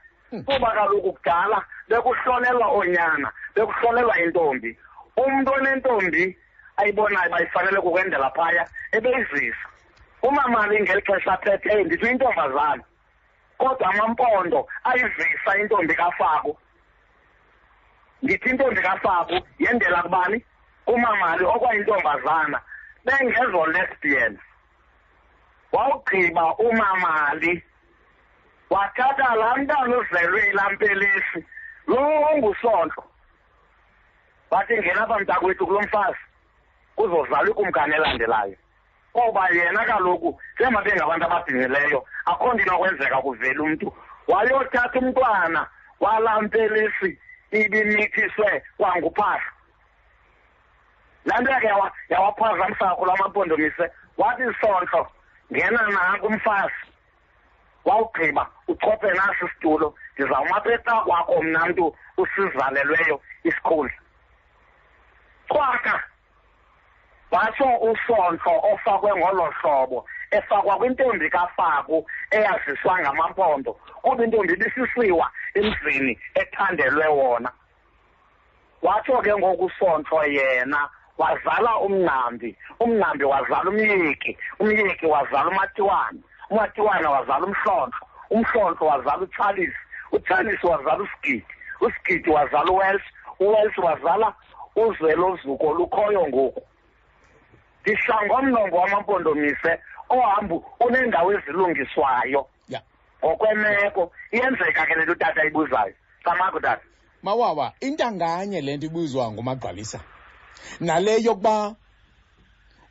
Kuba 0.46 0.72
kaloku 0.72 1.14
kudala 1.14 1.66
bekuhlolelwa 1.90 2.68
oonyana 2.68 3.32
bekuhlolelwa 3.56 4.20
intombi 4.20 4.78
umntu 5.18 5.54
onentombi 5.54 6.38
ayibonayo 6.78 7.30
bayifanele 7.32 7.82
kukwendela 7.82 8.30
phaya 8.30 8.68
ebeyizisa. 8.92 9.68
Umamali 10.22 10.82
ngeli 10.82 11.02
xesha 11.02 11.34
aphethe 11.34 11.84
ndithi 11.84 12.06
uyintombazana 12.06 12.84
kodwa 13.58 13.88
amampondo 13.90 14.68
ayivisa 14.84 15.58
intombi 15.62 15.94
kafako. 15.96 16.58
Ndithi 18.22 18.50
intombi 18.50 18.82
kafako 18.82 19.40
yendela 19.60 20.02
kubani? 20.04 20.44
Kumamali 20.86 21.44
okwayintombazana 21.46 22.62
bengezo 23.06 23.66
lesbians 23.66 24.40
wawugqiba 25.72 26.56
umamali 26.56 27.64
wathatha 28.70 29.36
laa 29.36 29.56
mntana 29.56 29.98
uzelwe 29.98 30.50
ilampelisi 30.50 31.46
lo 31.88 31.98
ongusondlo 32.32 33.04
wathi 34.52 34.78
ngena 34.78 35.02
apha 35.04 35.20
mntakwethu 35.20 35.68
kulo 35.68 35.82
mfazi 35.82 36.18
kuzozalwa 36.96 37.50
ikumkani 37.50 37.96
elandelayo. 37.96 38.56
Kuba 39.14 39.50
yena 39.50 39.86
kaloku 39.86 40.42
njengoba 40.56 40.82
bengabantu 40.84 41.26
ababhinqileyo 41.26 42.06
akho 42.26 42.54
nto 42.54 42.64
inokwenzeka 42.64 43.18
kuvela 43.22 43.64
umntu. 43.64 43.94
Wayothatha 44.28 45.00
umntwana 45.00 45.68
walampelisi 46.00 47.20
ibimithiswe 47.52 48.64
kwanguphahla. 48.78 49.52
Laa 51.26 51.40
nto 51.42 51.52
yakhe 51.52 51.68
yawa- 51.68 51.92
yawaphazamisa 52.10 52.86
kakhulu 52.90 53.12
amampondomise 53.12 53.86
wathi 54.18 54.44
sondlo 54.62 55.08
ngena 55.54 55.82
nanku 55.90 56.26
umfazi 56.28 56.84
wawugqiba 57.86 58.48
uchophe 58.68 59.08
nasi 59.12 59.46
isitulo 59.46 59.96
ndizawumaphetha 60.14 61.02
kwakho 61.02 61.42
mna 61.42 61.66
mntu 61.66 61.96
usizalelweyo 62.18 63.22
isikhundla. 63.44 63.98
Cwaka 65.48 66.04
watsho 67.32 67.68
usondlo 67.78 68.52
ofakwe 68.74 69.16
ngolo 69.16 69.46
hlobo 69.62 70.06
efakwa 70.32 70.78
kwintombi 70.78 71.30
kafaku 71.30 72.08
eyaziswa 72.32 73.00
ngamampondo 73.00 73.74
kuba 73.74 74.24
intombi 74.24 74.54
ibisisiwa 74.54 75.32
emzini 75.60 76.20
ethandelwe 76.36 77.08
wona. 77.08 77.52
Watsho 78.82 79.22
ke 79.22 79.36
ngoku 79.36 79.66
usondlo 79.66 80.24
yena 80.26 80.90
wazala 81.18 81.78
umnambi 81.78 82.56
umnambi 82.80 83.24
wazala 83.24 83.70
umyeki 83.70 84.38
umyeki 84.60 85.06
wazala 85.06 85.50
umatiwana 85.50 86.20
umatiwana 86.50 87.10
wazala 87.10 87.46
umhlonhlo 87.46 88.08
umhlonhlo 88.30 88.88
wazala 88.88 89.18
uchalisi 89.18 89.78
uchalisi 90.12 90.68
wazala 90.68 91.04
usigidi 91.04 91.46
usigidi 91.82 92.30
wazala 92.30 92.72
uwelsh 92.72 93.06
uwelsh 93.40 93.78
wazala 93.78 94.34
uzwelozuko 94.76 95.68
olukhoyo 95.68 96.28
ngoku. 96.28 96.62
Ndihlangomnombo 97.82 98.78
wamampondomise 98.78 99.80
ohambu 100.10 100.66
uneendawo 100.80 101.34
ezilungiswayo. 101.34 102.42
ya 102.42 102.57
ngokwemeko. 103.24 104.12
Iyenzeka 104.32 104.86
ke 104.86 104.96
le 104.96 105.04
nto 105.04 105.14
utata 105.14 105.46
ibuzayo 105.46 105.94
samakho 106.24 106.60
tata. 106.60 106.84
Mawawa 107.24 107.74
intanganye 107.80 108.62
le 108.62 108.78
nto 108.78 108.86
ibizwa 108.86 109.32
ngumagqalisa 109.32 110.00
nale 110.80 111.22
yokuba 111.24 111.76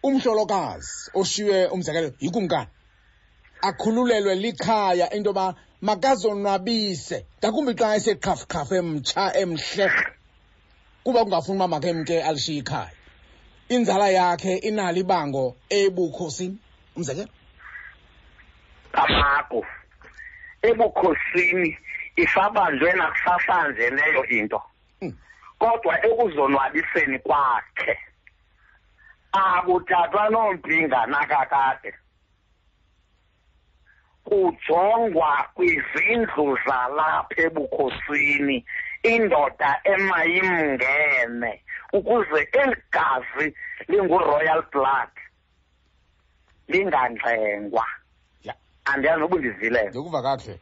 umhlolokazi 0.03 1.11
oshiywe 1.15 1.67
umzekelo 1.75 2.11
yikumkani 2.21 2.71
akhululelwe 3.63 4.35
likhaya 4.35 5.11
into 5.17 5.31
yoba 5.31 5.55
makazonwabise 5.81 7.19
ngakumbi 7.39 7.73
xa 7.79 7.97
eseqhafuqhafu 7.97 8.75
emtsha 8.81 9.25
emhle 9.43 9.87
kuba 11.05 11.25
kungafuni 11.25 11.59
uba 11.59 11.69
makemke 11.69 12.23
alishiye 12.23 12.59
ikhaya. 12.59 12.97
Inzala 13.69 14.09
yakhe 14.09 14.53
inalo 14.69 14.99
ibango 14.99 15.45
ebukhosini 15.69 16.59
umzekelo? 16.97 17.33
Kamako 18.93 19.61
ebukhosini 20.69 21.79
isabanjwe 22.17 22.93
nakusasanje 22.93 23.91
leyo 23.91 24.23
into. 24.27 24.63
Mm. 25.03 25.13
kodwa 25.59 25.95
ekuzonwabiseni 26.07 27.19
kwakhe 27.19 27.99
akuthathwa 29.33 30.31
noompinga 30.31 31.07
nakakade. 31.07 31.95
Kujongwa 34.25 35.49
kwizindlu 35.55 36.59
zalapha 36.67 37.35
ebukhosini 37.45 38.65
indoda 39.03 39.81
emayimngene 39.85 41.63
ukuze 41.93 42.49
eli 42.53 42.77
gazi 42.93 43.47
lingu-royal 43.89 44.63
blood 44.73 45.13
lingangxengwa 46.69 47.87
ya 47.87 48.06
andiyazi 48.87 49.21
noba 49.21 49.37
undizileyo 49.37 49.89
ndikuva 49.91 50.23
kakuhle 50.23 50.61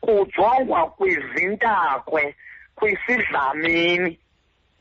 kujongwa 0.00 0.90
kwizintakwe 0.90 2.34
kwisidlamini. 2.74 4.18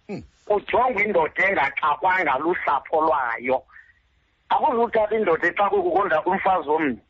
Mm. 0.10 0.24
kujongwa 0.46 1.04
indoda 1.04 1.46
engaxakwanga 1.48 2.38
lusapho 2.38 3.02
lwayo. 3.02 3.64
Akuzuthatha 4.50 5.16
indoda 5.16 5.48
exakwe 5.48 5.82
kukonda 5.82 6.24
umfazi 6.24 6.70
omnye. 6.70 7.02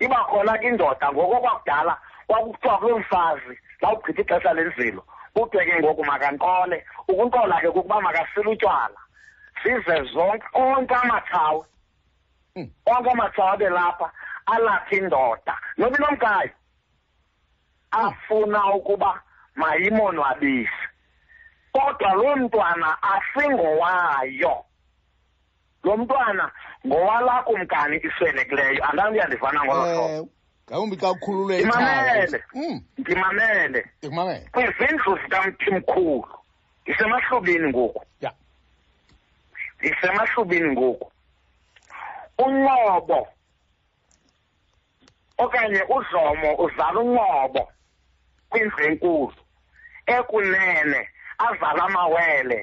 Iba 0.00 0.24
khona 0.24 0.58
ke 0.58 0.66
indoda 0.68 1.12
ngoko 1.12 1.40
kwakudala 1.40 1.98
kwakuthiwa 2.26 2.78
kulo 2.78 2.98
mfazi 2.98 3.54
lawugqitha 3.80 4.22
ixesha 4.22 4.52
lenzilo. 4.54 5.04
Kuthiwe 5.34 5.64
ke 5.66 5.80
ngoku 5.80 6.04
makanqole. 6.04 6.84
Ukunqola 7.08 7.60
ke 7.60 7.70
kukuba 7.70 8.00
makasile 8.00 8.50
utywala. 8.50 9.00
Zize 9.62 9.96
zonke 10.12 10.46
onke 10.54 10.94
amathawe. 10.94 11.64
Mm. 12.56 12.70
onke 12.86 13.10
amathawe 13.10 13.50
abe 13.52 13.68
lapha 14.58 14.90
alapha 14.90 14.96
indoda 14.96 15.54
noba 15.78 15.96
inomkayo 15.98 16.50
afuna 17.90 18.74
ukuba 18.74 19.22
mayimonwabise. 19.54 20.70
Kodwa 21.72 22.14
lo 22.14 22.36
mntwana 22.36 22.98
asingowayo. 23.02 24.64
Lo 25.84 25.96
mntwana 25.96 26.50
ngowalaa 26.86 27.42
kumkani 27.42 27.96
iswelekileyo 27.96 28.84
andazi 28.84 29.12
uyandivana 29.12 29.64
ngolo 29.64 29.82
hlobo? 29.82 30.08
Eh, 30.08 30.24
ngawumbi 30.68 30.96
xa 30.96 31.10
ukhulule 31.10 31.60
ikhaya. 31.60 32.26
Imamele. 32.26 32.44
Mm, 32.54 32.80
ndimamele 32.98 33.86
ndikumamele 34.00 34.48
kwizindlu 34.52 35.18
zikamthimkhulu. 35.22 36.34
Ndisemahlubini 36.82 37.68
ngoku. 37.68 38.04
Ya. 38.20 38.32
Ndisemahlubini 39.78 40.72
ngoku. 40.72 41.12
Unqobo 42.38 43.28
okanye 45.44 45.82
udlomo 45.96 46.50
uzala 46.64 46.98
unqobo 47.04 47.62
kwindlu 48.50 48.80
enkulu 48.88 49.40
ekunene 50.14 51.00
azala 51.46 51.82
amawele 51.88 52.58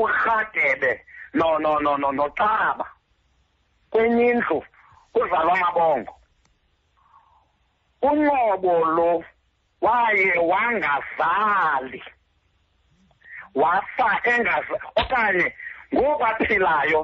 urhadebe 0.00 0.92
no 1.38 1.58
no 1.62 1.72
no 1.84 1.92
no 2.02 2.08
noxaba. 2.18 2.86
Kwenye 3.90 4.24
indlu 4.32 4.58
kuzalwa 5.12 5.54
amabongo. 5.56 6.14
Unqobo 8.02 8.74
lo 8.96 9.24
waye 9.80 10.32
wangazali 10.50 12.02
wafa 13.54 14.08
engazi 14.32 14.72
okanye 15.00 15.48
ngoku 15.94 16.24
aphilayo 16.30 17.00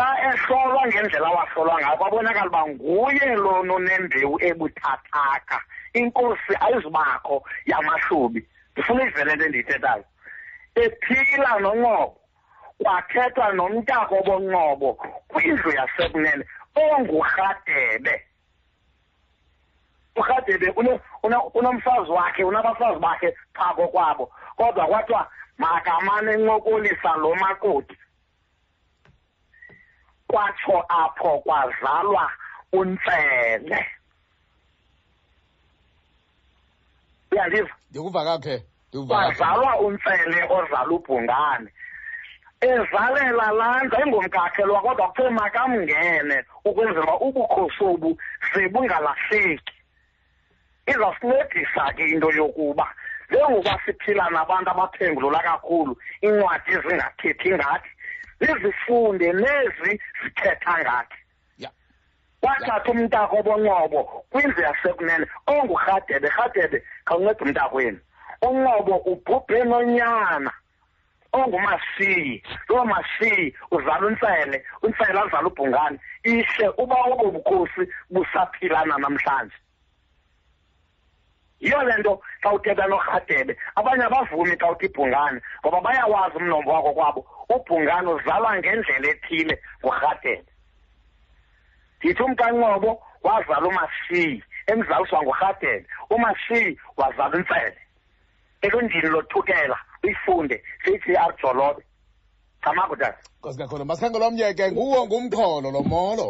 xa 0.00 0.16
ehlolwa 0.28 0.86
ngendlela 0.88 1.28
awahlolwa 1.28 1.76
ngayo 1.80 1.96
kwabonakala 1.96 2.48
uba 2.50 2.62
nguye 2.68 3.26
lona 3.44 3.72
onembewu 3.74 4.36
ebuthathaka. 4.48 5.58
Inkosi 5.98 6.52
ayizubakho 6.64 7.36
yamahlubi. 7.66 8.40
Ndifuna 8.72 9.02
ivele 9.04 9.36
le 9.36 9.48
ndiyithethayo. 9.48 10.04
Ephila 10.82 11.52
nonqobo 11.60 12.16
kwathethwa 12.82 13.52
nomntako 13.52 14.16
bonqobo 14.26 14.90
kwindlu 15.28 15.70
yasekunene 15.78 16.44
ongurhadebe. 16.82 18.14
Urhadebe 20.16 20.66
unomfazi 21.54 22.10
wakhe 22.10 22.44
unabafazi 22.44 23.00
bakhe 23.00 23.28
phaa 23.54 23.74
kokwabo 23.74 24.32
kodwa 24.56 24.86
kwathiwa 24.86 25.30
makamane 25.58 26.32
encokolisa 26.32 27.10
lo 27.16 27.34
makoti. 27.34 27.96
Kwatsho 30.30 30.84
apho 30.88 31.38
kwazalwa 31.38 32.30
untsele. 32.72 33.86
Uyandiva 37.32 37.74
ndikuva 37.90 38.24
kakhe 38.24 38.64
kwazalwa 39.08 39.80
untsele 39.80 40.42
ozala 40.56 40.90
ubhungane. 40.90 41.70
Ezalela 42.60 43.52
laa 43.52 43.82
ndlu 43.84 43.96
ayingomkakhelwa 43.96 44.80
kodwa 44.80 45.08
kuthiwe 45.08 45.30
makamngene 45.30 46.44
ukwenzela 46.64 47.14
ubukhosi 47.26 47.84
obu 47.84 48.10
sebungalahleki 48.52 49.74
izasincedisa 50.92 51.92
ke 51.96 52.04
into 52.12 52.30
yokuba 52.30 52.86
njengokuba 53.30 53.80
siphila 53.84 54.30
nabantu 54.30 54.70
abaphengulula 54.70 55.38
kakhulu 55.38 55.96
iincwadi 56.22 56.72
zingathethi 56.84 57.48
ngathi 57.54 57.90
nizifunde 58.40 59.32
nezi 59.32 60.00
zithetha 60.22 60.78
ngathi. 60.82 61.16
Wathatha 62.42 62.90
umntako 62.90 63.42
bonqobo 63.42 64.00
kwindlu 64.30 64.62
yasekunene 64.62 65.26
ongurhadebe. 65.46 66.28
Rhadebe 66.28 66.78
khawunceda 67.04 67.44
umntakwenu. 67.44 68.00
Unqobo 68.42 68.96
ubhubhe 69.12 69.64
nonyana 69.64 70.52
ongumasiyi. 71.32 72.42
Loo 72.68 72.84
masiyi 72.84 73.54
uzala 73.70 74.06
untsele 74.06 74.64
untsele 74.82 75.20
azala 75.20 75.48
ubhungane 75.48 75.98
ihle 76.24 76.68
uba 76.82 76.96
obo 77.12 77.30
bukhosi 77.30 77.82
busaphilana 78.10 78.96
namhlanje. 78.98 79.56
Yiyo 81.60 81.82
le 81.82 81.94
nto 81.98 82.22
xa 82.42 82.52
uthetha 82.52 82.86
norhadebe. 82.88 83.52
Abanye 83.76 84.04
abavumi 84.04 84.56
xa 84.56 84.70
uthi 84.72 84.86
ibhungane 84.86 85.40
ngoba 85.60 85.80
bayawazi 85.80 86.36
umnombo 86.36 86.70
wako 86.72 86.92
kwabo. 86.92 87.26
Ubhungane 87.54 88.08
uzalwa 88.08 88.56
ngendlela 88.58 89.08
ethile 89.08 89.54
ngurhadebe 89.84 90.50
ndithi 91.98 92.22
umkanqobo 92.22 93.02
wazala 93.22 93.66
umasiyi 93.68 94.42
emzaliswa 94.66 95.22
ngurhadebe 95.22 95.86
umasiyi 96.10 96.78
wazala 96.96 97.36
untsele 97.36 97.78
elundini 98.62 99.08
lothukela 99.08 99.76
uyifunde 100.04 100.62
C.J.R. 100.84 101.32
Jolobe 101.42 101.82
chamako 102.64 102.96
tata 102.96 103.18
nkosi 103.38 103.58
kakhulu 103.58 103.84
masikhangela 103.84 104.26
omnye 104.26 104.54
ke 104.54 104.72
nguwo 104.72 105.06
ngumxholo 105.06 105.70
lo 105.70 105.82
molo 105.82 106.28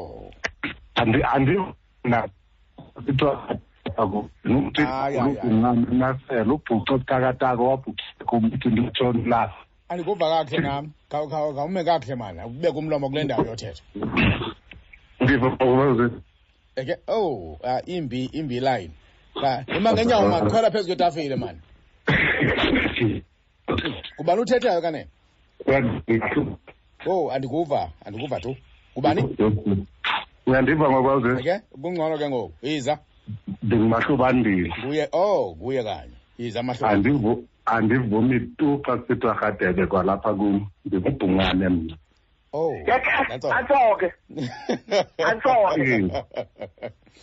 andi 0.95 1.23
andi 1.23 1.57
na 2.05 2.29
kuthiwa 2.95 3.59
nokuthi 4.45 4.83
Hayi, 4.83 5.17
hayi, 5.19 5.37
hayi. 5.37 5.87
nasela 6.01 6.53
ubhuco 6.55 6.99
butakataka 6.99 7.63
wabhuqisa 7.63 8.25
kumntu 8.27 8.69
nditshoni 8.71 9.23
lapha 9.25 9.65
andikuva 9.91 10.27
kakhe 10.45 10.59
nam. 10.59 10.93
Khawu- 11.11 11.29
khawu- 11.29 11.55
khawume 11.55 11.85
kakhe 11.85 12.15
mana. 12.15 12.47
Ubeke 12.47 12.79
umlomo 12.79 13.09
kule 13.11 13.25
ndawo 13.25 13.45
yothetha. 13.47 13.83
Eke 16.77 16.97
oh 17.09 17.59
ah, 17.65 17.81
imbi 17.87 18.25
imbi 18.33 18.61
line. 18.61 18.91
Ka- 19.41 19.65
ima 19.77 19.93
ngenyawo 19.93 20.29
mani 20.29 20.51
khwela 20.51 20.71
phezu 20.71 20.87
kwetafile 20.87 21.37
mani 21.37 21.61
kubani 24.17 24.41
uthethayo 24.41 24.81
kanene? 24.81 25.07
Oh 27.07 27.31
andikuva 27.31 27.91
andikuva 28.05 28.41
tu. 28.41 28.57
Kubani 28.95 29.23
uyandiva 30.47 30.91
ngokwaze 30.91 31.41
eke 31.41 31.61
kungcono 31.83 32.19
ke 32.19 32.29
ngoku. 32.29 32.53
Yiza. 32.63 32.99
Ndingumahlubandile 33.63 34.73
nguye 34.85 35.09
oh 35.13 35.57
nguye 35.57 35.83
kanye. 35.83 36.13
Yiza 36.39 36.63
mahlobo 36.63 36.87
andivu 36.95 37.45
andivumi 37.75 38.41
tu 38.59 38.81
xa 38.85 38.97
kusithiwa 38.97 39.35
rhadebe 39.35 39.87
kwalapha 39.87 40.35
kum 40.35 40.67
ndingubhungane 40.85 41.69
mna. 41.69 41.97
Oh 42.53 42.75
that's 42.87 43.45
all. 43.45 43.53
atsho 43.53 43.97
ke 44.01 44.09
atsho 45.19 45.55
ke 45.77 46.11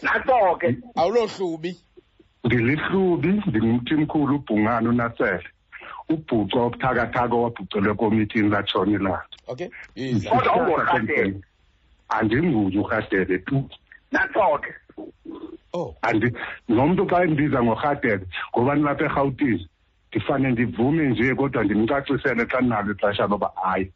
atsho 0.07 0.55
ke 0.59 0.69
awulohlubi. 0.95 1.71
Ndilihlubi 2.43 3.41
ndingumthimkhulu 3.47 4.35
ubhungane 4.35 4.89
unasele. 4.89 5.43
Ubhuco 6.09 6.57
obuthakathaka 6.65 7.35
owabhucelwe 7.35 7.93
komitini 7.93 8.49
latshona 8.49 8.91
ilanga 8.91 9.25
okay. 9.47 9.67
Yiza 9.95 10.29
Kodwa 10.29 10.55
ungurhadebe. 10.55 11.41
andinguye 12.09 12.79
urhadebe 12.79 13.37
tu. 13.39 13.69
Atsho 14.13 14.59
ke 14.63 14.71
oh. 15.73 15.95
Andi 16.01 16.31
nomntu 16.69 17.05
xa 17.09 17.23
endibiza 17.23 17.63
ngorhadebe 17.63 18.25
ngoba 18.55 18.75
nilapha 18.75 19.05
erhawutini? 19.05 19.67
Ndifane 20.11 20.51
ndivume 20.51 21.07
nje 21.09 21.35
kodwa 21.35 21.63
ndimcacisele 21.63 22.45
xa 22.45 22.61
ndinalo 22.61 22.91
ixesha 22.91 23.27
loba 23.27 23.51
hayi. 23.63 23.91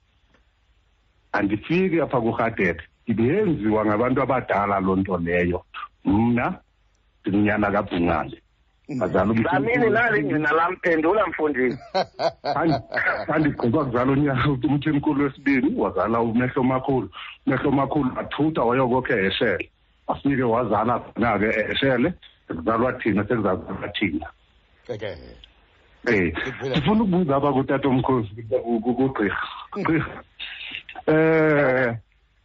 Andifiki 1.32 2.02
apha 2.02 2.22
kurhadebe 2.22 2.84
ibiyenziwa 3.06 3.86
ngabantu 3.86 4.22
abadala 4.22 4.80
loo 4.80 4.96
nto 4.96 5.18
leyo. 5.18 5.66
Mna 6.06 6.60
ndimnyana 7.26 7.72
kabhungane 7.72 8.42
zamini 8.90 9.90
nali 9.90 10.24
ngcina 10.24 10.52
lam? 10.52 10.76
Phendula 10.84 11.28
mfundisi. 11.28 11.78
Andigqiba 13.28 13.86
kuzala 13.86 14.12
unyaka 14.12 14.50
umthimkhulu 14.50 15.24
wesibini 15.24 15.76
wazala 15.80 16.20
umehlo 16.22 16.64
makhulu. 16.64 17.10
Umehlo 17.48 17.72
makhulu 17.72 18.12
wathutha 18.18 18.62
wayokokhe 18.62 19.14
eheshele 19.14 19.70
afike 20.08 20.44
wazala 20.44 21.00
khona-ke 21.00 21.46
eheshele 21.60 22.14
sekuzalwa 22.48 22.94
thina 22.94 23.24
sekuzazalwa 23.24 23.88
thina. 23.88 24.28
Eh, 26.08 26.34
ndifuna 26.72 27.04
ukubuza 27.04 27.36
apha 27.36 27.54
kutatomkhosi 27.54 28.44
kugqirha. 28.84 29.38
Gqirha. 29.74 30.24
Eh, 31.08 31.98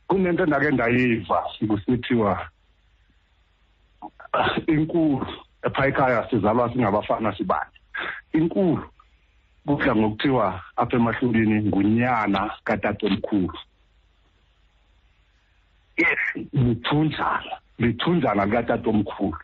kunento 0.08 0.42
endake 0.44 0.70
ndayiva 0.70 1.42
kusithiwa 1.68 2.48
ah, 4.32 4.56
inkulu 4.66 5.26
epha 5.62 5.86
ekhaya 5.86 6.30
sizalwa 6.30 6.72
singabafana 6.72 7.36
sibani. 7.36 7.70
Inkulu 8.32 8.84
kudla 9.66 9.96
ngokuthiwa 9.96 10.62
apha 10.76 10.96
emahlulini 10.96 11.62
ngunyana 11.68 12.50
katatomkhulu. 12.64 13.58
yes 15.96 16.46
Lithunjana, 16.52 17.56
lithunjana 17.78 18.44
likatatomkhulu. 18.46 19.36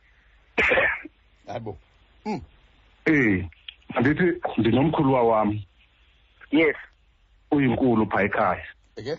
hayibo 1.47 1.79
Mm. 2.27 2.41
eh 3.07 3.47
andithi 3.95 4.41
ndinomkhuluwa 4.59 5.23
wam 5.23 5.61
yes. 6.51 6.77
Uyinkulu 7.51 8.07
phaa 8.07 8.23
ekhaya. 8.23 8.65
Eke? 8.97 9.17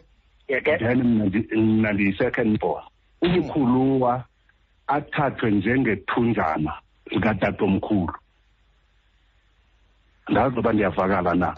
Yeke 0.48 0.78
then 0.78 1.04
mna 1.04 1.26
ndi- 1.26 1.56
mna 1.58 1.94
ndiyi-second 1.94 2.60
born. 2.60 2.84
Umkhuluwa 3.22 4.24
athathwe 4.88 5.52
njengethunjana 5.52 6.74
likatatomkhulu. 7.12 8.14
Ndazi 10.30 10.60
uba 10.60 10.74
ndiyavakala 10.74 11.34
na 11.36 11.56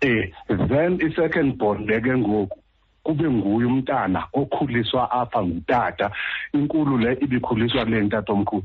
eh 0.00 0.32
then 0.68 1.00
i-second 1.00 1.56
born 1.58 1.86
leke 1.86 2.16
ngoku. 2.16 2.58
Kube 3.02 3.30
nguye 3.30 3.66
umntana 3.66 4.26
okhuliswa 4.32 5.10
apha 5.10 5.42
ngutata. 5.42 6.10
Inkulu 6.52 6.98
le 6.98 7.12
ibikhuliswa 7.20 7.84
kule 7.84 8.00
ntatomkhulu. 8.00 8.64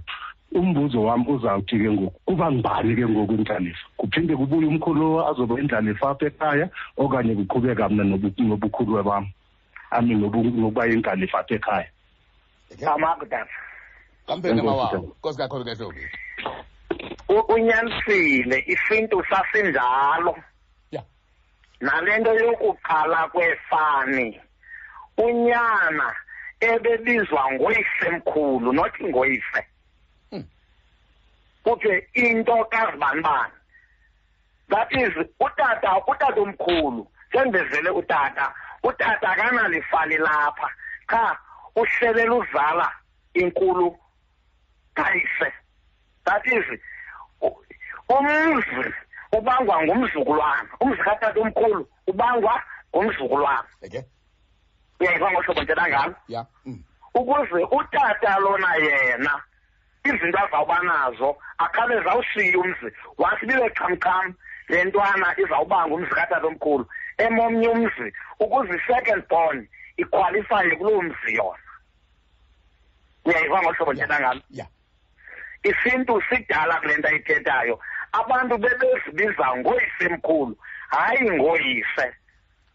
Umbuzo 0.55 1.03
wam 1.03 1.27
uzawuthi 1.27 1.77
ke 1.79 1.89
ngoku 1.91 2.19
kuba 2.25 2.51
ngubani 2.51 2.95
ke 2.95 3.05
ngoku 3.07 3.33
indlalifa 3.33 3.85
kuphinde 3.97 4.35
kubuye 4.35 4.67
umkhulu 4.67 5.25
azobe 5.27 5.61
indlalifa 5.61 6.09
apha 6.09 6.25
ekhaya 6.27 6.69
okanye 6.97 7.35
kuqhubeka 7.35 7.89
mna 7.89 8.03
nobu- 8.03 8.33
nobukhulu 8.37 9.03
bam 9.03 9.25
ami 9.91 10.15
nobu- 10.15 10.53
nokuba 10.53 10.87
indlalifa 10.87 11.39
apha 11.39 11.55
ekhaya. 11.55 11.89
Eke 12.71 12.85
amagudana 12.85 13.49
kampeni 14.27 14.59
Enkosi, 14.59 14.67
mawawo 14.67 14.91
Tata. 14.91 15.07
nkosi 15.19 15.37
kakhulu 15.37 15.63
ke 15.65 15.73
hlobo 15.75 15.93
unyanisile 17.53 18.63
isintu 18.67 19.23
sasinjalo. 19.29 20.35
Ya. 20.91 21.03
Nale 21.81 22.17
nto 22.19 22.33
yokuqala 22.33 23.27
kwefani 23.33 24.39
unyana 25.17 26.13
ebebizwa 26.59 27.51
ngoyisemkhulu 27.53 28.73
nothi 28.73 29.03
ngoyife. 29.03 29.59
Hmm. 29.61 29.72
Kuthiwe 31.63 32.07
into 32.13 32.65
kazibanibani 32.71 33.53
that 34.69 34.87
is 34.91 35.13
utata 35.39 36.01
utata 36.07 36.41
omkhulu 36.41 37.07
njendivezele 37.33 37.89
utata. 37.89 38.53
Utata 38.83 39.29
akanalifali 39.29 40.17
lapha. 40.17 40.69
Qha 41.07 41.37
uhlelela 41.75 42.35
uzala 42.35 42.91
inkulu 43.33 43.97
kayise 44.93 45.53
that 46.25 46.47
is 46.47 46.79
umzi 48.09 48.93
ubangwa 49.31 49.83
ngumzukulwana. 49.83 50.69
Umzi 50.79 50.97
katata 51.03 51.39
omkhulu 51.39 51.87
ubangwa 52.07 52.63
ngumzukulwana. 52.95 53.67
Uyayiva 54.99 55.31
ngohlobo 55.31 55.61
ndithetha 55.61 55.87
ngalo 55.89 56.15
mm. 56.65 56.83
ukuze 57.13 57.63
utata 57.71 58.39
lona 58.39 58.75
yena 58.75 59.41
izinto 60.03 60.39
azawuba 60.39 60.79
nazo 60.83 61.37
akhawuleze 61.57 62.09
awushiye 62.09 62.55
umzi. 62.55 62.87
Wathi 63.17 63.45
bibe 63.45 63.69
xhamxham 63.77 64.35
le 64.69 64.83
ntwana 64.83 65.27
izawubanga 65.37 65.95
umzi 65.95 66.09
katata 66.09 66.47
omkhulu 66.47 66.85
emomnye 67.17 67.67
umzi 67.67 68.07
ukuze 68.39 68.73
i-second 68.75 69.23
born 69.29 69.67
ikhwalifaye 69.97 70.75
kuloo 70.75 71.01
mzi 71.01 71.35
yona. 71.35 71.69
Uyayiva 73.25 73.61
ngohlobo 73.61 73.93
ndithetha 73.93 74.19
ngalo 74.19 74.41
isintu 75.63 76.21
sidala 76.29 76.79
kule 76.79 76.97
nto 76.97 77.07
ayithethayo. 77.07 77.79
Abantu 78.11 78.57
bebezibiza 78.57 79.57
ngoyisemkhulu 79.57 80.57
hayi 80.89 81.31
ngoyise. 81.31 82.07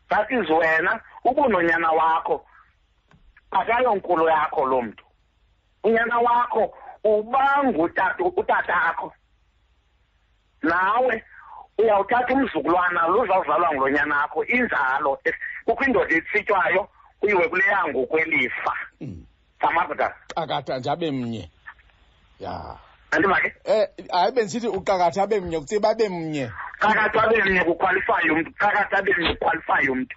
That 0.09 0.31
is 0.31 0.49
wena 0.49 1.01
ubunonyana 1.25 1.91
wakho 1.93 2.47
akayonkulu 3.51 4.29
yakho 4.29 4.67
loo 4.67 4.83
mntu. 4.83 5.05
Unyana 5.85 6.19
wakho 6.19 6.75
ubangutata 7.05 8.25
utatakho. 8.25 9.13
Nawe 10.63 11.25
uyawuthatha 11.79 12.35
umzukulwana 12.35 13.09
luzawuzalwa 13.09 13.73
ngulo 13.75 13.89
nyana 13.91 14.25
akho 14.25 14.45
injalo 14.45 15.19
kukho 15.65 15.85
indoda 15.85 16.15
etsitywayo 16.17 16.89
kuyiwe 17.21 17.49
kule 17.49 17.65
yangokwelifa 17.67 18.73
Mm. 19.01 19.25
samadoda 19.61 20.15
qakatha 20.35 20.79
nje 20.79 20.91
abe 20.91 21.11
mnye. 21.11 21.51
Ya. 22.41 22.77
Andiva 23.11 23.41
ke 23.41 23.53
eh 23.65 23.89
hayi 24.13 24.33
bendisithi 24.33 24.67
uqakatha 24.69 25.23
abe 25.23 25.41
mnye 25.41 25.59
kuthiwe 25.61 25.81
babe 25.81 26.09
mnye. 26.09 26.51
Phakathi 26.81 27.19
abemnye 27.19 27.65
kukhwalifayo 27.65 28.35
umntu. 28.35 28.53
Phakathi 28.59 28.95
abemnye 28.95 29.35
kukhwalifayo 29.35 29.93
umntu. 29.93 30.17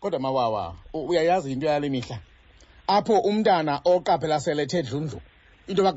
Kodwa 0.00 0.20
mawawa 0.20 0.74
u- 0.92 1.06
uyayazi 1.08 1.52
into 1.52 1.66
yale 1.66 1.88
mihla. 1.88 2.18
Apho 2.86 3.18
umntana 3.20 3.80
oqaphela 3.84 4.40
sele 4.40 4.62
ethe 4.62 4.82
dlundlu 4.82 5.20
into 5.66 5.82
yoba 5.82 5.92